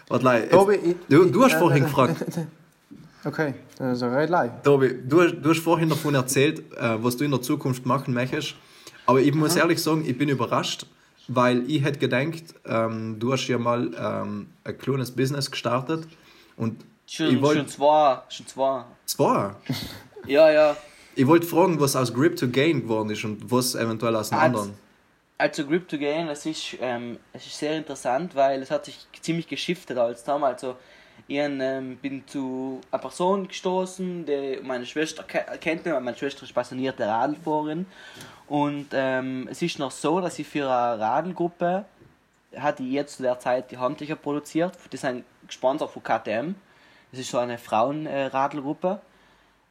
Warte, 0.07 0.27
jetzt- 0.29 0.51
Tobi, 0.51 0.75
ich- 0.75 0.95
du, 1.09 1.25
du 1.25 1.43
hast 1.43 1.53
äh, 1.53 1.59
vorhin 1.59 1.83
äh, 1.83 1.85
gefragt. 1.87 2.15
Okay, 3.23 3.53
also 3.77 4.07
red 4.07 4.31
leid. 4.31 4.63
Tobi, 4.63 4.95
du 5.07 5.21
hast, 5.21 5.35
du 5.39 5.51
hast 5.51 5.59
vorhin 5.59 5.89
davon 5.89 6.15
erzählt, 6.15 6.59
äh, 6.75 6.97
was 7.03 7.17
du 7.17 7.23
in 7.23 7.29
der 7.29 7.39
Zukunft 7.43 7.85
machen 7.85 8.15
möchtest. 8.15 8.55
Aber 9.05 9.19
ich 9.21 9.31
muss 9.35 9.55
ehrlich 9.55 9.79
sagen, 9.83 10.03
ich 10.07 10.17
bin 10.17 10.27
überrascht, 10.27 10.87
weil 11.27 11.69
ich 11.69 11.83
hätte 11.83 11.99
gedacht, 11.99 12.43
ähm, 12.65 13.17
du 13.19 13.31
hast 13.31 13.47
ja 13.47 13.59
mal 13.59 13.91
ähm, 13.95 14.47
ein 14.63 14.75
kleines 14.75 15.11
Business 15.11 15.51
gestartet 15.51 16.07
und 16.57 16.81
ich 17.05 17.15
Schon, 17.17 17.27
schon 17.27 17.41
wollte 17.43 17.65
zwei, 17.67 18.21
schon 18.29 18.47
zwei. 18.47 18.85
zwar, 19.05 19.55
Ja, 20.25 20.51
ja. 20.51 20.75
Ich 21.15 21.27
wollte 21.27 21.45
fragen, 21.45 21.79
was 21.79 21.95
aus 21.95 22.13
Grip 22.13 22.35
to 22.35 22.47
Gain 22.47 22.81
geworden 22.81 23.09
ist 23.09 23.23
und 23.23 23.51
was 23.51 23.75
eventuell 23.75 24.15
aus 24.15 24.29
dem 24.29 24.37
Als- 24.37 24.45
anderen. 24.45 24.73
Also 25.37 25.65
Grip 25.65 25.87
to 25.87 25.97
Gain, 25.97 26.27
es 26.27 26.45
ist, 26.45 26.77
ähm, 26.81 27.17
es 27.33 27.47
ist 27.47 27.57
sehr 27.57 27.75
interessant, 27.75 28.35
weil 28.35 28.61
es 28.61 28.69
hat 28.69 28.85
sich 28.85 29.07
ziemlich 29.21 29.47
geschiftet 29.47 29.97
als 29.97 30.23
damals. 30.23 30.63
Also 30.63 30.77
ich 31.27 31.37
ähm, 31.37 31.97
bin 31.97 32.27
zu 32.27 32.79
einer 32.91 33.01
Person 33.01 33.47
gestoßen, 33.47 34.25
die 34.25 34.59
meine 34.61 34.85
Schwester 34.85 35.23
ke 35.23 35.43
kennt 35.59 35.85
weil 35.85 35.99
meine 35.99 36.15
Schwester 36.15 36.43
ist 36.43 36.53
passionierte 36.53 37.07
Radlfahrerin. 37.07 37.87
Und 38.47 38.87
ähm, 38.93 39.47
es 39.49 39.61
ist 39.61 39.79
noch 39.79 39.91
so, 39.91 40.21
dass 40.21 40.37
ich 40.37 40.47
für 40.47 40.69
eine 40.69 40.99
Radlgruppe 40.99 41.85
hatte 42.55 42.83
ich 42.83 42.91
jetzt 42.91 43.17
zu 43.17 43.23
der 43.23 43.39
Zeit 43.39 43.71
die 43.71 43.77
Handtücher 43.77 44.15
produziert. 44.15 44.73
Die 44.91 44.97
sind 44.97 45.23
gesponsert 45.47 45.89
von 45.89 46.03
KTM. 46.03 46.53
Das 47.11 47.19
ist 47.19 47.31
so 47.31 47.37
eine 47.37 47.57
Frauenradlgruppe. 47.57 49.01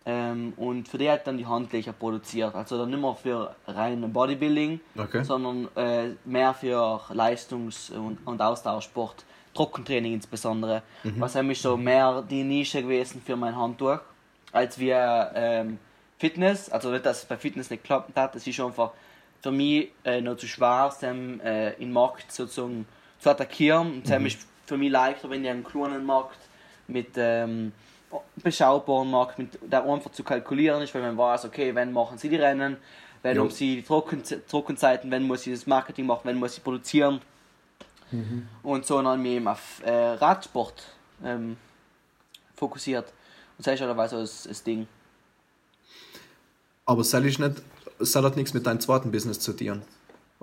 Ähm, 0.07 0.55
und 0.57 0.89
für 0.89 0.97
die 0.99 1.11
hat 1.11 1.27
dann 1.27 1.37
die 1.37 1.47
Handtücher 1.47 1.93
produziert. 1.93 2.55
Also 2.55 2.79
dann 2.79 2.91
nicht 2.91 3.01
mehr 3.01 3.15
für 3.15 3.55
rein 3.67 4.13
Bodybuilding, 4.13 4.81
Okay. 4.97 5.23
sondern 5.23 5.69
äh, 5.77 6.15
mehr 6.25 6.55
für 6.55 7.01
Leistungs- 7.13 7.91
und, 7.91 8.19
und 8.25 8.41
Ausdauersport, 8.41 9.25
Trockentraining 9.55 10.15
insbesondere. 10.15 10.83
Was 11.19 11.35
nämlich 11.35 11.61
so 11.61 11.77
mehr 11.77 12.23
die 12.23 12.45
Nische 12.45 12.83
gewesen 12.83 13.21
für 13.25 13.37
mein 13.37 13.57
Handtuch, 13.57 13.99
als 14.53 14.79
wir 14.79 15.33
ähm, 15.35 15.79
Fitness. 16.19 16.71
Also 16.71 16.91
nicht, 16.91 17.05
dass 17.05 17.19
es 17.19 17.25
bei 17.25 17.37
Fitness 17.37 17.69
nicht 17.71 17.83
geklappt 17.83 18.17
hat, 18.17 18.35
es 18.37 18.47
ist 18.47 18.61
einfach 18.61 18.93
für 19.43 19.51
mich 19.51 19.91
äh, 20.05 20.21
noch 20.21 20.37
zu 20.37 20.47
schwer, 20.47 20.95
dem 21.03 21.41
äh, 21.41 21.73
in 21.75 21.89
den 21.89 21.93
Markt 21.93 22.31
sozusagen 22.31 22.87
zu 23.19 23.31
attackieren. 23.31 23.95
Und 23.95 24.11
es 24.11 24.35
ist 24.35 24.47
für 24.67 24.77
mich 24.77 24.91
leichter, 24.91 25.29
wenn 25.31 25.45
ich 25.45 25.51
einen 25.51 25.65
kleinen 25.65 26.05
Markt 26.07 26.39
mit 26.87 27.09
ähm, 27.17 27.73
beschaubaren 28.37 29.11
Markt, 29.11 29.39
mit, 29.39 29.59
der 29.71 29.85
einfach 29.85 30.13
zu 30.13 30.25
kalkulieren 30.25 30.83
ist, 30.83 30.95
weil 30.95 31.03
man 31.03 31.17
weiß, 31.17 31.45
okay, 31.45 31.75
wenn 31.75 31.93
machen 31.93 32.19
sie 32.19 32.29
die 32.29 32.37
Rennen, 32.37 32.77
wenn 33.23 33.37
Ja. 33.37 33.43
um 33.43 33.51
sie 33.51 33.77
die 33.77 33.83
Trocken, 33.83 34.23
Trockenzeiten, 34.49 35.11
wenn 35.11 35.25
muss 35.25 35.43
sie 35.43 35.53
das 35.53 35.67
Marketing 35.67 36.07
machen, 36.07 36.23
wenn 36.25 36.39
muss 36.39 36.55
sie 36.55 36.61
produzieren. 36.61 37.21
Und 38.65 38.85
so 38.87 39.01
dann 39.03 39.23
mich 39.23 39.33
eben 39.35 39.47
auf 39.47 39.81
äh, 39.85 39.91
Radsport 40.15 40.83
ähm, 41.25 41.57
fokussiert. 42.57 43.07
Und 43.57 43.67
das 43.67 43.75
ist 43.75 43.81
halt 43.83 44.11
so 44.11 44.17
das, 44.21 44.45
das 44.49 44.63
Ding. 44.65 44.89
Aber 46.87 47.05
soll 47.05 47.27
ich 47.27 47.39
nicht, 47.39 47.63
soll 48.01 48.25
hat 48.25 48.37
nichts 48.37 48.53
mit 48.53 48.67
deinem 48.67 48.81
zweiten 48.81 49.13
Business 49.13 49.39
zu 49.39 49.53
tun. 49.53 49.83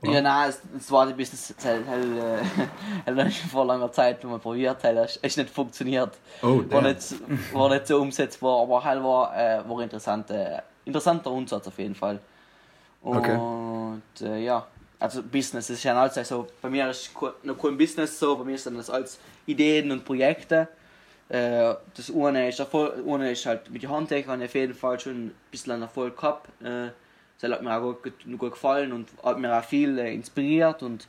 Oder? 0.01 0.11
Ja, 0.13 0.21
nein, 0.21 0.49
es, 0.49 0.61
es 0.77 0.91
war 0.91 1.07
ein 1.07 1.15
bisschen, 1.17 1.39
es 1.57 1.65
hat, 1.65 1.85
hat, 3.07 3.17
äh, 3.17 3.31
vor 3.49 3.65
langer 3.65 3.91
Zeit 3.91 4.23
mal 4.23 4.37
probiert, 4.39 4.83
hat 4.83 4.95
es 4.95 5.17
ist 5.17 5.37
nicht 5.37 5.49
funktioniert. 5.49 6.17
Oh, 6.43 6.63
war 6.69 6.81
nicht, 6.83 7.15
war 7.53 7.69
nicht 7.69 7.87
so 7.87 7.99
umsetzbar, 7.99 8.61
aber 8.61 8.83
halt 8.83 9.03
war, 9.03 9.35
äh, 9.35 9.67
war 9.67 9.81
interessant, 9.81 10.29
äh, 10.29 10.59
interessanter 10.85 11.31
Umsatz 11.31 11.67
auf 11.67 11.77
jeden 11.79 11.95
Fall. 11.95 12.19
Und 13.01 13.17
Okay. 13.17 13.39
äh, 14.21 14.43
ja, 14.43 14.67
also 14.99 15.23
Business 15.23 15.69
ist 15.69 15.83
ja 15.83 15.99
alles 15.99 16.27
so, 16.27 16.47
bei 16.61 16.69
mir 16.69 16.89
ist 16.89 17.13
ke- 17.15 17.33
noch 17.43 17.57
kein 17.57 17.77
Business 17.77 18.19
so, 18.19 18.35
bei 18.35 18.43
mir 18.43 18.57
sind 18.57 18.77
das 18.77 18.89
alles 18.89 19.19
Ideen 19.45 19.91
und 19.91 20.05
Projekte. 20.05 20.67
Äh, 21.29 21.73
das 21.95 22.11
eine 22.15 22.49
ist, 22.49 22.59
Erfolg, 22.59 22.93
eine 23.07 23.31
ist 23.31 23.45
halt 23.45 23.69
mit 23.71 23.81
den 23.83 23.89
Handtechern 23.89 24.41
auf 24.43 24.53
jeden 24.55 24.73
Fall 24.73 24.99
schon 24.99 25.27
ein 25.27 25.35
bisschen 25.51 25.81
Erfolg 25.81 26.15
gehabt. 26.17 26.49
Äh, 26.63 26.89
das 27.39 27.51
hat 27.51 27.61
mir 27.61 27.75
auch 27.75 27.93
gut, 27.93 28.13
gut, 28.37 28.51
gefallen 28.51 28.91
und 28.91 29.09
hat 29.23 29.39
mir 29.39 29.57
auch 29.57 29.63
viel 29.63 29.97
äh, 29.99 30.13
inspiriert 30.13 30.83
und 30.83 31.07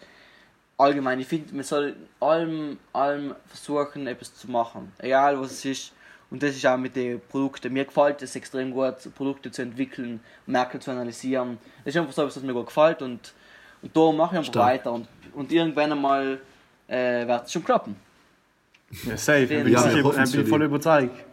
allgemein, 0.76 1.20
ich 1.20 1.26
finde, 1.26 1.54
man 1.54 1.64
soll 1.64 1.96
allem, 2.20 2.78
allem 2.92 3.34
versuchen, 3.46 4.06
etwas 4.06 4.34
zu 4.34 4.50
machen. 4.50 4.92
Egal 4.98 5.40
was 5.40 5.50
es 5.52 5.64
ist. 5.64 5.92
Und 6.30 6.42
das 6.42 6.54
ist 6.54 6.66
auch 6.66 6.76
mit 6.76 6.94
den 6.94 7.20
Produkten. 7.20 7.72
Mir 7.72 7.86
gefällt 7.86 8.20
es 8.20 8.36
extrem 8.36 8.70
gut, 8.70 8.96
Produkte 9.16 9.50
zu 9.50 9.62
entwickeln, 9.62 10.20
Märkte 10.46 10.78
zu 10.78 10.90
analysieren. 10.90 11.58
Das 11.84 11.94
ist 11.94 12.00
einfach 12.00 12.12
so 12.12 12.22
etwas, 12.22 12.36
was 12.36 12.42
mir 12.42 12.52
gut 12.52 12.66
gefällt 12.66 13.00
und, 13.00 13.32
und 13.80 13.96
da 13.96 14.12
mache 14.12 14.34
ich 14.34 14.38
einfach 14.38 14.52
Stark. 14.52 14.72
weiter. 14.72 14.92
Und, 14.92 15.08
und 15.32 15.50
irgendwann 15.50 15.90
einmal 15.90 16.38
äh, 16.86 17.26
wird 17.26 17.46
es 17.46 17.52
schon 17.52 17.64
klappen. 17.64 17.96
Ja, 19.04 19.16
safe. 19.16 19.44
Ja, 19.44 19.58
Ich 19.58 20.02
bin, 20.02 20.22
ich 20.24 20.32
bin 20.32 20.46
voll 20.46 20.62
überzeugt. 20.62 21.24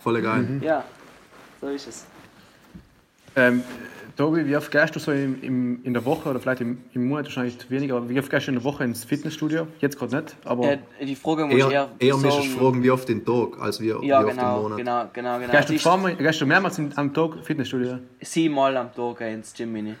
Voll 0.00 0.20
geil. 0.20 0.60
Ja, 0.62 0.84
so 1.60 1.68
ist 1.68 1.88
es. 1.88 2.06
Ähm, 3.36 3.62
Tobi, 4.16 4.46
wie 4.46 4.56
oft 4.56 4.70
gehst 4.70 4.94
du 4.94 5.00
so 5.00 5.10
im, 5.10 5.42
im, 5.42 5.80
in 5.82 5.92
der 5.92 6.04
Woche 6.04 6.28
oder 6.28 6.38
vielleicht 6.38 6.60
im, 6.60 6.78
im 6.92 7.08
Monat 7.08 7.24
wahrscheinlich 7.24 7.56
weniger, 7.68 7.96
aber 7.96 8.08
wie 8.08 8.16
oft 8.20 8.30
gehst 8.30 8.46
du 8.46 8.52
in 8.52 8.58
der 8.58 8.62
Woche 8.64 8.84
ins 8.84 9.04
Fitnessstudio? 9.04 9.66
Jetzt 9.80 9.98
gerade 9.98 10.14
nicht, 10.16 10.36
aber 10.44 10.72
Äh, 10.74 10.78
die 11.04 11.16
Frage 11.16 11.44
muss 11.46 11.54
ich 11.56 11.60
Eher, 11.64 11.70
eher, 11.72 11.88
eher 11.98 12.14
sagen- 12.14 12.42
fragen, 12.56 12.82
wie 12.84 12.90
oft 12.92 13.08
den 13.08 13.24
Tag, 13.24 13.60
als 13.60 13.80
wie, 13.80 13.88
Ja, 13.88 14.00
wie 14.00 14.12
oft 14.12 14.28
genau, 14.36 14.56
im 14.56 14.62
Monat. 14.62 14.78
genau, 14.78 15.04
genau, 15.12 15.38
genau. 15.40 15.52
gehst, 15.52 15.68
du 15.68 15.74
Ich- 15.74 15.82
zweimal, 15.82 16.14
gehst 16.14 16.40
du 16.40 16.46
mehrmals 16.46 16.78
am 16.94 17.12
Tag 17.12 17.36
ins 17.36 17.46
Fitnessstudio? 17.46 17.98
Siebenmal 18.20 18.76
am 18.76 18.94
Tag 18.94 19.20
ins 19.22 19.52
Gym 19.52 19.74
rein. 19.74 19.96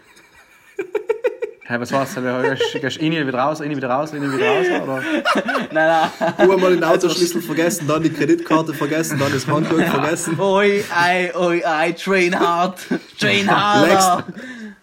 Hey, 1.66 1.80
was 1.80 1.90
war's? 1.92 2.14
Gehst 2.14 2.74
gehst 2.78 3.00
du 3.00 3.02
rein, 3.02 3.26
wieder 3.26 3.38
raus, 3.38 3.62
rein, 3.62 3.74
wieder 3.74 3.88
raus, 3.88 4.12
rein, 4.12 4.20
wieder 4.20 4.46
raus? 4.46 4.66
Oder? 4.82 5.02
Nein, 5.72 6.10
nein. 6.18 6.34
Einmal 6.36 6.74
den 6.74 6.84
Autoschlüssel 6.84 7.40
vergessen, 7.40 7.88
dann 7.88 8.02
die 8.02 8.10
Kreditkarte 8.10 8.74
vergessen, 8.74 9.18
dann 9.18 9.32
das 9.32 9.46
Handtuch 9.46 9.78
vergessen. 9.90 10.38
Oi, 10.38 10.84
ei, 10.94 11.34
oi, 11.34 11.62
ei, 11.64 11.92
train 11.92 12.38
hard, 12.38 12.78
train 13.18 13.50
harder. 13.50 14.26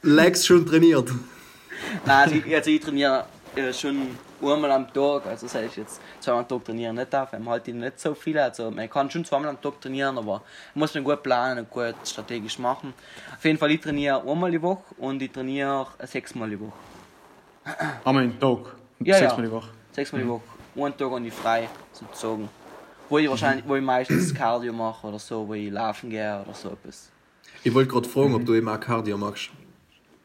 Legs 0.01 0.47
schon 0.47 0.65
trainiert. 0.65 1.11
Nein, 2.03 2.17
also 2.17 2.36
ich, 2.36 2.55
also 2.55 2.69
ich 2.71 2.82
trainiere 2.82 3.25
äh, 3.55 3.71
schon 3.71 4.17
einmal 4.43 4.71
am 4.71 4.91
Tag, 4.93 5.25
also 5.25 5.45
das 5.45 5.55
heißt 5.55 5.77
jetzt 5.77 6.01
zweimal 6.19 6.41
am 6.41 6.47
Tag 6.47 6.65
trainieren 6.65 6.95
nicht 6.95 7.13
darf, 7.13 7.31
wir 7.31 7.39
haben 7.39 7.49
halt 7.49 7.67
nicht 7.67 7.99
so 7.99 8.13
viele, 8.13 8.43
also 8.43 8.71
man 8.71 8.89
kann 8.89 9.09
schon 9.09 9.25
zweimal 9.25 9.49
am 9.49 9.61
Tag 9.61 9.79
trainieren, 9.81 10.17
aber 10.17 10.41
man 10.73 10.81
muss 10.81 10.93
man 10.93 11.03
gut 11.03 11.23
planen 11.23 11.59
und 11.59 11.69
gut 11.69 11.95
strategisch 12.03 12.59
machen. 12.59 12.93
Auf 13.33 13.43
jeden 13.43 13.57
Fall, 13.57 13.71
ich 13.71 13.81
trainiere 13.81 14.21
einmal 14.27 14.51
die 14.51 14.61
Woche 14.61 14.83
und 14.97 15.21
ich 15.21 15.31
trainiere 15.31 15.87
sechsmal 15.99 16.49
die 16.49 16.59
Woche. 16.59 16.73
Einmal 18.03 18.23
im 18.25 18.39
Tag. 18.39 18.75
Ja, 18.99 19.17
Sechsmal 19.17 19.41
ja. 19.41 19.45
die 19.47 19.51
Woche. 19.51 19.69
Sechsmal 19.91 20.21
die 20.21 20.27
Woche. 20.27 20.43
Einen 20.75 20.97
Tag 20.97 21.11
und 21.11 21.25
ich 21.25 21.33
frei, 21.33 21.69
sozusagen. 21.91 22.49
Wo 23.09 23.17
ich 23.17 23.29
wahrscheinlich, 23.29 23.67
wo 23.67 23.75
ich 23.75 23.83
meistens 23.83 24.33
Cardio 24.33 24.71
mache 24.73 25.07
oder 25.07 25.19
so, 25.19 25.47
wo 25.47 25.53
ich 25.53 25.69
laufen 25.69 26.09
gehe 26.09 26.41
oder 26.41 26.53
so 26.53 26.69
etwas. 26.69 27.11
Ich 27.63 27.73
wollte 27.73 27.91
gerade 27.91 28.07
fragen, 28.07 28.33
ob 28.33 28.45
du 28.45 28.53
eben 28.53 28.69
auch 28.69 28.79
Cardio 28.79 29.17
machst. 29.17 29.49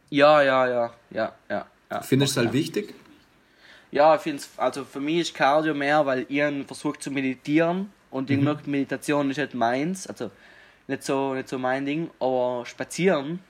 Ja, 0.09 0.41
ja, 0.41 0.67
ja, 0.69 0.91
ja, 1.11 1.33
ja. 1.51 1.67
ja. 1.91 2.01
Findest 2.03 2.37
du 2.37 2.41
es 2.41 2.45
ja. 2.45 2.51
halt 2.51 2.53
wichtig? 2.53 2.95
Ja, 3.93 4.15
ich 4.17 4.21
finde 4.21 4.43
also 4.57 4.85
für 4.85 5.01
mich 5.01 5.19
ist 5.19 5.35
Cardio 5.35 5.75
mehr, 5.75 6.05
weil 6.05 6.27
ich 6.29 6.67
versuche 6.67 6.99
zu 6.99 7.11
meditieren 7.11 7.91
und 8.11 8.31
ich 8.31 8.39
merke, 8.39 8.69
Meditation 8.69 9.31
ist 9.31 9.37
nicht 9.39 9.55
meins, 9.55 10.07
also 10.07 10.31
nicht 10.89 11.03
so, 11.05 11.35
nicht 11.35 11.49
so 11.49 11.59
mein 11.59 11.85
Ding, 11.85 12.11
aber 12.21 12.65
spazieren 12.67 13.41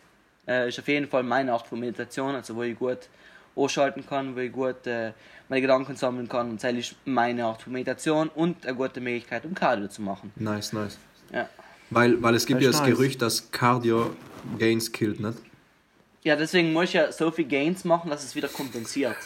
äh, 0.47 0.69
ist 0.69 0.79
auf 0.79 0.89
jeden 0.89 1.09
Fall 1.09 1.23
meine 1.23 1.53
Art 1.53 1.67
von 1.67 1.81
Meditation, 1.81 2.35
also 2.35 2.55
wo 2.57 2.63
ich 2.63 2.79
gut 2.79 3.09
ausschalten 3.55 4.05
kann, 4.07 4.37
wo 4.37 4.41
ich 4.41 4.53
gut 4.53 4.87
äh, 4.87 5.13
meine 5.49 5.63
Gedanken 5.63 5.97
sammeln 5.97 6.29
kann 6.29 6.51
und 6.51 6.63
das 6.63 6.73
ist 6.73 6.95
meine 7.05 7.45
Art 7.45 7.63
von 7.63 7.73
Meditation 7.73 8.29
und 8.29 8.67
eine 8.67 8.77
gute 8.77 9.01
Möglichkeit, 9.01 9.45
um 9.45 9.55
Cardio 9.55 9.89
zu 9.89 10.03
machen. 10.03 10.33
Nice, 10.37 10.73
nice. 10.73 10.99
Ja. 11.33 11.49
Weil, 11.91 12.21
weil 12.23 12.35
es 12.35 12.47
gibt 12.47 12.61
Das 12.61 12.65
ja 12.65 12.71
das 12.73 12.81
nice. 12.81 12.91
Gerücht, 12.91 13.23
dass 13.23 13.51
Cardio 13.51 14.15
Gains 14.59 14.93
killt, 14.93 15.21
nicht? 15.21 15.39
Ja, 16.25 16.35
deswegen 16.37 16.73
muss 16.73 16.85
ich 16.85 16.95
ja 16.95 17.13
so 17.13 17.31
viel 17.31 17.47
Gains 17.47 17.85
machen, 17.85 18.11
dass 18.11 18.25
es 18.25 18.35
wieder 18.35 18.49
kompensiert. 18.49 19.17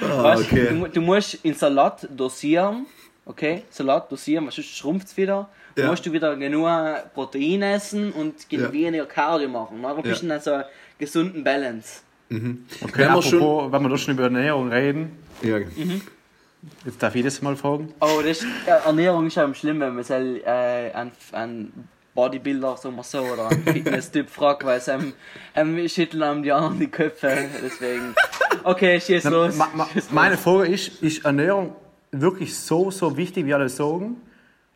Weißt, 0.00 0.52
du, 0.52 0.70
mu- 0.74 0.86
du 0.88 1.00
musst 1.00 1.34
in 1.44 1.54
Salat 1.54 2.06
dosieren, 2.14 2.86
okay? 3.24 3.62
Salat 3.70 4.10
dosieren, 4.10 4.44
weil 4.44 4.52
sonst 4.52 4.76
schrumpft 4.76 5.08
es 5.08 5.16
wieder. 5.16 5.48
Dann 5.74 5.84
Ja. 5.86 5.90
musst 5.90 6.06
du 6.06 6.12
wieder 6.12 6.36
genug 6.36 6.68
Protein 7.14 7.62
essen 7.62 8.12
und 8.12 8.34
Ja. 8.50 8.72
weniger 8.72 9.06
Cardio 9.06 9.48
machen. 9.48 9.82
Dann 9.82 10.02
bist 10.02 10.22
du 10.22 10.26
Ja. 10.26 10.34
in 10.36 10.40
so 10.40 10.52
einer 10.52 10.66
gesunden 10.98 11.42
Balance. 11.44 12.00
Okay, 12.30 12.40
Wenn 12.80 12.94
wir 12.98 13.06
apropos, 13.10 13.26
schon- 13.30 13.72
wenn 13.72 13.82
wir 13.82 13.88
da 13.88 13.98
schon 13.98 14.14
über 14.14 14.24
Ernährung 14.24 14.68
reden, 14.70 15.18
Ja. 15.42 15.58
jetzt 15.58 17.02
darf 17.02 17.14
ich 17.14 17.22
das 17.24 17.42
mal 17.42 17.56
fragen. 17.56 17.92
Oh, 18.00 18.18
das 18.22 18.38
ist, 18.42 18.46
ja, 18.66 18.76
Ernährung 18.76 19.26
ist 19.26 19.34
ja 19.36 19.52
schlimm, 19.54 19.80
wenn 19.80 19.94
man 19.94 20.04
soll, 20.04 20.40
äh, 20.44 20.90
einen, 20.92 21.12
einen 21.32 21.88
Bodybuilder 22.14 22.76
sagen 22.76 22.96
wir 22.96 23.02
so, 23.02 23.20
oder 23.20 23.48
einen 23.48 23.64
Fitness-Typ 23.64 24.30
fragt, 24.30 24.64
weil 24.64 24.78
es 24.78 24.88
einem, 24.88 25.12
einem 25.52 25.88
schütteln 25.88 26.22
einem 26.22 26.42
die 26.42 26.52
anderen 26.52 26.78
die 26.78 26.88
Köpfe. 26.88 27.48
Deswegen. 27.62 28.14
Okay, 28.62 29.00
schieß 29.00 29.24
los. 29.24 29.56
Ma, 29.56 29.68
ma, 29.74 29.88
meine 30.10 30.38
Frage 30.38 30.72
ist, 30.72 31.02
ist 31.02 31.24
Ernährung 31.24 31.74
wirklich 32.12 32.56
so, 32.56 32.90
so 32.90 33.16
wichtig, 33.16 33.46
wie 33.46 33.54
alle 33.54 33.68
sagen? 33.68 34.16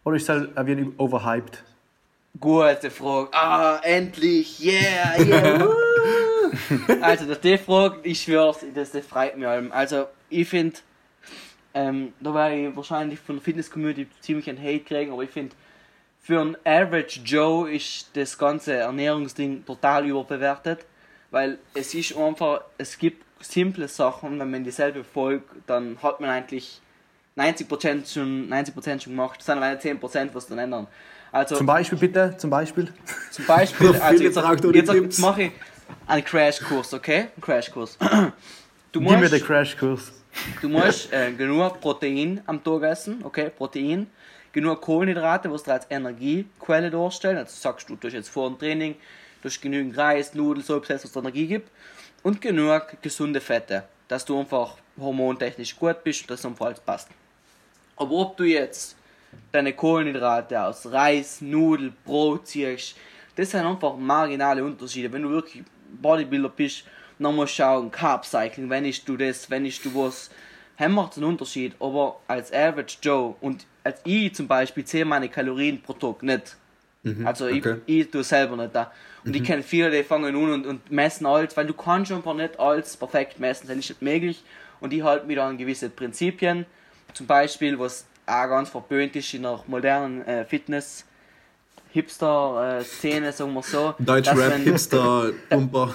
Oder 0.05 0.17
ist 0.17 0.25
es 0.25 0.29
halt 0.29 0.57
ein 0.57 0.67
wenig 0.67 0.89
overhyped? 0.99 1.63
Gute 2.41 2.91
Frage. 2.91 3.29
Ah, 3.33 3.81
endlich. 3.83 4.61
Yeah, 4.65 5.21
yeah. 5.21 5.61
woo. 5.67 5.73
also, 7.01 7.27
dass 7.27 7.41
die 7.41 7.59
Frage, 7.59 7.99
ich 8.03 8.23
schwör's, 8.23 8.65
das, 8.75 8.93
das 8.93 9.07
freut 9.07 9.37
mich 9.37 9.47
allem. 9.47 9.73
Also, 9.73 10.07
ich 10.29 10.49
finde, 10.49 10.77
ähm, 11.75 12.13
da 12.21 12.35
werde 12.35 12.57
ich 12.57 12.77
wahrscheinlich 12.77 13.19
von 13.21 13.37
der 13.37 13.45
Fitness-Community 13.45 14.09
ziemlich 14.21 14.49
einen 14.49 14.59
Hate 14.59 14.81
kriegen, 14.81 15.13
aber 15.13 15.23
ich 15.23 15.31
finde, 15.31 15.55
für 16.21 16.41
einen 16.41 16.57
Average 16.65 17.21
Joe 17.25 17.71
ist 17.71 18.11
das 18.15 18.37
ganze 18.37 18.75
Ernährungsding 18.75 19.65
total 19.65 20.07
überbewertet, 20.07 20.85
weil 21.31 21.59
es 21.75 21.95
ist 21.95 22.17
einfach, 22.17 22.63
es 22.77 22.99
gibt 22.99 23.25
simple 23.41 23.89
Sachen, 23.89 24.39
wenn 24.39 24.51
man 24.51 24.65
dieselbe 24.65 25.05
folgt, 25.05 25.49
dann 25.67 25.97
hat 26.03 26.21
man 26.21 26.31
eigentlich 26.31 26.81
90% 27.37 28.13
schon, 28.13 28.49
90% 28.51 29.03
schon 29.03 29.13
gemacht, 29.13 29.41
es 29.41 29.47
sind 29.47 29.59
aber 29.59 29.67
10%, 29.67 30.31
was 30.33 30.47
dann 30.47 30.59
ändern. 30.59 30.87
Also, 31.31 31.57
Zum 31.57 31.67
Beispiel 31.67 31.99
bitte, 31.99 32.35
zum 32.39 32.51
Beispiel. 32.51 32.93
zum 33.31 33.47
Beispiel, 33.47 33.95
also 34.01 34.23
jetzt, 34.25 34.37
jetzt, 34.75 34.93
jetzt 34.93 35.19
mache 35.19 35.43
ich 35.45 35.53
einen 36.07 36.25
Crashkurs, 36.25 36.95
okay? 36.95 37.29
Einen 37.35 37.43
Crashkurs. 37.43 37.99
Du 38.91 39.01
Gib 39.01 39.11
mir 39.11 39.19
musst, 39.19 39.33
den 39.33 39.45
Crashkurs. 39.45 40.13
du 40.63 40.69
musst 40.69 41.13
äh, 41.13 41.33
genug 41.33 41.81
Protein 41.81 42.41
am 42.47 42.63
Tag 42.65 42.83
essen, 42.83 43.21
okay? 43.23 43.51
Protein. 43.51 44.07
Genug 44.53 44.81
Kohlenhydrate, 44.81 45.53
was 45.53 45.63
du 45.63 45.73
als 45.73 45.87
Energiequelle 45.91 46.91
darstellen. 46.91 47.39
Also 47.39 47.55
sagst 47.55 47.89
du, 47.89 47.97
du 47.97 48.07
hast 48.07 48.15
jetzt 48.15 48.29
vor 48.29 48.49
dem 48.49 48.59
Training, 48.59 48.95
du 49.43 49.49
hast 49.49 49.61
genügend 49.61 49.97
Reis, 49.97 50.35
Nudeln, 50.35 50.65
so 50.65 50.77
etwas, 50.77 51.05
was 51.05 51.13
dir 51.13 51.21
Energie 51.21 51.47
gibt. 51.47 51.71
Und 52.23 52.41
genug 52.41 53.01
gesunde 53.03 53.41
Fette, 53.41 53.85
dass 54.09 54.25
du 54.25 54.39
einfach 54.39 54.77
hormontechnisch 54.99 55.77
gut 55.77 56.03
bist 56.03 56.23
und 56.23 56.31
das 56.31 56.45
einfach 56.45 56.67
alles 56.67 56.81
passt. 56.81 57.09
Aber 57.97 58.13
ob 58.13 58.37
du 58.37 58.45
jetzt 58.45 58.97
deine 59.53 59.73
Kohlenhydrate 59.73 60.61
aus 60.61 60.91
Reis, 60.91 61.41
Nudel, 61.41 61.93
Brot 62.05 62.47
ziehst, 62.47 62.97
das 63.37 63.51
sind 63.51 63.65
einfach 63.65 63.97
marginale 63.97 64.65
Unterschiede. 64.65 65.13
Wenn 65.13 65.23
du 65.23 65.31
wirklich 65.31 65.63
Bodybuilder 66.01 66.49
bist, 66.49 66.85
dann 67.19 67.37
musst 67.37 67.53
du 67.55 67.63
schauen, 67.63 67.91
Carb 67.91 68.25
Cycling, 68.25 68.71
wenn 68.71 68.85
ich 68.85 69.05
du 69.05 69.17
das, 69.17 69.51
wenn 69.51 69.65
ich 69.65 69.81
du 69.81 69.95
was, 69.95 70.31
haben 70.79 70.93
macht 70.93 71.17
einen 71.17 71.27
Unterschied. 71.27 71.75
Aber 71.81 72.21
als 72.27 72.53
Average 72.53 72.99
Joe 73.03 73.35
und 73.41 73.67
als 73.85 74.01
ich 74.05 74.35
zum 74.35 74.47
Beispiel 74.47 74.85
zähle 74.85 75.05
meine 75.05 75.29
Kalorien 75.29 75.83
pro 75.83 75.93
Tag 75.93 76.23
nicht. 76.23 76.57
Also 77.25 77.47
okay. 77.47 77.77
ich, 77.87 78.01
ich 78.01 78.11
tue 78.11 78.25
selber 78.25 78.57
nicht 78.57 78.75
da. 78.75 78.93
Und 79.25 79.35
ich 79.35 79.43
kenne 79.43 79.63
viele, 79.63 79.91
die 79.91 80.03
fangen 80.03 80.35
an 80.35 80.53
und, 80.53 80.67
und 80.67 80.91
messen 80.91 81.27
alles, 81.27 81.57
weil 81.57 81.67
du 81.67 81.75
kannst 81.75 82.13
einfach 82.13 82.35
nicht 82.35 82.59
alles 82.59 82.97
perfekt 82.97 83.39
messen, 83.39 83.69
das 83.69 83.77
ist 83.77 83.89
nicht 83.89 84.03
möglich. 84.03 84.43
Und 84.81 84.93
ich 84.93 85.03
halte 85.03 85.27
mich 85.27 85.37
da 85.37 85.49
an 85.49 85.59
gewisse 85.59 85.91
Prinzipien. 85.91 86.67
Zum 87.15 87.27
Beispiel, 87.27 87.79
was 87.79 88.07
auch 88.27 88.49
ganz 88.49 88.69
verpönt 88.69 89.17
ist 89.17 89.33
in 89.35 89.43
der 89.43 89.61
modernen 89.67 90.23
äh, 90.27 90.45
Fitness. 90.45 91.05
Hipster-Szene, 91.91 93.33
sagen 93.33 93.55
wir 93.55 93.63
so. 93.63 93.95
Deutsch 93.99 94.29
Rap, 94.29 94.57
Hipster, 94.57 95.33
Pumper. 95.49 95.95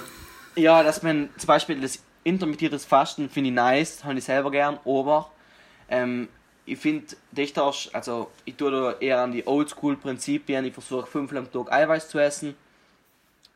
Ja, 0.56 0.82
dass 0.82 1.02
man 1.02 1.28
zum 1.36 1.46
Beispiel 1.46 1.80
das 1.80 2.00
intermittiertes 2.24 2.84
Fasten 2.84 3.28
finde 3.28 3.50
ich 3.50 3.54
nice, 3.54 4.04
habe 4.04 4.18
ich 4.18 4.24
selber 4.24 4.50
gern, 4.50 4.78
aber 4.84 5.30
ähm, 5.88 6.28
ich 6.66 6.78
finde, 6.78 7.06
also 7.92 8.30
ich 8.44 8.56
tue 8.56 8.70
da 8.70 8.92
eher 8.98 9.20
an 9.20 9.32
die 9.32 9.46
Oldschool-Prinzipien, 9.46 10.64
ich 10.64 10.72
versuche 10.72 11.06
fünfmal 11.06 11.42
am 11.42 11.52
Tag 11.52 11.70
Eiweiß 11.70 12.08
zu 12.08 12.18
essen, 12.18 12.56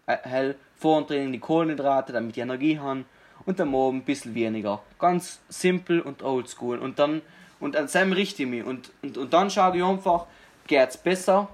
äh, 0.07 0.17
hell, 0.23 0.57
vor 0.79 1.01
dem 1.01 1.07
Training 1.07 1.33
die 1.33 1.41
Kohlenhydrate, 1.41 2.13
damit 2.13 2.37
ich 2.37 2.43
Energie 2.43 2.79
habe. 2.79 3.05
Und 3.47 3.61
am 3.61 3.75
Abend 3.75 4.03
ein 4.03 4.05
bisschen 4.05 4.35
weniger. 4.35 4.83
Ganz 4.99 5.41
simpel 5.49 6.01
und 6.01 6.23
oldschool. 6.23 6.79
Und 6.79 6.99
dann, 6.99 7.23
und 7.61 7.77
an 7.77 7.89
seinem 7.89 8.13
richte 8.13 8.43
ich 8.43 8.49
mich. 8.49 8.65
Und, 8.65 8.91
und, 9.03 9.17
und 9.17 9.33
dann 9.33 9.51
schaue 9.51 9.77
ich 9.77 9.83
einfach, 9.83 10.27
geht's 10.67 10.99
besser? 10.99 11.49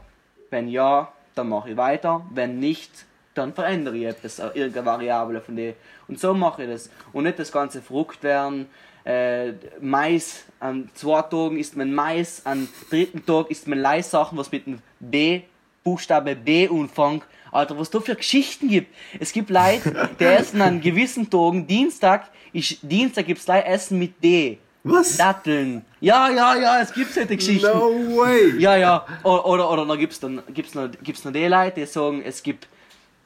Wenn 0.50 0.68
ja, 0.68 1.12
dann 1.34 1.48
mache 1.48 1.70
ich 1.70 1.76
weiter, 1.76 2.26
wenn 2.30 2.58
nicht, 2.58 3.06
dann 3.34 3.52
verändere 3.52 3.96
ich 3.96 4.04
etwas, 4.06 4.38
äh, 4.38 4.48
irgendeine 4.54 4.86
Variable 4.86 5.40
von 5.40 5.56
der. 5.56 5.74
Und 6.08 6.18
so 6.20 6.34
mache 6.34 6.64
ich 6.64 6.70
das. 6.70 6.90
Und 7.12 7.24
nicht 7.24 7.38
das 7.38 7.52
Ganze 7.52 7.82
verrückt 7.82 8.22
werden. 8.22 8.66
Äh, 9.04 9.52
Mais, 9.80 10.44
an 10.60 10.88
zwei 10.94 11.22
Tagen 11.22 11.58
isst 11.58 11.76
man 11.76 11.92
Mais, 11.92 12.40
am 12.44 12.68
dritten 12.88 13.24
Tag 13.26 13.50
isst 13.50 13.68
man 13.68 13.78
Leissachen, 13.78 14.38
was 14.38 14.50
mit 14.50 14.66
dem 14.66 14.78
B, 14.98 15.42
Buchstabe 15.82 16.34
B 16.34 16.68
umfängt. 16.68 17.24
Alter, 17.52 17.78
was 17.78 17.90
da 17.90 18.00
für 18.00 18.16
Geschichten 18.16 18.68
gibt. 18.68 18.92
Es 19.20 19.32
gibt 19.32 19.50
Leute, 19.50 20.08
die 20.18 20.24
essen 20.24 20.60
an 20.60 20.80
gewissen 20.80 21.30
Tagen, 21.30 21.66
Dienstag, 21.66 22.30
ist, 22.52 22.78
Dienstag 22.82 23.26
gibt's 23.26 23.46
Leute 23.46 23.66
Essen 23.66 23.98
mit 23.98 24.22
D. 24.22 24.58
Was? 24.82 25.16
Datteln. 25.16 25.84
Ja, 26.00 26.28
ja, 26.30 26.56
ja, 26.56 26.80
es 26.80 26.92
gibt 26.92 27.12
solche 27.12 27.36
Geschichten. 27.36 27.66
No 27.66 27.90
way! 28.16 28.58
Ja, 28.58 28.76
ja. 28.76 29.06
Oder, 29.22 29.46
oder, 29.46 29.70
oder 29.70 29.86
dann 29.86 29.98
gibt's 29.98 30.20
dann 30.20 30.42
gibt's 30.52 30.74
noch, 30.74 30.90
gibt's 31.02 31.24
noch 31.24 31.32
die 31.32 31.46
Leute, 31.46 31.80
die 31.80 31.86
sagen, 31.86 32.22
es 32.22 32.42
gibt 32.42 32.68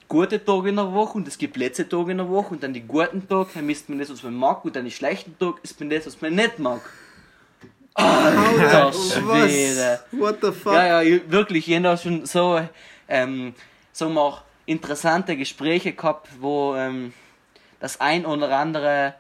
gute 0.09 0.43
Tage 0.45 0.71
in 0.71 0.77
der 0.77 0.93
Woche 0.93 1.19
und 1.19 1.29
es 1.29 1.37
gibt 1.39 1.57
letzte 1.57 1.89
Tage 1.89 2.11
in 2.13 2.19
der 2.19 2.29
Woche 2.29 2.55
und 2.55 2.63
dann 2.63 2.73
die 2.73 2.81
guten 2.83 3.29
Tage, 3.29 3.49
dann 3.55 3.67
misst 3.67 3.89
man 3.89 3.99
das, 3.99 4.11
was 4.11 4.23
man 4.23 4.35
mag 4.35 4.65
und 4.65 4.75
dann 4.75 4.85
die 4.85 4.91
schlechten 4.91 5.39
Tage 5.39 5.57
isst 5.63 5.79
man 5.81 5.91
das, 5.91 6.07
was 6.07 6.21
man 6.21 6.35
nicht 6.35 6.59
mag. 6.59 6.81
Alter 7.95 8.93
Schwede. 8.93 10.01
Was? 10.11 10.21
What 10.21 10.39
the 10.41 10.53
fuck? 10.53 10.73
Ja, 10.73 10.87
ja, 10.87 11.03
ich- 11.03 11.31
wirklich, 11.31 11.69
ich 11.69 11.77
habe 11.85 11.97
schon 11.99 12.27
so, 12.27 12.61
ähm, 13.09 13.55
sagen 13.93 14.15
wir 14.15 14.21
auch, 14.21 14.43
interessante 14.67 15.37
Gespräche 15.37 15.93
gehabt, 15.93 16.29
wo 16.41 16.75
ähm, 16.77 17.13
das 17.81 18.01
ein 18.01 18.25
oder 18.27 18.57
andere 18.57 19.15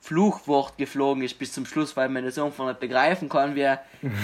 Fluchwort 0.00 0.76
geflogen 0.78 1.22
ist 1.22 1.38
bis 1.38 1.52
zum 1.52 1.66
Schluss, 1.66 1.96
weil 1.96 2.08
man 2.08 2.24
das 2.24 2.38
einfach 2.38 2.66
nicht 2.66 2.80
begreifen 2.80 3.28
kann, 3.28 3.54
wie, 3.54 3.68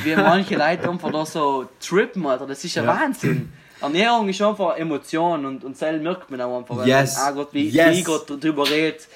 wie 0.04 0.16
manche 0.16 0.56
Leute 0.56 0.88
einfach 0.88 1.10
da 1.12 1.26
so 1.26 1.68
trippen, 1.80 2.26
Alter. 2.26 2.46
Das 2.46 2.64
ist 2.64 2.74
ja, 2.74 2.86
Wahnsinn. 2.86 3.52
Ernährung 3.82 4.28
ist 4.28 4.40
einfach 4.40 4.76
Emotion 4.76 5.44
und, 5.44 5.64
und 5.64 5.76
selber 5.76 6.02
merkt 6.02 6.30
man 6.30 6.40
auch 6.40 6.58
einfach, 6.58 6.86
Yes. 6.86 7.16
man 7.16 7.38
auch 7.38 7.52
wie, 7.52 7.68
Yes. 7.68 7.86
wie 7.96 7.98
ich 8.00 8.04
gerade 8.04 8.38
drüber 8.38 8.68
redet, 8.68 9.08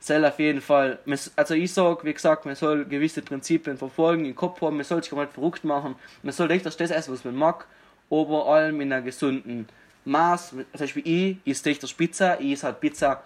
soll 0.00 0.24
auf 0.24 0.38
jeden 0.38 0.60
Fall, 0.60 0.98
also 1.34 1.54
ich 1.54 1.72
sag, 1.72 2.04
wie 2.04 2.12
gesagt, 2.14 2.46
man 2.46 2.54
soll 2.54 2.84
gewisse 2.84 3.22
Prinzipien 3.22 3.76
verfolgen, 3.76 4.24
im 4.24 4.34
Kopf 4.36 4.60
haben, 4.60 4.76
man 4.76 4.84
soll 4.84 5.02
sich 5.02 5.10
gar 5.12 5.20
nicht 5.22 5.32
verrückt 5.32 5.64
machen, 5.64 5.96
man 6.22 6.32
soll 6.32 6.50
echt 6.50 6.64
das 6.66 6.76
essen, 6.76 7.12
was 7.12 7.24
man 7.24 7.34
mag, 7.34 7.66
aber 8.10 8.46
allem 8.46 8.80
in 8.80 8.92
einer 8.92 9.02
gesunden 9.02 9.68
Maß, 10.04 10.50
zum 10.50 10.64
Beispiel 10.78 11.02
ich, 11.04 11.36
ich 11.44 11.52
esse 11.52 11.70
echt 11.70 11.96
Pizza, 11.96 12.40
ich 12.40 12.52
esse 12.52 12.66
halt 12.66 12.80
Pizza 12.80 13.22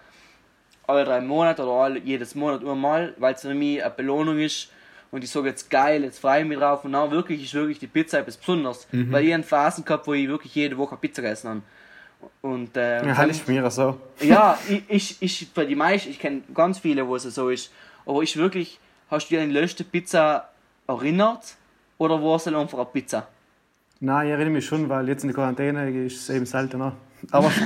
alle 0.87 1.05
drei 1.05 1.21
Monate 1.21 1.61
oder 1.63 1.71
alle, 1.83 1.99
jedes 1.99 2.33
Monat 2.35 2.65
einmal, 2.65 3.13
weil 3.17 3.35
es 3.35 3.41
für 3.41 3.53
mich 3.53 3.83
eine 3.83 3.93
Belohnung 3.93 4.39
ist 4.39 4.69
und 5.11 5.23
ich 5.23 5.29
sage 5.29 5.49
jetzt 5.49 5.69
geil, 5.69 6.03
jetzt 6.03 6.19
freue 6.19 6.41
ich 6.41 6.47
mich 6.47 6.57
drauf 6.57 6.83
und 6.85 6.93
dann 6.93 7.11
wirklich 7.11 7.43
ist 7.43 7.53
wirklich 7.53 7.79
die 7.79 7.87
Pizza 7.87 8.19
etwas 8.19 8.37
Besonderes, 8.37 8.87
weil 8.91 9.25
ich 9.25 9.33
habe 9.33 9.43
Phasen 9.43 9.83
gehabt, 9.85 10.07
wo 10.07 10.13
ich 10.13 10.27
wirklich 10.27 10.55
jede 10.55 10.77
Woche 10.77 10.95
Pizza 10.97 11.21
gegessen 11.21 11.49
habe. 11.49 11.61
Und, 12.41 12.77
äh, 12.77 13.05
Ja, 13.05 13.23
ist 13.23 13.47
mir 13.47 13.69
so. 13.71 13.99
ja, 14.19 14.57
ich, 14.69 14.83
ich, 14.87 15.17
ich 15.21 15.47
für 15.53 15.65
die 15.65 15.75
meisten, 15.75 16.09
ich 16.11 16.19
kenne 16.19 16.41
ganz 16.53 16.79
viele, 16.79 17.07
wo 17.07 17.15
es 17.15 17.23
so 17.23 17.49
ist. 17.49 17.71
Aber 18.05 18.21
ich 18.21 18.37
wirklich, 18.37 18.79
hast 19.09 19.29
du 19.29 19.35
dir 19.35 19.41
an 19.41 19.49
die 19.49 19.55
letzte 19.55 19.83
Pizza 19.83 20.49
erinnert? 20.87 21.55
Oder 21.97 22.21
war 22.21 22.35
es 22.37 22.47
einfach 22.47 22.77
eine 22.77 22.85
Pizza? 22.85 23.27
Nein, 24.03 24.25
ich 24.25 24.31
erinnere 24.31 24.49
mich 24.49 24.65
schon, 24.65 24.89
weil 24.89 25.07
jetzt 25.07 25.21
in 25.23 25.27
der 25.27 25.35
Quarantäne 25.35 25.89
ist 26.05 26.17
es 26.17 26.29
eben 26.31 26.47
seltener. 26.47 26.95
Aber, 27.29 27.51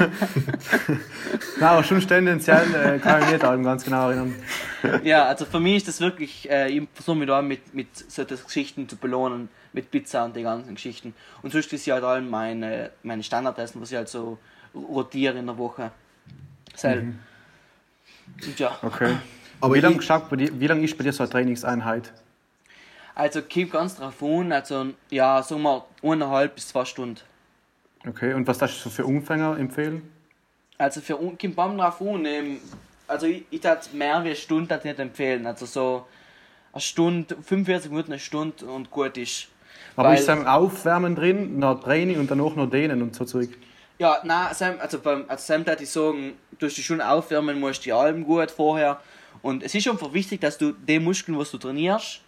Nein, 1.60 1.70
aber 1.70 1.82
schon 1.82 2.02
tendenziell 2.02 2.76
äh, 2.76 3.00
kann 3.00 3.20
ich 3.20 3.28
mich 3.28 3.34
nicht 3.36 3.46
an 3.46 3.64
ganz 3.64 3.86
genau 3.86 4.10
erinnern. 4.10 4.36
Ja, 5.04 5.28
also 5.28 5.46
für 5.46 5.62
mich 5.62 5.78
ist 5.78 5.88
das 5.88 6.02
wirklich, 6.02 6.50
äh, 6.50 6.70
ich 6.70 6.86
versuche 6.94 7.16
mich 7.16 7.28
da 7.30 7.42
mit, 7.42 7.74
mit 7.74 7.88
solchen 8.12 8.38
Geschichten 8.46 8.90
zu 8.90 8.98
belohnen, 8.98 9.48
mit 9.72 9.90
Pizza 9.90 10.26
und 10.26 10.36
die 10.36 10.44
ganzen 10.44 10.76
Geschichten. 10.76 11.14
Und 11.42 11.54
sonst 11.54 11.72
ist 11.72 11.86
ja 11.86 11.96
halt 11.96 12.04
allem 12.04 12.30
meine, 12.30 12.92
meine 13.02 13.24
Standardessen, 13.24 13.82
was 13.82 13.92
ich 13.92 13.98
halt 13.98 14.10
so 14.10 14.38
rotiere 14.76 15.40
in 15.40 15.46
der 15.46 15.58
Woche. 15.58 15.92
Sel. 16.76 17.14
Und 18.46 18.60
ja, 18.60 18.78
Okay. 18.82 19.16
Aber 19.62 19.74
wie 19.76 19.80
lange 19.80 20.02
lang 20.04 20.84
ist 20.84 20.98
bei 20.98 21.04
dir 21.04 21.14
so 21.14 21.24
eine 21.24 21.32
Trainingseinheit? 21.32 22.12
Also 23.16 23.42
kommt 23.42 23.72
ganz 23.72 23.96
drauf 23.96 24.22
an, 24.22 24.52
also 24.52 24.88
ja, 25.10 25.42
sagen 25.42 25.64
wir 25.64 25.86
eineinhalb 26.04 26.56
bis 26.56 26.68
zwei 26.68 26.86
Stunden. 26.86 27.22
Okay, 28.08 28.34
und 28.34 28.46
was 28.48 28.58
darfst 28.58 28.86
du 28.86 28.90
für 28.90 29.06
Umfänger 29.06 29.58
empfehlen? 29.58 30.12
Also 30.78 31.02
für 31.02 31.16
kommt 31.16 31.56
beim 31.56 31.78
drauf 31.78 32.02
an, 32.02 32.26
ähm, 32.26 32.60
also 33.08 33.26
ich, 33.26 33.46
ich 33.50 33.62
tat 33.62 33.94
mehr 33.94 34.24
wie 34.24 34.28
eine 34.28 34.36
Stunde 34.36 34.68
tat 34.68 34.80
ich 34.80 34.86
nicht 34.86 35.00
empfehlen. 35.00 35.48
Also 35.48 35.66
so 35.66 36.06
eine 36.74 36.82
Stunde, 36.82 37.36
45 37.42 37.90
Minuten 37.90 38.12
eine 38.12 38.20
Stunde 38.20 38.66
und 38.66 38.92
gut 38.92 39.18
ist. 39.18 39.48
Aber 39.96 40.10
Weil- 40.10 40.20
ist 40.20 40.28
dann 40.28 40.46
Aufwärmen 40.46 41.16
drin, 41.16 41.58
nach 41.58 41.80
Training 41.80 42.20
und 42.20 42.30
danach 42.30 42.56
noch 42.56 42.70
dehnen 42.70 43.02
und 43.02 43.16
so 43.16 43.26
zurück? 43.26 43.58
Ja, 43.98 44.20
nein, 44.26 44.54
Sam, 44.54 44.76
also 44.80 45.00
beim 45.00 45.24
also 45.30 45.42
Sam 45.46 45.64
tat 45.64 45.80
ich 45.80 45.90
sagen, 45.90 46.34
du 46.60 46.66
hast 46.66 46.76
dich 46.78 46.86
schon 46.86 47.00
aufwärmen, 47.00 47.60
musst 47.62 47.86
die 47.86 47.94
Alben 47.94 48.26
gut 48.26 48.52
vorher. 48.52 49.00
Und 49.42 49.64
es 49.64 49.74
ist 49.74 49.88
einfach 49.88 50.12
wichtig, 50.12 50.42
dass 50.42 50.58
du 50.58 50.74
die 50.74 51.00
Muskeln, 51.00 51.38
was 51.38 51.52
du 51.52 51.58
trainierst, 51.58 52.20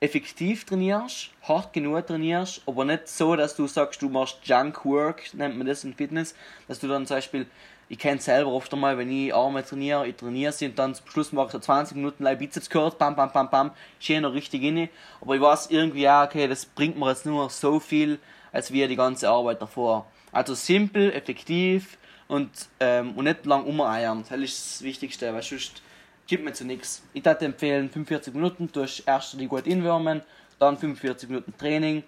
effektiv 0.00 0.64
trainierst, 0.64 1.30
hart 1.42 1.72
genug 1.72 2.06
trainierst, 2.06 2.62
aber 2.66 2.84
nicht 2.84 3.08
so, 3.08 3.34
dass 3.34 3.56
du 3.56 3.66
sagst, 3.66 4.02
du 4.02 4.08
machst 4.08 4.38
Junk 4.44 4.84
Work, 4.84 5.32
nennt 5.34 5.56
man 5.56 5.66
das 5.66 5.84
in 5.84 5.94
Fitness, 5.94 6.34
dass 6.68 6.80
du 6.80 6.88
dann 6.88 7.06
zum 7.06 7.16
Beispiel, 7.16 7.46
ich 7.88 7.98
kenne 7.98 8.20
selber 8.20 8.50
oft 8.50 8.72
einmal, 8.74 8.98
wenn 8.98 9.10
ich 9.10 9.34
Arme 9.34 9.64
trainiere, 9.64 10.06
ich 10.06 10.16
trainiere 10.16 10.52
sie 10.52 10.66
und 10.66 10.78
dann 10.78 10.94
zum 10.94 11.06
Schluss 11.06 11.32
mache 11.32 11.46
ich 11.46 11.52
so 11.52 11.58
20 11.60 11.96
Minuten 11.96 12.24
lang 12.24 12.36
Bizeps 12.36 12.68
Curls, 12.68 12.96
bam, 12.96 13.16
bam, 13.16 13.32
bam, 13.32 13.48
bam, 13.48 13.70
schön 13.98 14.22
noch 14.22 14.34
richtig 14.34 14.62
inne, 14.62 14.90
aber 15.20 15.36
ich 15.36 15.40
weiß 15.40 15.68
irgendwie, 15.70 16.02
ja, 16.02 16.24
okay, 16.24 16.46
das 16.46 16.66
bringt 16.66 16.98
mir 16.98 17.08
jetzt 17.08 17.24
nur 17.24 17.48
so 17.48 17.80
viel, 17.80 18.18
als 18.52 18.72
wie 18.72 18.86
die 18.86 18.96
ganze 18.96 19.30
Arbeit 19.30 19.62
davor. 19.62 20.06
Also 20.30 20.54
simpel, 20.54 21.12
effektiv 21.12 21.96
und, 22.28 22.50
ähm, 22.80 23.12
und 23.16 23.24
nicht 23.24 23.46
lang 23.46 23.64
umeiern, 23.64 24.24
das 24.28 24.40
ist 24.40 24.74
das 24.74 24.82
Wichtigste, 24.82 25.32
weil 25.32 25.42
sonst 25.42 25.80
gibt 26.26 26.44
mir 26.44 26.52
zu 26.52 26.64
nichts. 26.64 27.02
Ich 27.12 27.24
würde 27.24 27.44
empfehlen 27.44 27.90
45 27.90 28.34
Minuten, 28.34 28.68
du 28.72 28.82
hast 28.82 29.00
erst 29.06 29.38
die 29.40 29.46
gut 29.46 29.66
inwärmen, 29.66 30.22
dann 30.58 30.76
45 30.76 31.28
Minuten 31.28 31.54
Training 31.56 32.02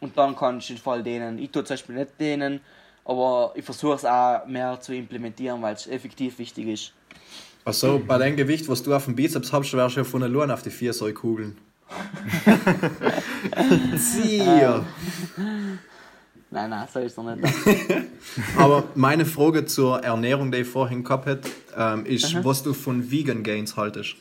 und 0.00 0.16
dann 0.16 0.36
kannst 0.36 0.68
du 0.68 0.74
den 0.74 0.80
Fall 0.80 1.02
dehnen. 1.02 1.38
Ich 1.38 1.50
tue 1.50 1.64
zum 1.64 1.74
Beispiel 1.74 1.94
nicht 1.96 2.20
dehnen, 2.20 2.60
aber 3.04 3.52
ich 3.54 3.64
versuche 3.64 3.94
es 3.94 4.04
auch 4.04 4.46
mehr 4.46 4.80
zu 4.80 4.94
implementieren, 4.94 5.62
weil 5.62 5.74
es 5.74 5.86
effektiv 5.86 6.38
wichtig 6.38 6.68
ist. 6.68 6.92
Also 7.64 8.02
bei 8.04 8.18
deinem 8.18 8.36
Gewicht, 8.36 8.68
was 8.68 8.82
du 8.82 8.92
auf 8.92 9.04
dem 9.04 9.14
Bizeps 9.14 9.52
hast, 9.52 9.72
wärst 9.74 9.96
du 9.96 10.00
ja 10.00 10.04
von 10.04 10.22
allein 10.22 10.50
auf 10.50 10.62
die 10.62 10.70
vier 10.70 10.92
Säukugeln. 10.92 11.56
Zieh. 13.96 14.42
Nein, 16.52 16.68
nein, 16.68 16.86
so 16.92 17.00
ist 17.00 17.12
es 17.12 17.16
noch 17.16 17.34
nicht. 17.34 17.48
Aber 18.58 18.84
meine 18.94 19.24
Frage 19.24 19.64
zur 19.64 20.04
Ernährung, 20.04 20.52
die 20.52 20.58
ich 20.58 20.68
vorhin 20.68 21.02
gehabt 21.02 21.24
hätte, 21.24 21.48
ähm, 21.74 22.04
ist, 22.04 22.44
was 22.44 22.62
du 22.62 22.74
von 22.74 23.10
Vegan 23.10 23.42
Gains 23.42 23.74
haltest. 23.74 24.16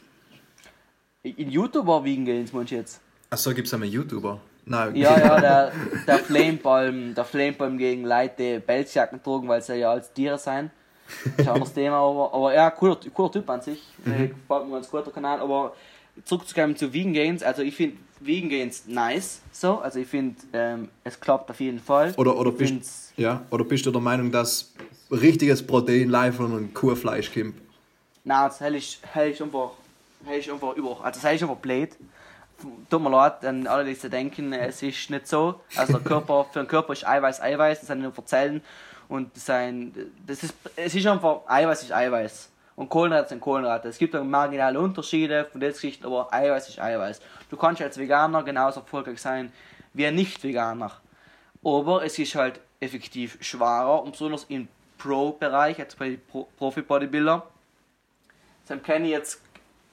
In 1.23 1.51
YouTube 1.51 1.85
war 1.85 2.05
Vegan 2.05 2.23
Gains, 2.23 2.53
meinst 2.53 2.71
du 2.71 2.75
jetzt? 2.75 3.01
Achso, 3.29 3.53
gibt 3.53 3.67
es 3.67 3.73
einen 3.73 3.83
YouTuber? 3.83 4.39
Nein. 4.65 4.95
Ja, 4.95 5.19
ja, 5.19 5.41
der, 5.41 5.71
der 6.07 6.19
Flamepalm, 6.19 7.13
der 7.13 7.25
Flamepalm 7.25 7.77
gegen 7.77 8.05
Leute, 8.05 8.35
die 8.37 8.59
Pelzjacken 8.61 9.21
trugen, 9.21 9.49
weil 9.49 9.61
sie 9.61 9.75
ja 9.75 9.91
als 9.91 10.13
Tiere 10.13 10.37
sein. 10.37 10.71
Das 11.07 11.33
ist 11.33 11.39
ein 11.39 11.53
anderes 11.53 11.73
Thema, 11.73 11.97
aber, 11.97 12.33
aber 12.33 12.53
ja, 12.53 12.71
cooler, 12.71 12.97
cooler 13.13 13.31
Typ 13.33 13.49
an 13.49 13.61
sich. 13.61 13.83
Mhm. 14.05 14.29
Gefällt 14.29 14.67
mir 14.67 14.71
ganz 14.71 14.89
guter 14.89 15.11
Kanal, 15.11 15.41
aber 15.41 15.73
zurückzukommen 16.23 16.77
zu 16.77 16.93
Vegan 16.93 17.11
Gains, 17.11 17.43
also 17.43 17.61
ich 17.61 17.75
finde 17.75 17.97
Vegan 18.23 18.49
Gains 18.49 18.83
nice, 18.87 19.41
so, 19.51 19.79
also 19.79 19.99
ich 19.99 20.07
finde, 20.07 20.35
ähm, 20.53 20.89
es 21.03 21.19
klappt 21.19 21.49
auf 21.49 21.59
jeden 21.59 21.79
Fall. 21.79 22.13
Oder, 22.17 22.37
oder, 22.37 22.51
Ich 22.51 22.57
bist, 22.57 22.71
find's- 22.71 23.13
ja, 23.17 23.41
oder 23.49 23.63
bist 23.63 23.85
du 23.85 23.91
der 23.91 24.01
Meinung, 24.01 24.31
dass 24.31 24.73
richtiges 25.09 25.65
Protein 25.65 26.09
live 26.09 26.35
von 26.35 26.73
Kuhfleisch 26.73 27.33
kommt? 27.33 27.55
Nein, 28.23 28.47
das 28.47 28.59
hell 28.59 28.75
ist, 28.75 28.99
hell 29.13 29.31
ist 29.31 29.41
einfach, 29.41 29.71
hell 30.25 30.39
ist 30.39 30.49
einfach 30.49 30.75
über, 30.75 30.91
also 31.03 31.19
das 31.19 31.23
hell 31.23 31.35
ist 31.35 31.41
einfach 31.41 31.55
blöd. 31.57 31.89
Tut 32.91 33.01
mir 33.01 33.09
leid 33.09 33.43
an 33.43 33.65
alle, 33.65 33.91
die 33.91 34.09
denken, 34.09 34.53
es 34.53 34.83
ist 34.83 35.09
nicht 35.09 35.27
so. 35.27 35.61
Also 35.75 35.93
der 35.93 36.01
Körper, 36.01 36.45
für 36.53 36.59
den 36.59 36.67
Körper 36.67 36.93
ist 36.93 37.07
Eiweiß 37.07 37.41
Eiweiß, 37.41 37.79
das 37.79 37.87
sind 37.87 38.01
nur 38.03 38.13
Zellen 38.27 38.61
und 39.09 39.35
das, 39.35 39.47
sind, 39.47 39.93
das 40.27 40.43
ist, 40.43 40.53
es 40.75 40.93
ist 40.93 41.07
einfach, 41.07 41.41
Eiweiß 41.47 41.81
ist 41.81 41.91
Eiweiß. 41.91 42.49
Und 42.81 42.89
Kohlenhydrate 42.89 43.29
sind 43.29 43.41
Kohlenhydrate. 43.41 43.89
Es 43.89 43.99
gibt 43.99 44.15
marginale 44.15 44.79
Unterschiede 44.79 45.45
von 45.45 45.61
der 45.61 45.71
Geschichte, 45.71 46.07
aber 46.07 46.33
Eiweiß 46.33 46.67
ist 46.67 46.79
Eiweiß. 46.79 47.21
Du 47.51 47.55
kannst 47.55 47.79
als 47.79 47.95
Veganer 47.95 48.41
genauso 48.41 48.79
erfolgreich 48.79 49.21
sein 49.21 49.53
wie 49.93 50.07
ein 50.07 50.15
Nicht-Veganer. 50.15 50.91
Aber 51.63 52.03
es 52.03 52.17
ist 52.17 52.33
halt 52.33 52.59
effektiv 52.79 53.37
schwerer 53.39 54.01
und 54.01 54.13
besonders 54.13 54.45
im 54.45 54.67
Pro-Bereich, 54.97 55.77
jetzt 55.77 55.99
bei 55.99 56.17
Pro 56.27 56.47
Profi-Bodybuilder. 56.57 57.45
Dann 58.67 58.81
kenne 58.81 59.05
ich 59.05 59.11
jetzt, 59.11 59.43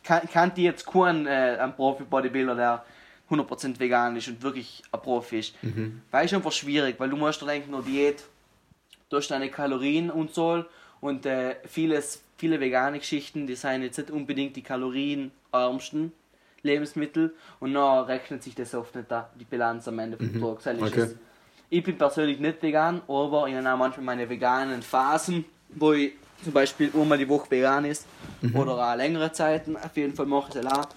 kann, 0.02 0.26
kann 0.32 0.54
die 0.54 0.62
jetzt 0.62 0.86
keinen 0.86 1.26
äh, 1.26 1.68
Profi-Bodybuilder, 1.68 2.54
der 2.54 2.84
100% 3.28 3.78
vegan 3.78 4.16
ist 4.16 4.28
und 4.28 4.40
wirklich 4.40 4.82
ein 4.92 5.02
Profi 5.02 5.40
ist. 5.40 5.54
Weil 6.10 6.24
es 6.24 6.32
einfach 6.32 6.52
schwierig, 6.52 6.98
weil 6.98 7.10
du 7.10 7.18
musst 7.18 7.42
dann 7.42 7.50
denken, 7.50 7.70
nur 7.70 7.82
Diät, 7.82 8.24
du 9.10 9.18
hast 9.18 9.28
deine 9.28 9.50
Kalorien 9.50 10.10
und 10.10 10.32
so 10.32 10.64
und 11.02 11.26
äh, 11.26 11.56
vieles, 11.66 12.22
viele 12.38 12.60
vegane 12.60 12.98
Geschichten, 12.98 13.46
die 13.46 13.54
sind 13.56 13.82
jetzt 13.82 13.98
nicht 13.98 14.10
unbedingt 14.10 14.56
die 14.56 14.62
kalorienärmsten 14.62 16.12
Lebensmittel 16.62 17.34
und 17.60 17.74
dann 17.74 18.04
rechnet 18.06 18.42
sich 18.42 18.54
das 18.54 18.74
oft 18.74 18.94
nicht 18.94 19.10
da, 19.10 19.30
die 19.38 19.44
Bilanz 19.44 19.86
am 19.88 19.98
Ende 19.98 20.16
vom 20.16 20.40
Tag. 20.40 20.62
Das 20.64 20.76
ist 20.76 20.82
Okay. 20.82 21.00
es. 21.02 21.14
Ich 21.70 21.82
bin 21.84 21.98
persönlich 21.98 22.38
nicht 22.40 22.62
vegan, 22.62 23.02
aber 23.06 23.46
ich 23.46 23.54
habe 23.54 23.68
auch 23.70 23.76
manchmal 23.76 24.04
meine 24.06 24.28
veganen 24.28 24.82
Phasen, 24.82 25.44
wo 25.68 25.92
ich 25.92 26.12
zum 26.42 26.52
Beispiel 26.52 26.90
einmal 26.94 27.18
die 27.18 27.28
Woche 27.28 27.50
vegan 27.50 27.84
ist 27.84 28.06
oder 28.54 28.72
auch 28.92 28.96
längere 28.96 29.30
Zeiten. 29.32 29.76
Auf 29.76 29.94
jeden 29.96 30.14
Fall 30.14 30.26
mache 30.26 30.48
ich 30.58 30.64
es 30.64 30.66
auch, 30.72 30.88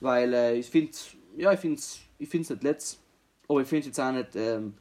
weil 0.00 0.32
äh, 0.32 0.54
ich 0.56 0.66
finde 0.70 0.92
ja, 1.36 1.52
ich 1.52 1.60
finde 1.60 1.78
es 1.78 2.00
ich 2.18 2.28
find's 2.28 2.48
nicht 2.48 2.62
letzt, 2.62 3.00
aber 3.48 3.60
ich 3.60 3.68
finde 3.68 3.80
es 3.80 3.86
jetzt 3.88 4.00
auch 4.00 4.12
nicht 4.12 4.34
ähm, 4.36 4.74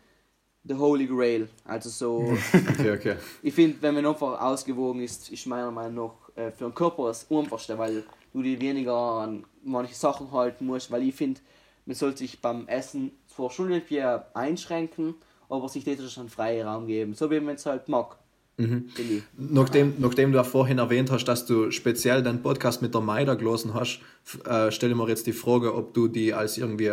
the 0.66 0.74
holy 0.74 1.06
grail. 1.06 1.48
Also 1.66 1.90
so, 1.90 2.34
Okay, 2.80 2.92
okay. 2.92 3.16
ich 3.42 3.54
finde, 3.54 3.78
wenn 3.82 3.96
man 3.96 4.06
einfach 4.06 4.40
ausgewogen 4.42 5.02
ist, 5.02 5.30
ist 5.30 5.46
meiner 5.46 5.72
Meinung 5.72 6.12
nach 6.36 6.44
äh, 6.44 6.52
für 6.52 6.66
den 6.66 6.74
Körper 6.76 7.08
das 7.08 7.30
Einfachste, 7.30 7.78
weil 7.78 8.04
du 8.34 8.42
dir 8.42 8.60
weniger 8.60 8.94
an 8.94 9.46
manche 9.64 9.96
Sachen 9.96 10.32
halten 10.32 10.66
musst, 10.66 10.92
weil 10.92 11.04
ich 11.04 11.16
finde, 11.16 11.42
man 11.86 11.96
sollte 11.96 12.20
sich 12.20 12.42
beim 12.42 12.68
Essen 12.68 13.12
zwar 13.28 13.52
schon 13.52 13.72
irgendwie 13.72 14.02
einschränken, 14.34 15.16
aber 15.50 15.68
sich 15.70 15.84
das 15.84 16.12
schon 16.12 16.30
freien 16.30 16.68
Raum 16.68 16.88
geben, 16.88 17.14
so 17.14 17.30
wie 17.30 17.40
man 17.40 17.56
es 17.56 17.66
halt 17.66 17.88
mag. 17.90 18.18
Ich. 18.56 19.24
Nachdem, 19.36 19.96
nachdem 19.98 20.32
du 20.32 20.38
ja 20.38 20.44
vorhin 20.44 20.78
erwähnt 20.78 21.10
hast, 21.10 21.26
dass 21.26 21.46
du 21.46 21.72
speziell 21.72 22.22
deinen 22.22 22.44
Podcast 22.44 22.84
mit 22.84 22.94
der 22.94 23.02
Maida 23.02 23.34
gelesen 23.34 23.74
hast, 23.74 24.00
äh, 24.46 24.72
stelle 24.72 24.92
ich 24.94 24.98
mir 24.98 25.08
jetzt 25.10 25.26
die 25.26 25.34
Frage, 25.34 25.74
ob 25.74 25.94
du 25.96 26.08
die 26.08 26.34
als 26.34 26.60
irgendwie 26.60 26.92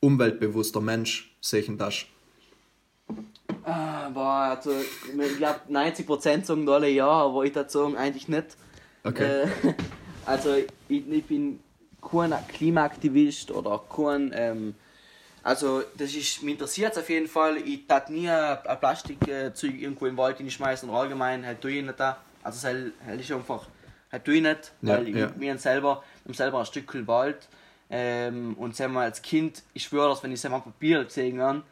umweltbewusster 0.00 0.80
Mensch 0.80 1.36
sehen 1.40 1.76
darfst. 1.76 2.06
Ah, 3.64 4.08
boah, 4.10 4.56
also, 4.56 4.72
ich 4.72 5.36
glaube 5.36 5.60
90% 5.70 6.44
sagen 6.44 6.68
alle 6.68 6.88
ja, 6.88 7.08
aber 7.08 7.44
ich 7.44 7.54
würde 7.54 7.68
sagen 7.70 7.96
eigentlich 7.96 8.28
nicht. 8.28 8.56
Okay. 9.04 9.42
Äh, 9.42 9.48
also 10.26 10.54
ich, 10.54 10.68
ich 10.88 11.24
bin 11.24 11.60
kein 12.00 12.34
Klimaaktivist 12.48 13.50
oder 13.50 13.82
kein, 13.94 14.32
ähm, 14.34 14.74
also 15.42 15.82
das 15.96 16.14
ist, 16.14 16.42
mich 16.42 16.54
interessiert 16.54 16.92
es 16.92 16.98
auf 16.98 17.08
jeden 17.08 17.28
Fall. 17.28 17.56
Ich 17.58 17.86
tat 17.86 18.10
nie 18.10 18.28
ein 18.28 18.80
Plastikzeug 18.80 19.80
irgendwo 19.80 20.06
im 20.06 20.16
Wald 20.16 20.38
schmeißen 20.50 20.88
und 20.88 20.94
allgemein 20.94 21.46
halt 21.46 21.60
tue 21.60 21.72
ich 21.72 21.84
nicht 21.84 22.00
da. 22.00 22.18
Also 22.42 22.56
das 22.56 22.64
halt 23.06 23.20
ist 23.20 23.30
einfach, 23.30 23.66
halt 24.10 24.24
tue 24.24 24.34
ich 24.34 24.42
nicht, 24.42 24.72
Ja, 24.82 24.94
weil 24.94 25.08
ich, 25.08 25.14
ja. 25.16 25.28
haben 25.28 25.58
selber, 25.58 26.02
selber 26.32 26.60
ein 26.60 26.66
Stück 26.66 27.06
Wald. 27.06 27.48
Ähm, 27.88 28.54
und 28.58 28.74
sagen 28.74 28.92
wir 28.94 29.00
als 29.02 29.22
Kind, 29.22 29.62
ich 29.72 29.84
schwöre, 29.84 30.08
dass 30.08 30.22
wenn 30.22 30.32
ich 30.32 30.44
am 30.44 30.60
Papier 30.62 31.04
gesehen 31.04 31.40
habe, 31.40 31.62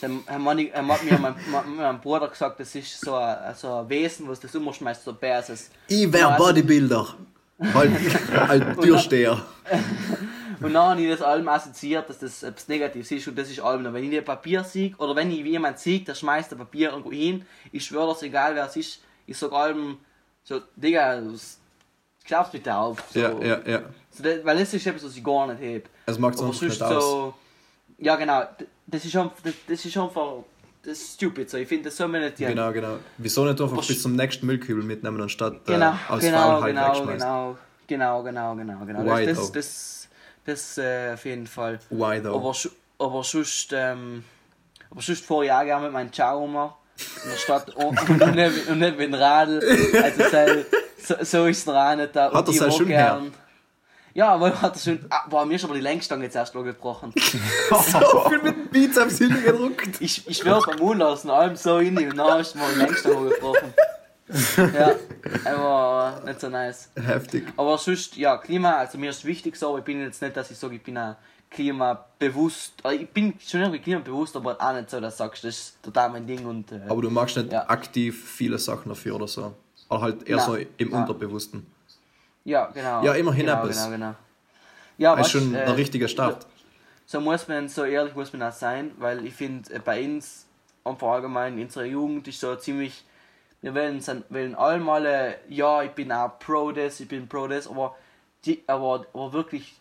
dann 0.00 0.20
hat 0.26 0.40
man- 0.40 0.58
hat 0.58 1.04
mir 1.04 1.18
mein, 1.18 1.34
mein, 1.50 1.76
mein 1.76 2.00
Bruder 2.00 2.26
gesagt, 2.28 2.58
das 2.58 2.74
ist 2.74 3.00
so 3.00 3.14
ein, 3.14 3.54
so 3.54 3.72
ein 3.76 3.88
Wesen, 3.88 4.26
was 4.28 4.40
das 4.40 4.54
umschmeißt, 4.56 5.04
so 5.04 5.12
ein 5.12 5.18
Bär 5.18 5.38
ist. 5.48 5.70
Ich 5.86 6.12
wär 6.12 6.20
Ja, 6.20 6.28
also- 6.30 6.44
Bodybuilder. 6.46 7.14
Halt, 7.74 7.92
halt 8.48 8.80
Türsteher. 8.80 9.40
Und 10.60 10.72
dann 10.74 10.90
habe 10.90 11.00
ich 11.02 11.10
das 11.10 11.22
allem 11.22 11.46
assoziiert, 11.48 12.08
dass 12.08 12.18
das 12.18 12.42
etwas 12.42 12.66
Negatives 12.66 13.10
ist 13.12 13.28
und 13.28 13.38
das 13.38 13.48
ist 13.50 13.60
allem. 13.60 13.92
Wenn 13.92 14.10
ich 14.10 14.18
ein 14.18 14.24
Papier 14.24 14.64
sehe 14.64 14.92
oder 14.98 15.14
wenn 15.14 15.30
ich 15.30 15.44
jemand 15.44 15.78
sieht, 15.78 16.08
der 16.08 16.16
schmeißt 16.16 16.50
ein 16.52 16.58
Papier 16.58 16.90
irgendwo 16.90 17.12
hin, 17.12 17.44
ich 17.70 17.84
schwöre, 17.84 18.08
dass 18.08 18.22
egal 18.22 18.56
wer 18.56 18.66
es 18.66 18.74
ist, 18.76 19.00
ich 19.26 19.38
sage 19.38 19.54
allem 19.54 19.98
so, 20.42 20.60
Digga, 20.74 21.20
das 21.20 21.58
glaubst 22.24 22.52
bitte 22.52 22.74
auf. 22.74 23.02
So. 23.12 23.20
Ja, 23.20 23.32
ja, 23.40 23.60
ja. 23.66 23.82
So, 24.10 24.22
das, 24.22 24.44
weil 24.44 24.58
das 24.58 24.74
ist 24.74 24.86
etwas, 24.86 25.04
was 25.04 25.16
ich 25.16 25.24
gar 25.24 25.46
nicht 25.46 25.60
habe. 25.60 25.82
Es 26.06 26.18
macht 26.18 26.38
sonst 26.38 26.62
nicht 26.62 26.82
aus. 26.82 27.02
so. 27.02 27.34
Ja, 27.98 28.16
genau. 28.16 28.42
Das 28.86 29.04
ist 29.04 29.16
einfach. 29.16 29.36
Das, 29.42 29.54
das 29.66 29.84
ist 29.84 29.96
einfach. 29.96 30.32
Das 30.82 30.98
ist 30.98 31.14
stupid. 31.14 31.48
So. 31.48 31.58
Ich 31.58 31.68
finde, 31.68 31.84
das 31.84 31.96
soll 31.96 32.08
man 32.08 32.22
nicht 32.22 32.36
tun. 32.36 32.48
Genau, 32.48 32.72
genau. 32.72 32.96
Wieso 33.18 33.44
nicht 33.44 33.60
einfach 33.60 33.86
bis 33.86 34.02
zum 34.02 34.16
nächsten 34.16 34.46
Müllkübel 34.46 34.82
mitnehmen, 34.82 35.20
anstatt 35.20 35.64
Genau, 35.64 35.92
äh, 35.92 36.12
aus 36.12 36.20
genau, 36.20 36.38
Faulheit 36.38 36.74
genau, 36.74 36.88
wegschmeißen? 36.88 37.18
genau, 37.18 37.58
genau, 37.86 38.22
genau, 38.22 38.54
genau, 38.56 38.84
genau. 38.84 39.04
Why 39.16 39.26
Das, 39.26 39.38
though? 39.38 39.52
das, 39.54 40.08
das, 40.44 40.74
das 40.74 40.78
äh, 40.78 41.12
auf 41.14 41.24
jeden 41.24 41.46
Fall. 41.46 41.78
Why 41.90 42.20
though? 42.20 42.34
Aber, 42.34 42.54
aber 42.98 43.22
sonst, 43.24 43.72
ähm, 43.72 44.24
aber 44.90 45.00
sonst 45.02 45.30
auch 45.30 45.42
gerne 45.42 45.84
mit 45.84 45.92
meinem 45.92 46.12
Ciao 46.12 46.44
immer 46.44 46.76
in 47.24 47.30
der 47.30 47.36
Stadt 47.36 47.70
und, 47.76 48.08
und, 48.20 48.34
nicht, 48.34 48.68
und 48.68 48.78
nicht 48.80 48.98
mit 48.98 49.06
dem 49.06 49.14
Radl. 49.14 49.60
Also 50.02 50.64
so, 51.06 51.14
so, 51.22 51.46
ist 51.46 51.66
es 51.66 51.68
auch 51.68 51.96
nicht 51.96 52.14
da. 52.16 52.32
Hat 52.32 52.48
er 52.48 52.54
mag 52.54 52.72
schon 52.72 52.86
her? 52.86 53.18
gern- 53.20 53.34
Ja, 54.14 54.28
aber 54.34 54.60
hat 54.60 54.74
er 54.76 54.80
schon. 54.80 55.04
Ah, 55.10 55.26
boah, 55.28 55.44
mir 55.46 55.54
ist 55.56 55.64
aber 55.64 55.74
die 55.74 55.80
Längsstange 55.80 56.24
jetzt 56.24 56.36
erst 56.36 56.52
gebrochen. 56.52 57.12
so 57.70 58.28
viel 58.28 58.42
mit 58.42 58.56
dem 58.56 58.68
Bizeps 58.68 59.18
hingedruckt. 59.18 60.00
Ich, 60.00 60.26
ich 60.28 60.36
schwör's 60.38 60.66
beim 60.66 60.78
Mund 60.78 60.98
lassen, 61.00 61.30
allem 61.30 61.56
so 61.56 61.78
in 61.78 61.96
und 61.96 62.16
dann 62.16 62.40
ist 62.40 62.54
mir 62.54 62.62
die 62.74 62.78
Längsstange 62.80 63.30
gebrochen. 63.30 63.72
Ja, 64.74 64.94
aber 65.44 66.22
nicht 66.24 66.40
so 66.40 66.48
nice. 66.48 66.88
Heftig. 66.96 67.44
Aber 67.56 67.76
sonst, 67.78 68.16
ja, 68.16 68.36
Klima, 68.38 68.76
also 68.76 68.96
mir 68.98 69.10
ist 69.10 69.24
wichtig 69.24 69.56
so, 69.56 69.68
aber 69.70 69.78
ich 69.78 69.84
bin 69.84 70.00
jetzt 70.00 70.22
nicht, 70.22 70.36
dass 70.36 70.50
ich 70.50 70.58
sage, 70.58 70.76
ich 70.76 70.82
bin 70.82 70.96
ein 70.96 71.16
klimabewusst. 71.50 72.74
Ich 72.98 73.08
bin 73.10 73.34
schon 73.46 73.60
irgendwie 73.60 73.80
klimabewusst, 73.80 74.36
aber 74.36 74.56
auch 74.60 74.72
nicht 74.72 74.90
so, 74.90 75.00
dass 75.00 75.16
du 75.16 75.24
sagst, 75.24 75.44
das 75.44 75.54
ist 75.58 75.82
total 75.82 76.10
mein 76.10 76.26
Ding 76.26 76.46
und. 76.46 76.70
Äh, 76.72 76.80
Aber 76.88 77.02
du 77.02 77.10
magst 77.10 77.36
nicht 77.36 77.52
Ja. 77.52 77.68
aktiv 77.68 78.24
viele 78.30 78.58
Sachen 78.58 78.88
dafür 78.88 79.16
oder 79.16 79.28
so. 79.28 79.54
Oder 79.92 80.00
halt 80.02 80.28
eher 80.28 80.36
Nein. 80.36 80.46
so 80.46 80.56
im 80.56 80.90
Nein. 80.90 81.00
Unterbewussten. 81.00 81.66
ja, 82.44 82.66
genau. 82.66 83.02
Ja, 83.04 83.12
immerhin 83.14 83.46
genau, 83.46 83.62
etwas. 83.62 83.84
Genau, 83.84 83.90
genau. 83.90 84.14
Ja, 84.98 85.16
Das 85.16 85.26
ist 85.26 85.32
schon 85.32 85.54
äh, 85.54 85.64
der 85.64 85.76
richtige 85.76 86.08
Start. 86.08 86.46
So 87.06 87.20
muss 87.20 87.48
man, 87.48 87.68
so 87.68 87.84
ehrlich 87.84 88.14
muss 88.14 88.32
man 88.32 88.42
auch 88.42 88.52
sein, 88.52 88.92
weil 88.98 89.24
ich 89.26 89.34
finde, 89.34 89.72
äh, 89.74 89.78
bei 89.78 90.04
uns, 90.04 90.46
einfach 90.84 91.08
allgemein, 91.08 91.58
in 91.58 91.64
unserer 91.64 91.84
Jugend 91.84 92.26
ist 92.28 92.40
so 92.40 92.54
ziemlich, 92.56 93.04
wir 93.60 93.74
wollen, 93.74 94.00
wollen 94.30 94.54
allem 94.54 94.88
alle, 94.88 95.36
ja, 95.48 95.82
ich 95.82 95.90
bin 95.92 96.10
auch 96.10 96.38
pro 96.38 96.72
das, 96.72 97.00
ich 97.00 97.08
bin 97.08 97.28
pro 97.28 97.46
das, 97.46 97.68
aber, 97.68 97.96
die, 98.44 98.62
aber, 98.66 99.06
aber 99.12 99.32
wirklich 99.32 99.74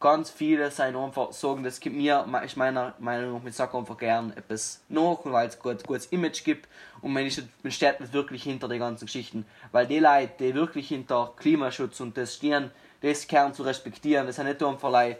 ganz 0.00 0.30
viele 0.30 0.70
sind 0.70 0.96
einfach 0.96 1.32
sagen, 1.32 1.64
das 1.64 1.80
gibt 1.80 1.96
mir, 1.96 2.24
ich 2.44 2.56
meiner 2.56 2.94
Meinung 2.98 3.34
nach, 3.34 3.42
mit 3.42 3.54
Sachen 3.54 3.80
einfach 3.80 3.98
gern 3.98 4.32
etwas 4.36 4.80
nach, 4.88 5.18
weil 5.24 5.48
es 5.48 5.56
ein 5.56 5.62
gut, 5.62 5.84
gutes 5.86 6.06
Image 6.06 6.44
gibt 6.44 6.68
und 7.00 7.12
man, 7.12 7.26
ist, 7.26 7.42
man 7.62 7.72
steht 7.72 8.12
wirklich 8.12 8.44
hinter 8.44 8.68
den 8.68 8.78
ganzen 8.78 9.06
Geschichten, 9.06 9.44
weil 9.72 9.86
die 9.86 9.98
Leute, 9.98 10.32
die 10.38 10.54
wirklich 10.54 10.88
hinter 10.88 11.32
Klimaschutz 11.36 12.00
und 12.00 12.16
das 12.16 12.36
stehen, 12.36 12.70
das 13.00 13.26
Kern 13.26 13.54
zu 13.54 13.62
respektieren, 13.62 14.26
das 14.26 14.36
sind 14.36 14.46
nicht 14.46 14.62
einfach 14.62 14.90
like, 14.90 15.18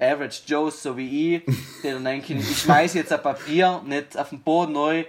Average 0.00 0.42
Joes, 0.46 0.82
so 0.82 0.96
wie 0.96 1.36
ich, 1.36 1.44
die 1.82 1.90
dann 1.90 2.04
denken, 2.04 2.38
ich 2.38 2.58
schmeiß 2.62 2.94
jetzt 2.94 3.12
ein 3.12 3.22
Papier 3.22 3.82
nicht 3.84 4.16
auf 4.16 4.30
den 4.30 4.40
Boden 4.40 4.72
neu. 4.72 5.04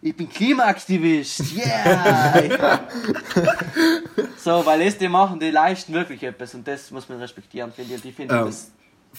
Ich 0.00 0.14
bin 0.16 0.28
Klimaaktivist, 0.28 1.42
yeah! 1.56 2.80
so, 4.38 4.64
weil 4.64 4.84
das 4.84 4.96
die 4.96 5.08
machen, 5.08 5.40
die 5.40 5.50
leisten 5.50 5.92
wirklich 5.92 6.22
etwas 6.22 6.54
und 6.54 6.66
das 6.68 6.90
muss 6.92 7.08
man 7.08 7.18
respektieren, 7.18 7.72
finde 7.72 7.94
ich. 7.94 8.02
Und 8.02 8.08
ich 8.08 8.14
finde 8.14 8.34
Ähm. 8.36 8.44
das, 8.46 8.70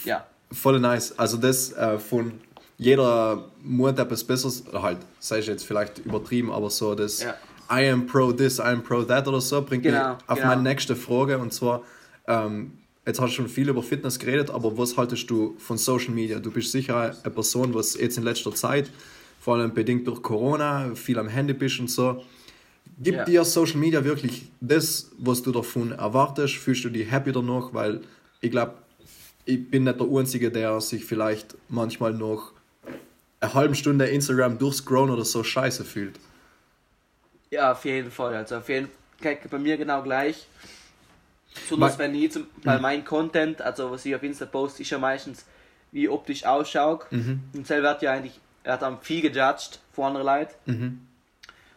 ja. 0.06 0.26
Voll 0.52 0.80
nice. 0.80 1.18
Also 1.20 1.38
das 1.38 1.74
äh, 1.74 2.00
von 2.00 2.40
jeder 2.78 3.50
Mut 3.62 4.00
etwas 4.00 4.24
Besseres, 4.24 4.64
halt, 4.72 5.00
sei 5.20 5.40
ich 5.40 5.48
jetzt 5.48 5.66
vielleicht 5.66 6.00
übertrieben, 6.00 6.50
aber 6.50 6.70
so 6.70 6.96
das 6.96 7.22
Ja. 7.24 7.36
I 7.72 7.90
am 7.90 8.08
pro 8.08 8.32
this, 8.32 8.58
I 8.58 8.64
am 8.64 8.82
pro 8.82 9.04
that 9.04 9.28
oder 9.28 9.42
so, 9.42 9.62
bringt 9.62 9.84
Genau, 9.84 10.14
mich 10.14 10.18
auf 10.28 10.38
genau. 10.38 10.48
meine 10.48 10.62
nächste 10.64 10.96
Frage 10.96 11.38
und 11.38 11.54
zwar, 11.54 11.84
ähm, 12.26 12.72
jetzt 13.06 13.20
hast 13.20 13.32
du 13.32 13.36
schon 13.36 13.50
viel 13.50 13.68
über 13.68 13.84
Fitness 13.84 14.18
geredet, 14.18 14.50
aber 14.50 14.76
was 14.78 14.96
haltest 14.98 15.30
du 15.30 15.56
von 15.60 15.78
Social 15.78 16.14
Media? 16.14 16.40
Du 16.40 16.52
bist 16.52 16.72
sicher 16.72 17.14
eine 17.22 17.34
Person, 17.34 17.74
was 17.74 17.96
jetzt 17.96 18.18
in 18.18 18.24
letzter 18.24 18.56
Zeit, 18.56 18.90
vor 19.50 19.58
allem 19.58 19.74
bedingt 19.74 20.06
durch 20.06 20.22
Corona, 20.22 20.94
viel 20.94 21.18
am 21.18 21.28
Handy 21.28 21.54
bist 21.54 21.80
und 21.80 21.90
so. 21.90 22.24
Gibt 23.00 23.18
Ja. 23.18 23.26
dir 23.26 23.44
Social 23.44 23.78
Media 23.80 24.04
wirklich 24.04 24.44
das, 24.62 25.10
was 25.18 25.42
du 25.42 25.52
davon 25.52 25.92
erwartest? 25.92 26.58
Fühlst 26.58 26.84
du 26.84 26.90
dich 26.92 27.10
happy 27.10 27.32
danach? 27.32 27.74
Weil 27.74 28.02
ich 28.42 28.52
glaube, 28.52 28.76
ich 29.46 29.72
bin 29.72 29.86
nicht 29.86 30.00
der 30.00 30.08
Einzige, 30.08 30.52
der 30.52 30.80
sich 30.82 31.04
vielleicht 31.04 31.58
manchmal 31.68 32.14
noch 32.14 32.52
eine 33.40 33.54
halbe 33.56 33.74
Stunde 33.74 34.06
Instagram 34.06 34.60
durchscrollen 34.60 35.10
oder 35.10 35.26
so 35.26 35.44
scheiße 35.44 35.84
fühlt. 35.84 36.20
Ja, 37.50 37.72
auf 37.72 37.84
jeden 37.86 38.12
Fall. 38.12 38.36
Also 38.36 38.58
auf 38.58 38.70
jeden 38.70 38.88
Fall 39.20 39.40
bei 39.50 39.58
mir 39.58 39.78
genau 39.78 40.04
gleich. 40.04 40.46
Besonders 41.56 41.98
wenn 41.98 42.14
ich 42.14 42.34
zum, 42.34 42.46
weil 42.64 42.80
mein 42.82 43.04
Content, 43.04 43.64
also 43.64 43.90
was 43.90 44.06
ich 44.06 44.14
auf 44.14 44.22
Insta 44.22 44.46
poste, 44.46 44.84
ist 44.84 44.92
ja 44.92 45.00
meistens, 45.00 45.44
wie 45.92 46.08
optisch 46.08 46.46
ausschaue. 46.46 47.00
Und 47.10 47.66
selber 47.66 47.90
wird 47.90 48.04
ja 48.04 48.12
eigentlich, 48.12 48.40
er 48.64 48.74
hat 48.74 48.82
dann 48.82 49.00
viel 49.02 49.22
gejudged 49.22 49.80
von 49.94 50.06
anderen 50.06 50.26
Leuten. 50.26 51.08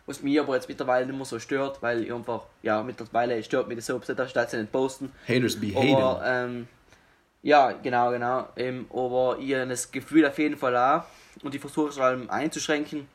was 0.07 0.23
mich 0.23 0.39
aber 0.41 0.55
jetzt 0.55 0.69
mittlerweile 0.69 1.07
nicht 1.07 1.17
mehr 1.17 1.25
so 1.25 1.39
stört, 1.39 1.81
weil 1.81 2.05
ich 2.05 2.13
einfach, 2.13 2.43
ja, 2.63 2.83
mittlerweile 2.83 3.43
stört 3.43 3.69
mich 3.69 3.77
das 3.77 3.87
so, 3.87 3.99
da 3.99 4.29
steht 4.29 4.51
sie 4.51 4.59
nicht 4.59 4.73
posten. 4.73 5.13
Haters 5.29 5.59
be 5.59 5.73
Aber, 5.77 6.23
ähm, 6.25 6.67
ja, 7.43 7.73
genau, 7.73 8.11
genau. 8.11 8.49
Ähm, 8.57 8.87
aber 8.93 9.39
ich 9.41 9.51
das 9.51 9.91
Gefühl 9.91 10.27
auf 10.27 10.39
jeden 10.39 10.57
Fall 10.57 10.77
auch 10.77 11.05
und 11.43 11.55
ich 11.55 11.61
versuche 11.61 11.91
es 11.91 11.97
vor 11.97 12.05
allem 12.05 12.29
einzuschränken, 12.31 13.07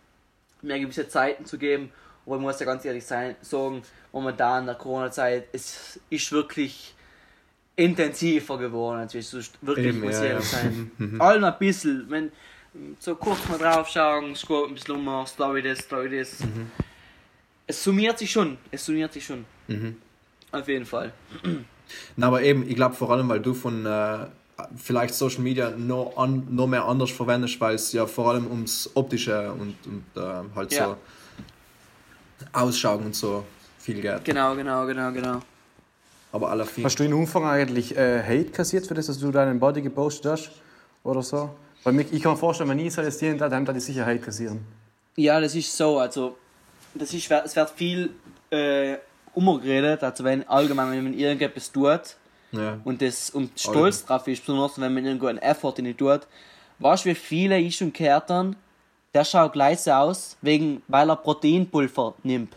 mir 0.61 0.79
gewisse 0.79 1.07
Zeiten 1.07 1.45
zu 1.45 1.57
geben. 1.57 1.91
Aber 2.25 2.35
ich 2.35 2.41
muss 2.41 2.59
ja 2.59 2.65
ganz 2.65 2.83
ehrlich 2.83 3.05
sein, 3.05 3.35
sagen, 3.41 3.81
momentan 4.11 4.61
in 4.61 4.65
der 4.67 4.75
Corona-Zeit, 4.75 5.47
es 5.53 5.99
ist 6.09 6.31
wirklich 6.31 6.93
intensiver 7.77 8.57
geworden, 8.57 8.99
als 8.99 9.13
es 9.13 9.29
sonst 9.29 9.57
wirklich 9.61 9.87
Eben, 9.87 10.01
muss 10.01 10.13
ja, 10.13 10.17
ich 10.17 10.23
ja. 10.23 10.33
ehrlich 10.33 10.49
sein. 10.49 10.91
Allen 11.19 11.43
ein 11.43 11.57
bisschen, 11.59 12.09
wenn 12.09 12.31
so 12.99 13.15
kurz 13.15 13.39
mal 13.49 13.57
drauf 13.57 13.87
schauen, 13.89 14.35
scrollt 14.35 14.69
ein 14.69 14.75
bisschen 14.75 15.07
um, 15.07 15.25
Story 15.25 15.61
das, 15.61 15.79
Story 15.79 16.19
das. 16.19 16.39
Mhm. 16.39 16.71
Es 17.65 17.83
summiert 17.83 18.17
sich 18.19 18.31
schon, 18.31 18.57
es 18.71 18.85
summiert 18.85 19.13
sich 19.13 19.25
schon. 19.25 19.45
Mhm. 19.67 19.97
Auf 20.51 20.67
jeden 20.67 20.85
Fall. 20.85 21.11
Na, 22.15 22.27
aber 22.27 22.41
eben, 22.41 22.67
ich 22.67 22.75
glaube 22.75 22.95
vor 22.95 23.11
allem, 23.11 23.27
weil 23.29 23.39
du 23.41 23.53
von 23.53 23.85
äh, 23.85 24.27
vielleicht 24.75 25.13
Social 25.13 25.41
Media 25.41 25.71
noch, 25.71 26.13
an, 26.17 26.47
noch 26.49 26.67
mehr 26.67 26.85
anders 26.85 27.11
verwendest, 27.11 27.59
weil 27.59 27.75
es 27.75 27.91
ja 27.93 28.05
vor 28.05 28.31
allem 28.31 28.47
ums 28.47 28.89
Optische 28.93 29.51
und, 29.51 29.75
und 29.85 30.03
äh, 30.15 30.55
halt 30.55 30.71
Ja. 30.73 30.85
so 30.87 30.97
Ausschauen 32.53 33.05
und 33.05 33.15
so 33.15 33.43
viel 33.79 34.01
geht. 34.01 34.23
Genau, 34.23 34.55
genau, 34.55 34.85
genau, 34.85 35.11
genau. 35.11 35.39
Aber 36.31 36.49
aller 36.51 36.65
viel. 36.65 36.83
Hast 36.83 36.99
du 36.99 37.03
in 37.03 37.13
Umfang 37.13 37.45
eigentlich 37.45 37.95
äh, 37.97 38.21
Hate 38.21 38.51
kassiert 38.51 38.85
für 38.85 38.93
das, 38.93 39.07
dass 39.07 39.19
du 39.19 39.31
deinen 39.31 39.59
Body 39.59 39.81
gepostet 39.81 40.31
hast? 40.31 40.51
Oder 41.03 41.23
so? 41.23 41.49
Weil 41.87 42.01
ich 42.01 42.21
kann 42.21 42.33
mir 42.33 42.37
vorstellen, 42.37 42.69
wenn 42.69 42.85
das 42.85 43.17
Tier 43.17 43.37
da, 43.37 43.47
dann 43.47 43.63
die 43.65 43.79
sicher 43.79 44.05
Hate 44.05 44.19
kassieren. 44.19 44.59
Ja, 45.15 45.39
das 45.39 45.55
ist 45.55 45.75
so, 45.75 45.99
also 45.99 46.37
das 46.93 47.13
ist, 47.13 47.31
es 47.31 47.55
wird 47.55 47.69
viel 47.69 48.09
äh, 48.49 48.97
umgeredet, 49.33 50.03
also 50.03 50.25
wenn 50.25 50.45
allgemein, 50.49 50.91
wenn 50.91 51.03
man 51.05 51.13
irgendetwas 51.13 51.71
tut 51.71 52.17
Ja. 52.51 52.77
und, 52.83 53.01
das, 53.01 53.29
und 53.29 53.57
stolz 53.57 54.03
drauf 54.03 54.27
ist, 54.27 54.45
besonders 54.45 54.77
wenn 54.81 54.93
man 54.93 55.05
irgendwo 55.05 55.27
einen 55.27 55.37
Effort 55.37 55.75
in 55.77 55.85
die 55.85 55.93
tut, 55.93 56.27
weißt 56.79 57.05
du, 57.05 57.09
wie 57.09 57.15
viele 57.15 57.57
ich 57.57 57.77
schon 57.77 57.93
gehört 57.93 58.29
haben, 58.31 58.57
der 59.13 59.23
schaut 59.23 59.53
gleich 59.53 59.79
so 59.79 59.91
aus, 59.91 60.35
wegen, 60.41 60.81
weil 60.89 61.09
er 61.09 61.15
Proteinpulver 61.15 62.15
nimmt. 62.23 62.53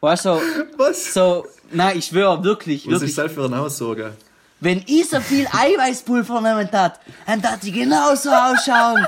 Weißt 0.00 0.26
du, 0.26 0.36
so, 0.36 0.40
Was? 0.78 1.12
so, 1.12 1.44
nein, 1.72 1.98
ich 1.98 2.06
schwöre, 2.06 2.42
wirklich, 2.44 2.86
Was 2.86 2.92
wirklich. 2.92 3.10
ist 3.10 3.18
das 3.18 3.32
für 3.32 3.46
eine 3.46 3.60
Aussage? 3.60 4.14
Wenn 4.60 4.82
ich 4.86 5.08
so 5.08 5.20
viel 5.20 5.46
Eiweißpulver 5.46 6.40
nehmen 6.40 6.70
tat, 6.70 7.00
dann 7.26 7.40
tat 7.40 7.64
ich 7.64 7.72
genauso 7.72 8.30
ausschauen. 8.30 9.06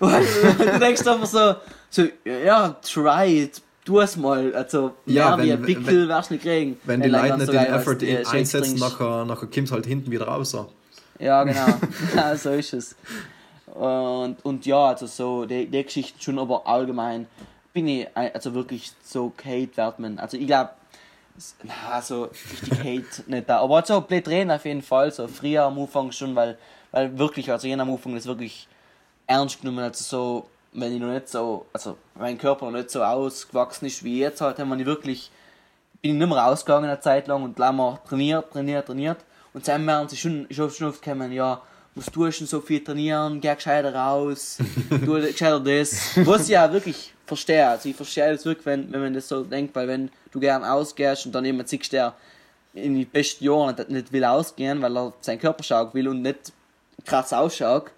Und 0.00 0.12
du 0.58 0.78
denkst 0.78 1.06
einfach 1.06 1.26
so, 1.26 1.54
so, 1.90 2.04
ja, 2.24 2.70
try 2.82 3.42
it, 3.42 3.60
tu 3.84 4.00
es 4.00 4.16
mal. 4.16 4.54
Also, 4.54 4.94
Ja, 5.06 5.36
wie 5.38 5.42
wenn- 5.50 5.58
ein 5.58 5.62
Pickel 5.62 6.08
wirst 6.08 6.30
du 6.30 6.34
nicht 6.34 6.42
kriegen. 6.42 6.78
Wenn 6.84 7.00
die 7.02 7.12
Wenn 7.12 7.20
Leute 7.20 7.36
nicht 7.36 7.46
so 7.46 7.52
den 7.52 7.66
Effort 7.66 8.00
Shakes 8.00 8.32
einsetzen, 8.32 8.78
nachher, 8.78 9.24
nachher 9.26 9.46
kommt 9.46 9.66
es 9.68 9.72
halt 9.72 9.86
hinten 9.86 10.10
wieder 10.10 10.26
raus. 10.26 10.56
Ja, 11.18 11.44
genau. 11.44 11.66
ja, 12.16 12.36
so 12.36 12.50
ist 12.50 12.72
es. 12.72 12.96
Und, 13.66 14.36
und 14.42 14.66
ja, 14.66 14.86
also 14.86 15.06
so, 15.06 15.44
die, 15.46 15.66
die 15.66 15.82
Geschichten 15.82 16.20
schon, 16.20 16.38
aber 16.38 16.66
allgemein 16.66 17.26
bin 17.72 17.88
ich 17.88 18.06
also 18.14 18.54
wirklich 18.54 18.92
so 19.04 19.32
Hate 19.44 19.76
wert 19.76 19.98
man. 19.98 20.18
Also 20.18 20.36
ich 20.36 20.46
glaube, 20.46 20.70
also 21.90 22.24
richtig 22.24 22.78
Hate 22.78 23.30
nicht 23.30 23.48
da. 23.48 23.60
Aber 23.60 23.84
so 23.84 24.00
blöd 24.00 24.28
reden 24.28 24.50
auf 24.50 24.64
jeden 24.64 24.82
Fall, 24.82 25.10
so 25.10 25.26
früher 25.26 25.64
am 25.64 25.78
Anfang 25.78 26.12
schon, 26.12 26.34
weil, 26.34 26.58
weil 26.92 27.18
wirklich, 27.18 27.50
also 27.50 27.66
jener 27.66 27.82
am 27.82 27.92
Anfang 27.92 28.14
das 28.14 28.26
wirklich 28.26 28.68
ernst 29.26 29.60
genommen, 29.60 29.80
also 29.80 30.04
so, 30.04 30.48
wenn 30.72 30.94
ich 30.94 31.00
noch 31.00 31.12
nicht 31.12 31.28
so, 31.28 31.66
also 31.72 31.96
mein 32.14 32.38
Körper 32.38 32.66
noch 32.66 32.78
nicht 32.78 32.90
so 32.90 33.02
ausgewachsen 33.02 33.86
ist 33.86 34.04
wie 34.04 34.20
jetzt 34.20 34.40
halt, 34.40 34.58
haben 34.58 34.76
wir 34.76 34.86
wirklich, 34.86 35.30
bin 36.02 36.12
ich 36.12 36.18
nicht 36.18 36.28
mehr 36.28 36.38
rausgegangen 36.38 36.88
eine 36.88 37.00
Zeit 37.00 37.26
lang 37.26 37.42
und 37.42 37.58
lang 37.58 37.76
mal 37.76 37.98
trainiert, 38.06 38.52
trainiert, 38.52 38.86
trainiert. 38.86 39.18
Und 39.52 39.66
dann 39.66 39.86
werden 39.86 40.08
sie 40.08 40.16
schon, 40.16 40.46
schon, 40.50 40.70
schon 40.70 40.88
oft 40.88 41.02
kommen, 41.02 41.32
ja, 41.32 41.62
tust 41.94 42.14
du 42.14 42.24
denn 42.24 42.46
so 42.46 42.60
viel 42.60 42.82
trainieren, 42.82 43.40
geh 43.40 43.54
gescheiter 43.54 43.94
raus, 43.94 44.58
tu 44.88 45.14
gescheiter 45.14 45.60
das. 45.60 46.16
Was 46.26 46.48
ja 46.48 46.72
wirklich 46.72 47.13
verstehe, 47.26 47.66
also 47.66 47.88
ich 47.88 47.96
verstehe 47.96 48.32
das 48.32 48.44
wirklich, 48.44 48.66
wenn, 48.66 48.92
wenn 48.92 49.00
man 49.00 49.14
das 49.14 49.28
so 49.28 49.42
denkt, 49.44 49.74
weil 49.74 49.88
wenn 49.88 50.10
du 50.32 50.40
gern 50.40 50.64
ausgehst 50.64 51.26
und 51.26 51.32
dann 51.34 51.44
jemand 51.44 51.68
siehst, 51.68 51.92
der 51.92 52.14
in 52.74 52.94
die 52.94 53.04
besten 53.04 53.44
Jahren 53.44 53.76
nicht, 53.88 54.12
will 54.12 54.24
ausgehen, 54.24 54.82
weil 54.82 54.96
er 54.96 55.12
seinen 55.20 55.38
Körper 55.38 55.62
schauen 55.62 55.94
will 55.94 56.08
und 56.08 56.22
nicht 56.22 56.52
krass 57.04 57.32
ausschaut, 57.32 57.90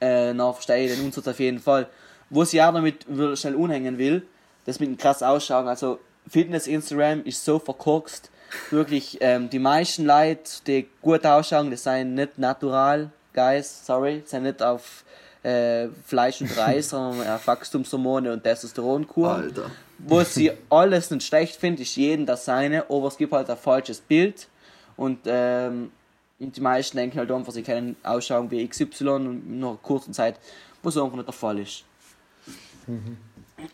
äh, 0.00 0.34
dann 0.34 0.52
verstehe 0.52 0.86
ich 0.86 0.96
den 0.96 1.04
Unsatz 1.04 1.28
auf 1.28 1.38
jeden 1.38 1.60
Fall. 1.60 1.88
Was 2.30 2.52
ich 2.52 2.60
auch 2.60 2.72
damit 2.72 3.06
schnell 3.34 3.54
unhängen 3.54 3.98
will, 3.98 4.26
das 4.64 4.80
mit 4.80 4.88
dem 4.88 4.98
krass 4.98 5.22
ausschauen, 5.22 5.68
also 5.68 6.00
Fitness 6.28 6.66
Instagram 6.66 7.22
ist 7.24 7.44
so 7.44 7.58
verkorkst, 7.58 8.30
wirklich, 8.70 9.18
ähm, 9.20 9.48
die 9.48 9.60
meisten 9.60 10.04
Leute, 10.04 10.50
die 10.66 10.88
gut 11.00 11.24
ausschauen, 11.24 11.70
das 11.70 11.84
sind 11.84 12.14
nicht 12.14 12.38
natural, 12.38 13.10
guys, 13.32 13.86
sorry, 13.86 14.22
sind 14.24 14.42
nicht 14.42 14.62
auf 14.62 15.04
äh, 15.46 15.88
Fleisch 16.04 16.40
und 16.40 16.56
Reis, 16.56 16.88
sondern 16.90 17.28
auf 17.28 17.46
Wachstumshormone 17.46 18.32
und 18.32 18.42
Testosteronkur. 18.42 19.30
Alter. 19.30 19.70
Was 19.98 20.36
ich 20.36 20.52
alles 20.68 21.10
nicht 21.10 21.26
schlecht 21.26 21.56
finde, 21.56 21.82
ist 21.82 21.96
jeden 21.96 22.26
das 22.26 22.44
seine, 22.44 22.84
aber 22.90 23.08
es 23.08 23.16
gibt 23.16 23.32
halt 23.32 23.48
ein 23.48 23.56
falsches 23.56 24.00
Bild 24.00 24.48
und 24.96 25.20
ähm, 25.24 25.90
die 26.38 26.60
meisten 26.60 26.98
denken 26.98 27.18
halt 27.18 27.30
einfach, 27.30 27.52
sie 27.52 27.62
können 27.62 27.96
ausschauen 28.02 28.50
wie 28.50 28.66
XY 28.66 29.08
und 29.08 29.60
nach 29.60 29.68
einer 29.68 29.78
kurzen 29.82 30.12
Zeit, 30.12 30.36
was 30.82 30.98
einfach 30.98 31.16
nicht 31.16 31.26
der 31.26 31.32
Fall 31.32 31.58
ist. 31.60 31.84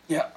Ja. 0.07 0.31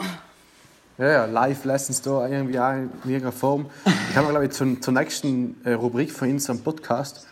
Ja, 0.99 1.07
ja, 1.07 1.25
Live-Lessons 1.27 2.01
da 2.01 2.27
irgendwie 2.27 2.59
auch 2.59 2.73
in 2.73 2.91
irgendeiner 3.05 3.31
Form. 3.33 3.67
Ich 4.11 4.17
habe 4.17 4.31
glaube 4.31 4.47
ich 4.47 4.53
zur, 4.53 4.81
zur 4.81 4.95
nächsten 4.95 5.61
äh, 5.65 5.73
Rubrik 5.75 6.11
von 6.11 6.31
unserem 6.31 6.61
Podcast. 6.63 7.27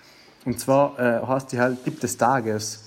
Und 0.44 0.60
zwar 0.60 0.98
äh, 0.98 1.26
heißt 1.26 1.50
die 1.52 1.58
halt 1.58 1.82
Tipp 1.82 1.98
des 1.98 2.18
Tages. 2.18 2.83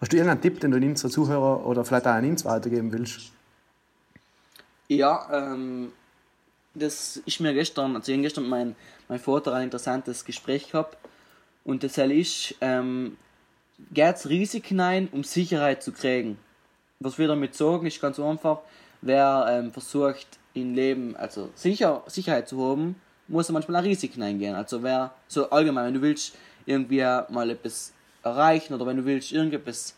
Hast 0.00 0.12
du 0.12 0.16
irgendeinen 0.16 0.42
Tipp, 0.42 0.60
den 0.60 0.70
du 0.70 0.76
unseren 0.76 1.10
Zuhörer 1.10 1.64
oder 1.66 1.84
vielleicht 1.84 2.06
auch 2.06 2.12
an 2.12 2.24
uns 2.28 2.44
weitergeben 2.44 2.92
willst? 2.92 3.32
Ja, 4.88 5.26
ähm, 5.32 5.92
das 6.74 7.16
ist 7.16 7.40
mir 7.40 7.54
gestern, 7.54 7.96
also 7.96 8.12
ich 8.12 8.18
hab 8.18 8.22
gestern 8.22 8.48
mein, 8.48 8.76
mein 9.08 9.18
Vater 9.18 9.54
ein 9.54 9.64
interessantes 9.64 10.24
Gespräch 10.24 10.70
gehabt. 10.70 10.98
Und 11.64 11.82
das 11.82 11.98
ist, 11.98 12.54
ähm, 12.60 13.16
geht's 13.92 14.28
Risiken 14.28 14.80
ein, 14.80 15.08
um 15.10 15.24
Sicherheit 15.24 15.82
zu 15.82 15.92
kriegen. 15.92 16.38
Was 17.00 17.18
wir 17.18 17.28
damit 17.28 17.54
sagen, 17.54 17.86
ist 17.86 18.00
ganz 18.00 18.20
einfach, 18.20 18.60
wer 19.00 19.46
ähm, 19.48 19.72
versucht, 19.72 20.38
im 20.54 20.74
Leben, 20.74 21.16
also 21.16 21.50
sicher, 21.54 22.02
Sicherheit 22.06 22.48
zu 22.48 22.62
haben, 22.62 22.96
muss 23.28 23.48
er 23.48 23.52
manchmal 23.52 23.82
auch 23.82 23.84
Risiken 23.84 24.22
eingehen. 24.22 24.54
Also 24.54 24.82
wer, 24.82 25.14
so 25.28 25.50
allgemein, 25.50 25.86
wenn 25.86 25.94
du 25.94 26.02
willst 26.02 26.36
irgendwie 26.64 27.02
mal 27.28 27.50
etwas 27.50 27.92
erreichen 28.26 28.74
oder 28.74 28.86
wenn 28.86 28.96
du 28.96 29.04
willst 29.04 29.32
irgendetwas 29.32 29.94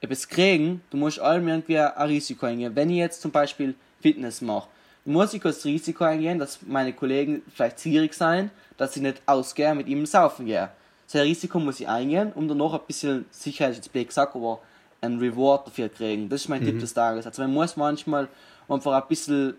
etwas 0.00 0.28
kriegen, 0.28 0.82
du 0.90 0.96
musst 0.96 1.18
allem 1.18 1.48
irgendwie 1.48 1.78
ein 1.78 2.08
Risiko 2.08 2.46
eingehen. 2.46 2.74
Wenn 2.74 2.90
ich 2.90 2.98
jetzt 2.98 3.22
zum 3.22 3.30
Beispiel 3.30 3.74
Fitness 4.00 4.40
mache, 4.40 4.68
muss 5.04 5.34
ich 5.34 5.42
das 5.42 5.64
Risiko 5.64 6.04
eingehen, 6.04 6.38
dass 6.38 6.60
meine 6.62 6.92
Kollegen 6.92 7.42
vielleicht 7.54 7.82
gierig 7.82 8.14
sein, 8.14 8.50
dass 8.76 8.96
ich 8.96 9.02
nicht 9.02 9.22
ausgehe, 9.26 9.74
mit 9.74 9.86
ihm 9.86 10.04
saufen 10.04 10.46
gehe. 10.46 10.68
So 11.06 11.18
ein 11.18 11.24
Risiko 11.24 11.58
muss 11.60 11.80
ich 11.80 11.88
eingehen, 11.88 12.32
um 12.34 12.48
dann 12.48 12.58
noch 12.58 12.74
ein 12.74 12.80
bisschen 12.86 13.24
Sicherheit, 13.30 13.76
jetzt 13.76 13.92
blöd 13.92 14.08
gesagt, 14.08 14.34
aber 14.34 14.60
ein 15.00 15.18
Reward 15.18 15.68
dafür 15.68 15.88
kriegen. 15.88 16.28
Das 16.28 16.42
ist 16.42 16.48
mein 16.48 16.64
Tipp 16.64 16.80
des 16.80 16.92
Tages. 16.92 17.26
Also 17.26 17.42
man 17.42 17.52
muss 17.52 17.76
manchmal 17.76 18.28
einfach 18.68 18.92
ein 18.92 19.08
bisschen, 19.08 19.54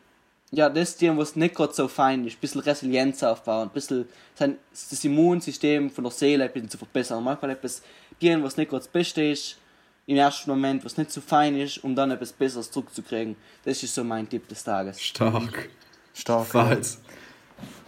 ja, 0.52 0.70
das 0.70 0.98
tun, 0.98 1.18
was 1.18 1.36
nicht 1.36 1.56
gerade 1.56 1.74
so 1.74 1.88
fein 1.88 2.26
ist, 2.26 2.38
ein 2.38 2.40
bisschen 2.40 2.62
Resilienz 2.62 3.22
aufbauen, 3.24 3.68
ein 3.68 3.74
bisschen 3.74 4.08
sein, 4.36 4.58
das 4.72 5.04
Immunsystem 5.04 5.90
von 5.90 6.06
der 6.06 6.12
Seele 6.12 6.46
ein 6.46 6.54
bisschen 6.54 6.70
zu 6.70 6.78
verbessern. 6.78 7.24
Manchmal 7.24 7.52
etwas 7.52 7.82
tun, 8.20 8.44
was 8.44 8.56
nicht 8.56 8.70
gerade 8.70 8.84
das 8.84 8.92
Beste 8.92 9.24
ist, 9.24 9.58
im 10.06 10.16
ersten 10.16 10.50
Moment, 10.50 10.86
was 10.86 10.96
nicht 10.96 11.12
so 11.12 11.20
fein 11.20 11.60
ist, 11.60 11.84
um 11.84 11.94
dann 11.94 12.12
etwas 12.12 12.32
Besseres 12.32 12.72
zurückzukriegen. 12.72 13.36
Das 13.66 13.84
ist 13.84 13.94
so 13.94 14.06
mein 14.06 14.30
Tipp 14.30 14.48
des 14.48 14.64
Tages. 14.64 15.02
Stark. 15.02 15.70
Stark. 16.14 16.48
Falls. 16.48 17.00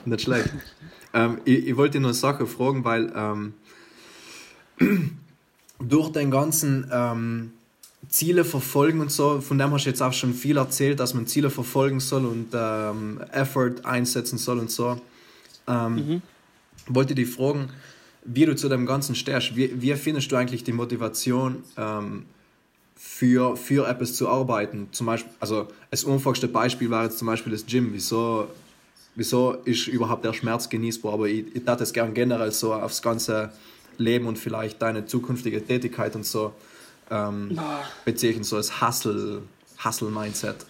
Nicht 0.04 0.22
schlecht. 0.22 0.50
ähm, 1.14 1.40
ich, 1.46 1.68
ich 1.68 1.78
wollte 1.78 1.94
dir 1.94 2.02
nur 2.02 2.10
eine 2.10 2.14
Sache 2.16 2.46
fragen, 2.46 2.84
weil 2.84 3.12
ähm, 3.16 3.54
durch 5.80 6.12
den 6.12 6.30
ganzen 6.30 6.90
ähm, 6.92 7.54
Ziele 8.10 8.44
verfolgen 8.44 9.02
und 9.02 9.12
so, 9.12 9.40
von 9.40 9.58
dem 9.58 9.72
hast 9.72 9.86
du 9.86 9.90
jetzt 9.90 10.02
auch 10.02 10.14
schon 10.14 10.34
viel 10.34 10.58
erzählt, 10.58 11.00
dass 11.00 11.14
man 11.14 11.28
Ziele 11.28 11.50
verfolgen 11.50 12.00
soll 12.00 12.26
und 12.26 12.48
ähm, 12.54 13.22
Effort 13.32 13.76
einsetzen 13.84 14.38
soll 14.38 14.60
und 14.60 14.72
so. 14.72 15.00
Ähm, 15.68 16.22
Wollte 16.88 17.14
dich 17.14 17.30
fragen, 17.30 17.70
wie 18.26 18.46
du 18.46 18.56
zu 18.56 18.68
dem 18.68 18.86
Ganzen 18.86 19.14
stehst. 19.14 19.56
Wie, 19.56 19.80
wie 19.82 19.94
findest 19.96 20.32
du 20.32 20.36
eigentlich 20.36 20.64
die 20.64 20.74
Motivation, 20.74 21.64
ähm, 21.78 22.26
für, 23.02 23.56
für 23.56 23.88
etwas 23.88 24.14
zu 24.14 24.28
arbeiten. 24.28 24.90
Zum 24.92 25.08
Beispiel, 25.08 25.32
also 25.40 25.70
das 25.90 26.06
einfachste 26.06 26.50
Beispiel 26.50 26.90
war 26.90 27.06
jetzt 27.06 27.18
zum 27.18 27.28
Beispiel 27.28 27.54
das 27.54 27.66
Gym. 27.66 27.94
Wieso, 27.94 28.50
wieso 29.16 29.54
ist 29.64 29.88
überhaupt 29.88 30.26
der 30.26 30.34
Schmerz 30.34 30.68
genießbar? 30.68 31.14
Aber 31.14 31.28
ich, 31.30 31.46
ich 31.56 31.64
dachte 31.64 31.84
es 31.84 31.94
gern 31.94 32.14
generell 32.14 32.52
so 32.52 32.74
aufs 32.74 33.02
ganze 33.02 33.52
Leben 33.98 34.28
und 34.28 34.38
vielleicht 34.38 34.82
deine 34.82 35.06
zukünftige 35.06 35.66
Tätigkeit 35.66 36.14
und 36.16 36.26
so 36.26 36.54
ähm, 37.10 37.60
beziehen, 38.06 38.44
so 38.44 38.58
als 38.58 38.82
Hustle, 38.82 39.44
Hustle-Mindset. 39.84 40.66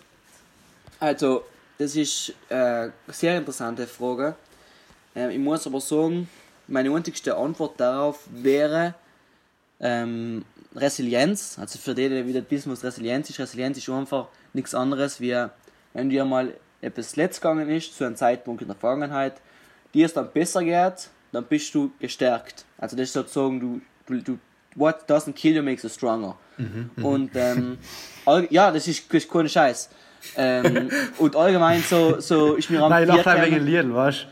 Also, 1.00 1.44
das 1.78 1.96
ist 1.96 2.34
äh, 2.50 2.56
eine 2.56 2.94
sehr 3.08 3.38
interessante 3.38 3.88
Frage. 3.88 4.36
Ähm, 5.16 5.30
ich 5.30 5.40
muss 5.40 5.66
aber 5.66 5.82
sagen, 5.82 6.30
meine 6.68 6.92
einzigste 6.94 7.36
Antwort 7.36 7.80
darauf 7.80 8.20
wäre 8.32 8.96
ähm, 9.80 10.44
Resilienz. 10.76 11.58
Also 11.60 11.80
für 11.80 11.96
die, 11.96 12.10
die 12.10 12.28
wieder 12.28 12.44
wissen, 12.50 12.72
was 12.72 12.84
Resilienz 12.84 13.30
ist. 13.30 13.40
Resilienz 13.40 13.78
ist 13.78 13.90
einfach 13.90 14.28
nichts 14.54 14.76
anderes, 14.76 15.20
wie 15.20 15.46
wenn 15.94 16.10
dir 16.10 16.26
mal 16.26 16.54
etwas 16.82 17.16
letzt 17.16 17.42
gegangen 17.42 17.70
ist, 17.70 17.96
zu 17.96 18.06
einem 18.06 18.16
Zeitpunkt 18.16 18.62
in 18.62 18.68
der 18.68 18.78
Vergangenheit, 18.78 19.42
dir 19.94 20.06
es 20.06 20.14
dann 20.14 20.32
besser 20.32 20.64
geht, 20.64 21.10
dann 21.32 21.46
bist 21.46 21.74
du 21.74 21.92
gestärkt. 22.00 22.66
Also 22.78 22.96
das 22.96 23.08
ist 23.08 23.14
sozusagen, 23.14 23.60
du, 23.60 23.82
du, 24.06 24.22
du 24.22 24.40
what 24.76 25.08
doesn't 25.10 25.34
kill 25.34 25.56
you 25.56 25.62
makes 25.64 25.84
you 25.84 25.90
stronger. 25.90 26.36
Und 27.02 27.32
ähm, 27.36 27.78
ja, 28.50 28.70
das 28.72 28.88
ist, 28.88 29.08
das 29.14 29.24
ist 29.24 29.32
kein 29.32 29.48
Scheiß. 29.48 29.90
Ähm, 30.36 30.90
und 31.18 31.36
allgemein 31.36 31.82
so, 31.82 32.20
so 32.20 32.56
ist 32.56 32.70
mir 32.70 32.82
am 32.84 32.90
Nein, 32.90 33.08
lache 33.08 33.22
Vierkämmen- 33.22 33.46
wegen 33.46 33.66
Lied, 33.66 33.94
weißt 33.94 34.28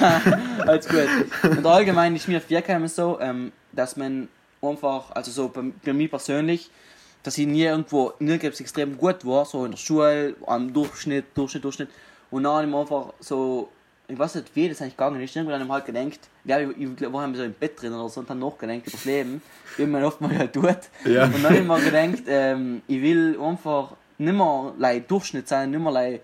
Alles 0.66 0.88
gut. 0.88 1.08
Und 1.56 1.66
allgemein 1.66 2.16
ist 2.16 2.26
mir 2.26 2.40
Vierkämmen 2.40 2.88
so, 2.88 3.18
ähm, 3.20 3.52
dass 3.72 3.96
man 3.96 4.28
einfach, 4.60 5.12
also 5.12 5.30
so 5.30 5.48
bei, 5.48 5.62
bei 5.84 5.92
mir 5.92 6.08
persönlich, 6.08 6.70
dass 7.22 7.38
ich 7.38 7.46
nie 7.46 7.62
irgendwo 7.64 8.12
nirgends 8.18 8.60
extrem 8.60 8.96
gut 8.98 9.24
war, 9.24 9.44
so 9.44 9.64
in 9.64 9.72
der 9.72 9.78
Schule, 9.78 10.34
am 10.46 10.72
Durchschnitt, 10.72 11.26
Durchschnitt, 11.34 11.64
Durchschnitt. 11.64 11.88
Und 12.30 12.42
dann 12.44 12.52
habe 12.52 12.68
ich 12.68 12.74
einfach 12.74 13.12
so, 13.20 13.70
ich 14.08 14.18
weiß 14.18 14.36
nicht, 14.36 14.56
wie 14.56 14.68
das 14.70 14.80
eigentlich 14.80 14.96
gegangen 14.96 15.20
ist, 15.20 15.36
irgendwann 15.36 15.60
habe 15.60 15.64
ich 15.64 15.70
halt 15.70 15.86
gedacht, 15.86 16.20
ja, 16.44 16.58
ich, 16.58 16.76
ich 16.78 17.12
war 17.12 17.34
so 17.34 17.42
im 17.42 17.52
Bett 17.52 17.80
drin 17.80 17.92
oder 17.92 18.08
so 18.08 18.20
und 18.20 18.30
dann 18.30 18.38
nachgedacht 18.38 18.78
über 18.86 18.90
das 18.90 19.04
Leben, 19.04 19.42
wie 19.76 19.84
man 19.84 20.02
oft 20.02 20.20
mal 20.22 20.36
halt 20.36 20.54
tut. 20.54 20.78
Ja. 21.04 21.26
Und 21.26 21.34
dann 21.34 21.44
habe 21.44 21.56
ich 21.58 21.64
mir 21.64 21.80
gedacht, 21.80 22.22
ähm, 22.26 22.82
ich 22.86 23.02
will 23.02 23.38
einfach 23.38 23.92
nimmer 24.16 24.72
like, 24.78 25.06
Durchschnitt 25.08 25.46
sein, 25.46 25.70
nimmer 25.70 25.90
like, 25.90 26.22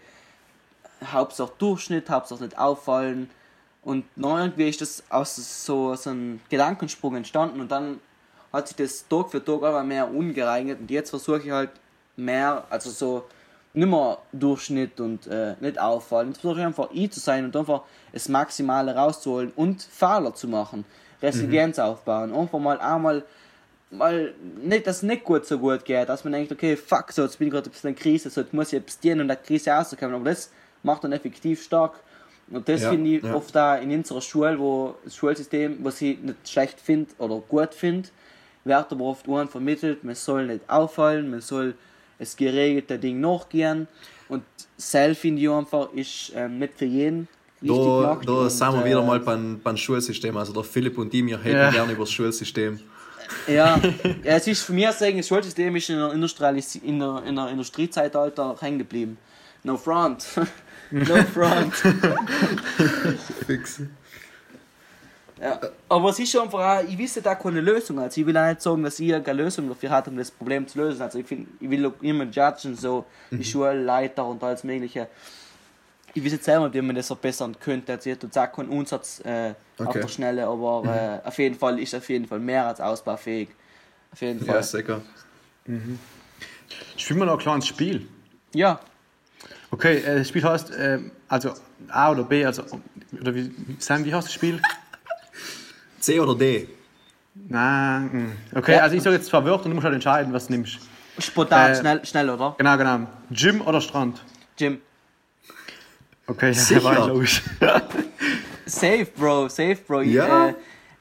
Hauptsache 1.05 1.53
Durchschnitt, 1.59 2.09
Hauptsache 2.09 2.43
nicht 2.43 2.57
auffallen. 2.57 3.29
Und 3.83 4.07
dann 4.17 4.39
irgendwie 4.39 4.71
ist 4.71 4.81
das 4.81 5.03
aus 5.11 5.67
so, 5.67 5.95
so 5.95 6.09
einem 6.09 6.41
Gedankensprung 6.49 7.17
entstanden 7.17 7.61
und 7.61 7.71
dann 7.71 8.01
hat 8.51 8.69
sich 8.69 8.77
das 8.79 9.07
Tag 9.09 9.31
für 9.31 9.45
Tag 9.45 9.59
immer 9.59 9.85
mehr 9.85 10.11
ungeeignet 10.11 10.81
und 10.81 10.91
jetzt 10.91 11.11
versuche 11.11 11.41
ich 11.41 11.51
halt 11.51 11.71
mehr, 12.17 12.65
also 12.71 12.89
so 12.89 13.25
nimmer 13.75 14.19
Durchschnitt 14.33 15.01
und 15.01 15.27
äh, 15.27 15.55
nicht 15.61 15.79
auffallen. 15.79 16.29
Jetzt 16.29 16.41
versuche 16.41 16.61
ich 16.61 16.67
einfach 16.67 16.89
ich 16.93 17.11
zu 17.11 17.21
sein 17.21 17.45
und 17.45 17.57
einfach 17.57 17.83
das 18.13 18.29
Maximale 18.29 18.95
rauszuholen 18.95 19.53
und 19.57 19.83
Fehler 19.83 20.35
zu 20.35 20.49
machen. 20.49 20.85
Resilienz 21.21 21.79
aufbauen. 21.79 22.35
Einfach 22.35 22.59
mal 22.59 22.79
einmal 22.81 23.25
mal 23.91 24.35
nicht, 24.63 24.87
dass 24.87 24.97
es 24.99 25.03
nicht 25.03 25.25
gut 25.25 25.47
so 25.47 25.59
gut 25.59 25.85
geht, 25.85 26.09
dass 26.09 26.25
man 26.25 26.33
denkt, 26.33 26.51
okay, 26.53 26.77
fuck, 26.77 27.13
so, 27.13 27.23
jetzt 27.23 27.39
bin 27.39 27.49
ich 27.49 27.53
gerade 27.55 27.69
ein 27.69 27.73
bisschen 27.73 27.91
in 27.91 27.97
Krise, 27.97 28.29
so, 28.31 28.41
jetzt 28.41 28.53
muss 28.53 28.73
ich 28.73 28.81
etwas 28.81 28.99
tun, 28.99 29.21
um 29.21 29.29
der 29.29 29.37
Krise 29.37 29.71
rauszukommen. 29.71 30.15
Aber 30.17 30.25
das 30.25 30.51
macht 30.83 31.05
dann 31.05 31.13
effektiv 31.13 31.63
stark. 31.63 32.01
Und 32.51 32.69
das 32.69 32.83
Ja, 32.83 32.91
finde 32.91 33.11
ich 33.11 33.23
ja. 33.23 33.35
oft 33.35 33.55
da 33.55 33.77
in 33.77 33.91
unserer 33.91 34.21
Schule, 34.21 34.59
wo 34.59 34.97
das 35.05 35.17
Schulsystem, 35.17 35.79
was 35.83 36.01
ich 36.03 36.19
nicht 36.21 36.49
schlecht 36.49 36.79
finde 36.81 37.11
oder 37.19 37.39
gut 37.41 37.73
finde, 37.75 38.09
wird 38.65 38.93
aber 38.93 39.05
oft 39.05 39.27
Ohren 39.29 39.49
vermittelt, 39.49 40.05
man 40.05 40.15
soll 40.15 40.47
nicht 40.47 40.69
auffallen, 40.69 41.31
man 41.31 41.41
soll 41.41 41.75
das 42.25 42.37
geregelte 42.37 42.99
Ding 42.99 43.21
nachgehen. 43.21 43.87
Und 44.29 44.43
selbst 44.77 45.21
finde 45.21 45.43
ich 45.43 45.51
einfach, 45.51 45.93
ist 45.93 46.33
ähm, 46.35 46.59
nicht 46.59 46.75
für 46.77 46.85
jeden 46.87 47.29
Da, 47.61 48.21
da 48.25 48.51
sind 48.51 48.73
wir 48.73 48.85
äh, 48.85 48.89
wieder 48.89 49.03
mal 49.03 49.21
beim, 49.21 49.61
beim 49.63 49.77
Schulsystem. 49.77 50.37
Also 50.37 50.53
der 50.53 50.65
Philipp 50.65 50.99
und 50.99 51.13
ich, 51.15 51.25
wir 51.27 51.39
reden 51.39 51.57
Ja. 51.57 51.71
gerne 51.71 51.93
über 51.93 52.05
das 52.05 52.13
Schulsystem. 52.13 52.81
Ja, 53.47 53.81
ja, 54.23 54.37
es 54.37 54.47
ist 54.47 54.63
für 54.63 54.73
mich 54.73 54.91
sagen, 54.91 55.17
das 55.17 55.29
Schulsystem 55.29 55.75
ist 55.77 55.89
in 55.89 55.97
der, 55.99 56.13
Industrialis 56.13 56.75
in 56.77 56.99
der, 56.99 57.23
in 57.27 57.37
der 57.37 57.49
Industriezeitalter 57.49 58.57
hängen 58.61 58.79
geblieben. 58.79 59.17
No 59.63 59.77
front. 59.77 60.27
no 60.91 61.17
front. 61.33 61.75
Fix. 63.47 63.81
Ja. 65.41 65.61
Aber 65.89 66.11
es 66.11 66.19
ist 66.19 66.31
schon 66.31 66.43
einfach, 66.43 66.59
auch, 66.79 66.89
ich 66.89 66.97
wüsste 66.97 67.21
da 67.21 67.35
keine 67.35 67.61
Lösung. 67.61 67.99
Also 67.99 68.21
ich 68.21 68.27
will 68.27 68.37
auch 68.37 68.47
nicht 68.49 68.63
sagen, 68.63 68.83
dass 68.85 69.01
ich 69.01 69.13
eine 69.15 69.33
Lösung 69.33 69.69
dafür 69.69 69.91
habe, 69.91 70.11
um 70.11 70.17
das 70.17 70.31
Problem 70.31 70.67
zu 70.67 70.79
lösen. 70.79 71.03
Also 71.03 71.19
ich, 71.19 71.27
find, 71.27 71.49
ich 71.61 71.69
will 71.69 71.87
auch 71.87 71.93
immer 72.03 72.25
judgen, 72.25 72.77
so 72.77 73.05
die 73.31 73.45
Schulleiter 73.45 74.25
und 74.27 74.43
alles 74.43 74.63
mögliche. 74.65 75.09
Ich 76.15 76.25
weiß 76.25 76.33
jetzt 76.33 76.45
selber, 76.45 76.73
wie 76.73 76.81
man 76.81 76.95
das 76.95 77.09
verbessern 77.09 77.57
könnte. 77.59 77.93
Also 77.93 78.09
ich 78.11 78.17
habe 78.17 78.27
jetzt 78.27 78.39
auch 78.39 78.53
keinen 78.53 78.69
Umsatz 78.69 79.21
äh, 79.25 79.55
auf 79.79 79.89
Okay. 79.89 80.01
der 80.03 80.09
Schnelle, 80.09 80.47
aber 80.47 81.21
äh, 81.25 81.27
auf 81.29 81.37
jeden 81.39 81.57
Fall 81.57 81.81
ist 81.81 81.95
auf 81.95 82.09
jeden 82.09 82.27
Fall 82.27 82.39
mehr 82.39 82.69
als 82.69 82.81
ausbaufähig. 82.81 83.49
Auf 84.13 84.21
jeden 84.21 84.39
Fall. 84.45 84.55
Ja, 84.55 84.63
sicher. 84.63 85.01
Spielen 86.97 87.19
wir 87.19 87.27
noch 87.27 87.33
ein 87.35 87.39
kleines 87.41 87.67
Spiel? 87.67 88.07
Ja, 88.55 88.79
Okay, 89.71 89.97
äh, 89.97 90.19
das 90.19 90.29
Spiel 90.29 90.45
heißt, 90.45 90.71
äh, 90.71 91.01
also 91.27 91.53
A 91.89 92.13
oder 92.13 92.23
B, 92.23 92.45
also, 92.45 92.63
oder 93.21 93.35
wie, 93.35 93.53
Sam, 93.81 94.05
wie 94.05 94.15
heißt 94.15 94.29
das 94.29 94.33
Spiel? 94.33 94.63
C 96.05 96.21
oder 96.21 96.35
D? 96.35 96.69
Nein, 97.49 98.37
mm. 98.53 98.59
okay, 98.59 98.77
also 98.79 98.95
ich 98.95 99.03
sage 99.03 99.17
jetzt 99.17 99.33
Wörter 99.33 99.65
und 99.65 99.71
du 99.71 99.75
musst 99.75 99.85
halt 99.85 99.95
entscheiden, 99.95 100.33
was 100.33 100.47
du 100.47 100.53
nimmst. 100.53 100.79
spontan, 101.19 101.73
Äh, 101.73 101.77
schnell, 101.77 102.07
schnell, 102.07 102.31
oder? 102.31 102.55
Genau, 102.59 102.77
genau. 102.77 103.07
Gym 103.31 103.61
oder 103.63 103.81
Strand? 103.81 104.23
Jim. 104.59 104.81
Okay, 106.27 106.49
ja, 106.53 106.55
Sicher? 106.55 106.85
war 106.85 107.09
logisch. 107.09 107.43
Safe, 108.67 109.07
Bro, 109.17 109.49
safe, 109.49 109.77
Bro. 109.87 110.03
Ich, 110.03 110.13
Ja? 110.13 110.49
Äh, 110.49 110.55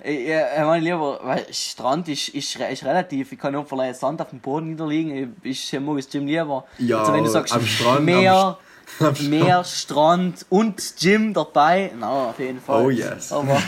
ich, 0.04 0.28
äh, 0.30 0.60
ich 0.60 0.66
meine 0.66 0.84
lieber, 0.84 1.20
weil 1.24 1.46
Strand 1.54 2.10
ist, 2.10 2.30
ist, 2.30 2.56
ist 2.56 2.84
relativ, 2.84 3.32
ich 3.32 3.40
kann 3.40 3.56
auch 3.56 3.66
vielleicht 3.66 4.00
Sand 4.00 4.22
auf 4.22 4.32
dem 4.32 4.40
Boden 4.40 4.72
niederliegen, 4.72 5.36
ich, 5.44 5.74
ich 5.74 5.80
mag 5.80 5.96
das 5.98 6.10
Gym 6.10 6.26
lieber. 6.26 6.66
Ja, 6.78 7.00
also 7.00 7.14
wenn 7.14 7.24
du 7.24 7.30
sagst, 7.30 7.54
am 7.54 7.66
Strand, 7.66 8.04
mehr, 8.04 8.34
am, 8.34 8.56
am 9.08 9.16
Strand. 9.16 9.30
mehr 9.30 9.64
Strand 9.64 10.46
und 10.50 10.96
Gym 11.00 11.34
dabei, 11.34 11.92
na, 11.98 12.30
auf 12.30 12.40
jeden 12.40 12.60
Fall. 12.60 12.86
Oh, 12.86 12.90
yes. 12.90 13.32
Aber, 13.32 13.62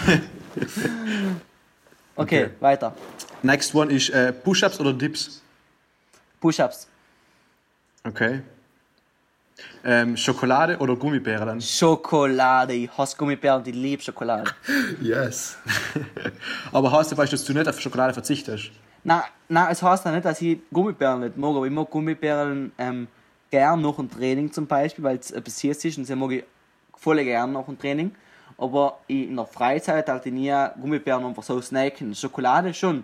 okay, 2.16 2.46
Okay. 2.46 2.50
weiter. 2.60 2.94
Next 3.44 3.74
one 3.76 3.92
ist 3.92 4.10
äh, 4.10 4.32
Push-Ups 4.34 4.80
oder 4.80 4.94
Dips? 4.94 5.42
Push-Ups. 6.40 6.88
Okay. 8.08 8.42
Ähm, 9.84 10.18
Schokolade 10.18 10.78
oder 10.80 10.96
Gummibären 10.96 11.48
dann? 11.48 11.62
Schokolade, 11.62 12.74
ich 12.74 12.98
hasse 12.98 13.16
Gummibären, 13.18 13.64
die 13.64 13.72
liebe 13.72 14.02
Schokolade. 14.02 14.52
Yes. 15.02 15.58
Aber 16.72 16.92
heißt 16.92 17.12
das, 17.12 17.30
dass 17.30 17.46
du 17.46 17.54
nicht 17.54 17.68
auf 17.68 17.80
Schokolade 17.80 18.14
verzichtest? 18.14 18.72
Na, 19.04 19.24
na, 19.48 19.70
es 19.70 19.82
heißt 19.82 20.06
ja 20.06 20.12
nicht, 20.12 20.26
dass 20.26 20.42
ich 20.42 20.58
Gummibären 20.74 21.20
nicht 21.22 21.38
mag, 21.38 21.56
aber 21.56 21.66
ich 21.68 21.72
mag 21.72 21.90
Gummibären 21.92 22.72
ähm, 22.80 23.08
gern 23.52 23.80
nach 23.82 23.96
dem 23.98 24.10
Training 24.10 24.52
zum 24.52 24.66
Beispiel, 24.66 25.04
weil 25.04 25.18
es 25.18 25.30
etwas 25.30 25.60
süß 25.60 25.86
ist 25.86 25.98
und 26.00 26.06
sie 26.06 26.16
mag 26.16 26.32
ich 26.32 26.44
voll 26.98 27.24
gern 27.24 27.52
nach 27.52 27.66
dem 27.66 27.78
Training. 27.78 28.16
Aber 28.58 29.00
in 29.08 29.36
der 29.36 29.46
Freizeit 29.46 30.08
halt 30.08 30.26
ich 30.26 30.34
nie 30.34 30.54
Gummibären 30.80 31.26
einfach 31.26 31.44
so 31.44 31.62
snacken. 31.62 32.16
Schokolade 32.16 32.74
schon. 32.74 33.04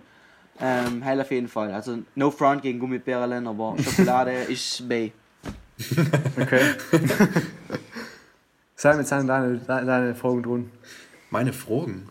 Ähm, 0.60 1.02
hell 1.02 1.20
auf 1.20 1.30
jeden 1.30 1.48
Fall. 1.48 1.72
Also 1.72 1.98
no 2.14 2.30
front 2.30 2.62
gegen 2.62 2.78
Gummibären, 2.78 3.46
aber 3.46 3.76
Schokolade 3.82 4.32
ist 4.32 4.88
B. 4.88 5.10
Okay. 6.40 6.74
Sam, 8.76 8.98
jetzt 8.98 9.08
sind 9.10 9.26
deine, 9.26 9.58
deine, 9.58 10.14
Fragen 10.14 10.42
drin. 10.42 10.70
Meine 11.30 11.52
Fragen. 11.52 12.08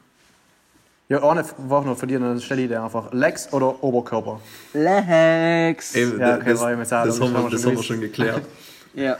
Ja, 1.09 1.21
eine 1.23 1.43
war 1.57 1.83
noch 1.83 1.97
von 1.97 2.07
dir, 2.07 2.19
dann 2.19 2.39
stelle 2.39 2.61
ich 2.61 2.69
dir 2.69 2.81
einfach. 2.81 3.11
Legs 3.11 3.51
oder 3.51 3.83
Oberkörper? 3.83 4.39
Lex! 4.73 5.93
Ja, 5.93 6.37
okay, 6.37 6.43
das, 6.45 6.61
auch, 6.61 6.69
das, 6.77 6.89
das 6.89 7.19
haben 7.19 7.33
wir, 7.33 7.49
das 7.49 7.61
schon 7.61 7.65
haben 7.65 7.75
wir 7.75 7.83
schon 7.83 8.01
geklärt. 8.01 8.43
Ja. 8.93 9.17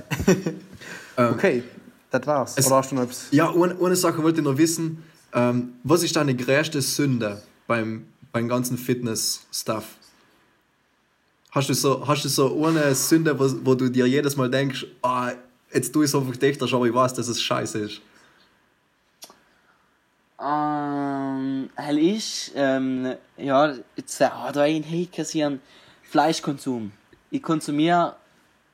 Okay, 1.15 1.63
das 2.11 2.27
war's. 2.27 2.53
Es- 2.57 2.67
oder 2.67 2.75
hast 2.77 2.91
du 2.91 2.95
noch 2.95 3.03
etwas? 3.03 3.27
Ja, 3.31 3.49
eine, 3.51 3.75
eine 3.83 3.95
Sache 3.95 4.21
wollte 4.21 4.39
ich 4.39 4.45
noch 4.45 4.57
wissen. 4.57 5.03
Ähm, 5.33 5.73
was 5.83 6.03
ist 6.03 6.15
deine 6.15 6.35
größte 6.35 6.81
Sünde 6.81 7.41
beim, 7.65 8.05
beim 8.31 8.47
ganzen 8.47 8.77
Fitness-Stuff? 8.77 9.85
Hast 11.51 11.69
du 11.69 11.73
so, 11.73 12.07
hast 12.07 12.23
du 12.23 12.29
so 12.29 12.65
eine 12.65 12.93
Sünde, 12.95 13.37
wo, 13.37 13.49
wo 13.65 13.75
du 13.75 13.89
dir 13.89 14.05
jedes 14.05 14.35
Mal 14.37 14.49
denkst, 14.49 14.85
ah, 15.01 15.31
jetzt 15.73 15.91
tue 15.93 16.05
ich 16.05 16.11
es 16.11 16.15
einfach 16.15 16.35
dichter, 16.37 16.65
aber 16.73 16.85
ich 16.85 16.93
weiß, 16.93 17.13
dass 17.13 17.27
es 17.27 17.41
scheiße 17.41 17.79
ist? 17.79 18.01
Ähm, 20.43 21.69
hell 21.75 21.97
ich, 21.97 22.51
ähm, 22.55 23.15
ja, 23.37 23.73
jetzt 23.95 24.19
äh, 24.21 24.29
oh, 24.33 24.51
da 24.51 24.61
ein 24.61 24.83
Hate 24.83 25.07
kassieren. 25.15 25.59
Fleischkonsum. 26.03 26.91
Ich 27.29 27.43
konsumiere 27.43 28.15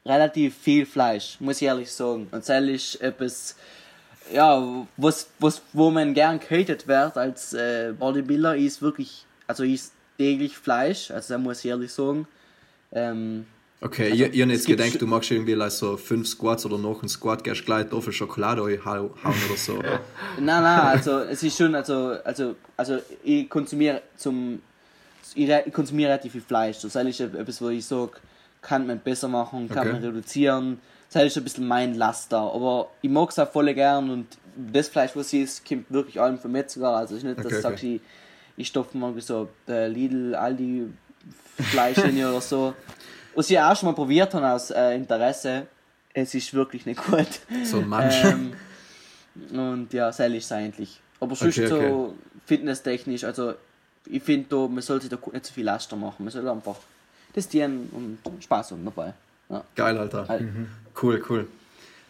relativ 0.08 0.56
viel 0.56 0.86
Fleisch, 0.86 1.38
muss 1.40 1.62
ich 1.62 1.68
ehrlich 1.68 1.92
sagen. 1.92 2.28
Und 2.32 2.48
das 2.48 2.64
ist 2.64 3.02
etwas, 3.02 3.56
ja, 4.34 4.86
was, 4.98 5.30
was, 5.40 5.62
wo 5.74 5.90
man 5.90 6.14
gern 6.14 6.40
gehatet 6.40 6.88
wird 6.88 7.18
als 7.18 7.54
äh, 7.54 7.94
Bodybuilder, 7.98 8.56
ist 8.56 8.82
wirklich, 8.82 9.26
also 9.48 9.64
ist 9.64 9.94
täglich 10.18 10.58
Fleisch, 10.58 11.12
also 11.12 11.34
da 11.34 11.38
muss 11.38 11.60
ich 11.60 11.66
ehrlich 11.70 11.92
sagen. 11.92 12.28
Ähm, 12.92 13.46
Okay, 13.80 14.10
Also, 14.12 14.24
ich, 14.26 14.42
habe 14.42 14.52
jetzt 14.52 14.66
gedacht, 14.66 15.00
du 15.00 15.06
machst 15.06 15.30
irgendwie 15.30 15.54
like 15.54 15.72
so 15.72 15.98
fünf 15.98 16.28
Squats 16.28 16.66
oder 16.66 16.80
noch 16.80 17.00
einen 17.02 17.10
Squat, 17.10 17.44
gehst 17.44 17.64
gleich 17.64 17.92
auf 17.92 18.12
Schokolade 18.12 18.62
hauen 18.62 19.12
oder 19.12 19.56
so. 19.56 19.74
Nein, 20.40 20.64
nein, 20.64 20.80
also 20.80 21.20
es 21.20 21.44
ist 21.44 21.58
schon, 21.58 21.76
also, 21.76 22.16
also, 22.24 22.56
also 22.76 22.98
ich 23.24 23.48
konsumiere 23.48 24.02
zum, 24.16 24.64
ich 25.36 25.74
konsumiere 25.74 26.10
relativ 26.10 26.32
viel 26.32 26.42
Fleisch. 26.42 26.80
Das 26.82 26.96
ist 26.96 27.20
etwas, 27.20 27.62
wo 27.62 27.70
ich 27.70 27.86
sage, 27.86 28.14
kann 28.68 28.86
man 28.88 29.00
besser 29.00 29.28
machen, 29.28 29.70
kann 29.70 29.88
Okay. 29.88 29.94
man 29.94 30.04
reduzieren. 30.04 30.80
Das 31.12 31.24
ist 31.24 31.38
ein 31.38 31.44
bisschen 31.44 31.68
mein 31.68 31.96
Laster, 31.96 32.40
aber 32.40 32.90
ich 33.02 33.10
mag 33.10 33.30
es 33.30 33.40
auch 33.40 33.50
voll 33.50 33.74
gern 33.74 34.10
und 34.10 34.28
das 34.72 34.90
Fleisch, 34.90 35.12
was 35.16 35.32
ich 35.32 35.44
ist, 35.44 35.68
kommt 35.68 35.90
wirklich 35.92 36.20
allem 36.20 36.38
vom 36.38 36.52
Metzger. 36.52 36.90
Also 36.90 37.16
es 37.16 37.24
ist 37.24 37.30
nicht, 37.30 37.38
dass 37.40 37.46
Okay, 37.46 37.62
sagst, 37.62 37.84
okay. 37.84 37.96
ich, 37.96 38.02
ich 38.58 38.68
stopfe 38.68 38.98
mal 38.98 39.20
so 39.22 39.48
äh, 39.70 39.88
Lidl, 39.88 40.36
Aldi 40.36 40.88
Fleisch 41.72 41.98
in 42.00 42.18
oder 42.18 42.42
so. 42.42 42.74
Was 43.36 43.50
ich 43.52 43.60
auch 43.60 43.76
schon 43.76 43.90
mal 43.90 43.94
probiert 43.96 44.34
habe 44.34 44.50
aus 44.50 44.72
äh, 44.72 44.96
Interesse, 44.96 45.68
es 46.14 46.34
ist 46.34 46.54
wirklich 46.54 46.86
nicht 46.88 47.04
gut. 47.06 47.28
So 47.64 47.82
Mensch. 47.82 48.24
Ähm, 48.24 48.54
und 49.52 49.94
ja, 49.94 50.10
ist 50.10 50.20
es 50.20 50.52
eigentlich. 50.52 51.00
Aber 51.20 51.36
sonst 51.36 51.56
Okay, 51.58 51.68
so 51.70 52.16
fitnesstechnisch, 52.48 53.24
also 53.24 53.54
ich 54.08 54.24
finde, 54.24 54.56
man 54.68 54.82
soll 54.82 55.02
sich 55.02 55.10
da 55.12 55.18
nicht 55.32 55.46
so 55.46 55.54
viel 55.54 55.66
Laster 55.66 55.96
machen. 55.96 56.24
Man 56.24 56.32
soll 56.32 56.48
einfach 56.50 56.78
testieren 57.38 58.18
und 58.24 58.44
Spaß 58.44 58.72
haben 58.72 58.84
dabei. 58.84 59.14
Ja. 59.50 59.64
Geil, 59.76 59.96
Alter. 59.96 60.28
Halt. 60.28 60.48
Cool, 61.00 61.24
cool. 61.30 61.48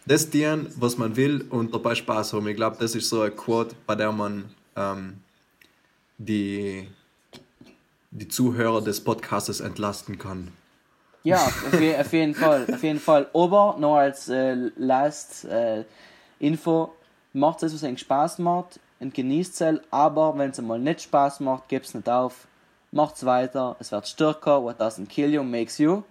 Das 0.06 0.30
dienen, 0.30 0.72
was 0.76 0.96
man 0.96 1.16
will 1.16 1.44
und 1.50 1.74
dabei 1.74 1.94
Spaß 1.94 2.32
haben. 2.32 2.48
Ich 2.48 2.56
glaube, 2.56 2.78
das 2.80 2.94
ist 2.94 3.10
so 3.10 3.20
ein 3.20 3.36
Quote, 3.36 3.76
bei 3.86 3.94
der 3.94 4.10
man 4.10 4.46
ähm, 4.74 5.18
die, 6.16 6.88
die 8.10 8.26
Zuhörer 8.26 8.80
des 8.80 9.04
Podcastes 9.04 9.60
entlasten 9.60 10.16
kann. 10.18 10.48
Ja, 11.24 11.44
auf, 11.44 11.78
je, 11.78 11.94
auf 11.94 12.10
jeden 12.14 12.34
Fall, 12.34 12.66
auf 12.72 12.82
jeden 12.82 13.00
Fall. 13.00 13.28
Aber 13.34 13.76
noch 13.78 13.96
als 13.96 14.30
äh, 14.30 14.54
Last 14.76 15.44
äh, 15.44 15.84
Info, 16.38 16.94
macht 17.34 17.62
es, 17.62 17.74
was 17.74 17.84
euch 17.84 17.98
Spaß 17.98 18.38
macht 18.38 18.80
und 18.98 19.12
genießt 19.12 19.60
es, 19.60 19.80
aber 19.90 20.38
wenn 20.38 20.52
es 20.52 20.60
mal 20.62 20.78
nicht 20.78 21.02
Spaß 21.02 21.40
macht, 21.40 21.68
gebt 21.68 21.84
es 21.84 21.92
nicht 21.92 22.08
auf. 22.08 22.46
Macht's 22.90 23.24
weiter, 23.24 23.76
es 23.80 23.92
wird 23.92 24.08
stärker, 24.08 24.62
what 24.62 24.80
doesn't 24.80 25.08
kill 25.08 25.32
you 25.32 25.42
makes 25.42 25.78
you. 25.78 26.02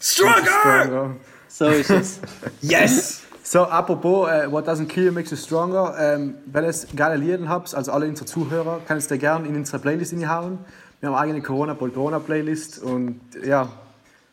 Stronger. 0.00 1.16
So 1.48 1.66
ist 1.66 1.90
es. 1.90 2.20
Yes! 2.60 3.22
So, 3.44 3.64
apropos, 3.64 4.28
äh, 4.30 4.50
What 4.50 4.68
Doesn't 4.68 4.86
Kill 4.86 5.06
You 5.06 5.12
Makes 5.12 5.30
You 5.32 5.36
Stronger. 5.36 5.94
Ähm, 5.98 6.36
wenn 6.46 6.64
ihr 6.64 6.74
geile 6.96 7.16
Lieder 7.16 7.48
habt, 7.48 7.74
also 7.74 7.92
alle 7.92 8.06
unsere 8.06 8.24
Zuhörer, 8.24 8.80
könnt 8.86 9.10
ihr 9.10 9.18
gerne 9.18 9.48
in 9.48 9.56
unsere 9.56 9.78
Playlist 9.78 10.12
hinhauen. 10.12 10.58
Wir 11.00 11.08
haben 11.08 11.16
eine 11.16 11.24
eigene 11.24 11.42
Corona-Poltrona-Playlist 11.42 12.78
und 12.82 13.20
ja, 13.44 13.68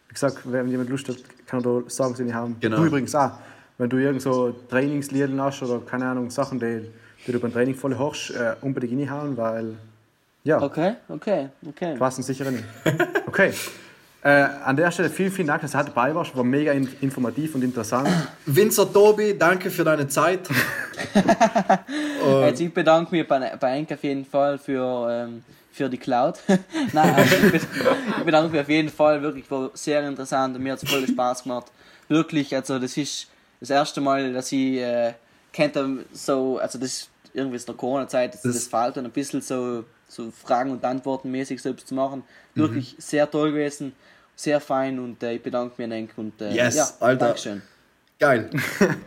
wie 0.07 0.13
gesagt, 0.13 0.39
wenn 0.45 0.67
jemand 0.69 0.89
Lust 0.89 1.09
hat, 1.09 1.17
kann 1.47 1.59
er 1.59 1.81
da 1.81 1.89
Songs 1.89 2.19
hinhauen. 2.19 2.55
Genau. 2.59 2.77
Du 2.77 2.85
übrigens 2.85 3.13
auch. 3.15 3.31
Wenn 3.77 3.89
du 3.89 3.97
irgend 3.97 4.21
so 4.21 4.51
Trainingslieder 4.69 5.43
hast 5.43 5.63
oder 5.63 5.79
keine 5.79 6.05
Ahnung, 6.05 6.29
Sachen, 6.29 6.59
die, 6.59 6.89
die 7.25 7.31
du 7.31 7.39
beim 7.39 7.51
Training 7.51 7.75
voll 7.75 7.97
hörst, 7.97 8.31
äh, 8.31 8.55
unbedingt 8.61 8.99
hinhauen, 8.99 9.35
weil 9.35 9.75
ja, 10.43 10.61
Okay, 10.61 10.95
okay, 11.09 11.49
okay. 11.67 11.95
passen 11.97 12.23
sicher 12.23 12.49
nicht. 12.51 12.63
Okay. 13.27 13.53
Äh, 14.21 14.29
an 14.65 14.75
der 14.75 14.91
Stelle 14.91 15.09
vielen, 15.09 15.31
vielen 15.31 15.47
Dank, 15.47 15.61
dass 15.61 15.71
du 15.71 15.77
heute 15.77 15.91
dabei 15.91 16.13
warst. 16.13 16.35
War 16.35 16.43
mega 16.43 16.73
in, 16.73 16.89
informativ 16.99 17.55
und 17.55 17.63
interessant. 17.63 18.09
Vincent 18.45 18.91
Tobi, 18.93 19.37
danke 19.37 19.69
für 19.69 19.83
deine 19.85 20.07
Zeit. 20.09 20.41
Also 22.21 22.63
ich 22.63 22.73
bedanke 22.73 23.15
mich 23.15 23.27
bei, 23.27 23.55
bei 23.59 23.77
Enk 23.77 23.91
auf 23.91 24.03
jeden 24.03 24.25
Fall 24.25 24.57
für, 24.57 25.07
ähm, 25.09 25.43
für 25.71 25.89
die 25.89 25.97
Cloud. 25.97 26.39
Nein, 26.93 27.15
also 27.15 27.35
ich, 27.35 27.51
bed- 27.53 27.67
ich 28.17 28.23
bedanke 28.25 28.51
mich 28.51 28.61
auf 28.61 28.69
jeden 28.69 28.89
Fall, 28.89 29.21
wirklich 29.21 29.49
war 29.49 29.71
sehr 29.73 30.05
interessant 30.07 30.55
und 30.55 30.63
mir 30.63 30.73
hat 30.73 30.83
es 30.83 30.89
voll 30.89 31.07
Spaß 31.07 31.43
gemacht. 31.43 31.67
Wirklich, 32.07 32.53
also 32.55 32.79
das 32.79 32.97
ist 32.97 33.27
das 33.59 33.69
erste 33.69 34.01
Mal, 34.01 34.33
dass 34.33 34.51
ich 34.51 34.77
äh, 34.77 35.13
kennt 35.53 35.77
so, 36.11 36.57
also 36.59 36.77
das 36.77 36.89
ist 36.91 37.09
irgendwie 37.33 37.57
in 37.57 37.65
der 37.65 37.75
Corona-Zeit, 37.75 38.33
das, 38.33 38.41
Das- 38.41 38.69
dann 38.69 39.05
ein 39.05 39.11
bisschen 39.11 39.41
so, 39.41 39.83
so 40.07 40.31
Fragen 40.31 40.71
und 40.71 40.83
Antworten 40.83 41.31
mäßig 41.31 41.61
selbst 41.61 41.87
zu 41.87 41.95
machen. 41.95 42.23
Wirklich 42.55 42.95
sehr 42.97 43.29
toll 43.29 43.51
gewesen, 43.51 43.93
sehr 44.35 44.59
fein 44.59 44.99
und 44.99 45.21
äh, 45.23 45.33
ich 45.33 45.43
bedanke 45.43 45.75
mich 45.77 45.85
an 45.85 45.91
Enk 45.91 46.11
und 46.17 46.41
äh, 46.41 46.53
Yes, 46.53 46.75
ja, 46.75 46.89
Alter. 46.99 47.25
Dankeschön. 47.27 47.61
Geil. 48.19 48.49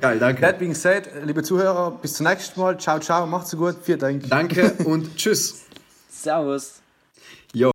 Geil, 0.00 0.18
danke. 0.18 0.40
That 0.40 0.58
being 0.58 0.74
said, 0.74 1.10
liebe 1.24 1.42
Zuhörer, 1.42 1.90
bis 2.00 2.14
zum 2.14 2.26
nächsten 2.26 2.58
Mal. 2.58 2.78
Ciao, 2.78 2.98
ciao, 2.98 3.26
macht's 3.26 3.54
gut. 3.54 3.76
Vielen 3.82 3.98
Dank. 3.98 4.30
Danke 4.30 4.72
und 4.84 5.14
tschüss. 5.16 5.64
Servus. 6.08 6.81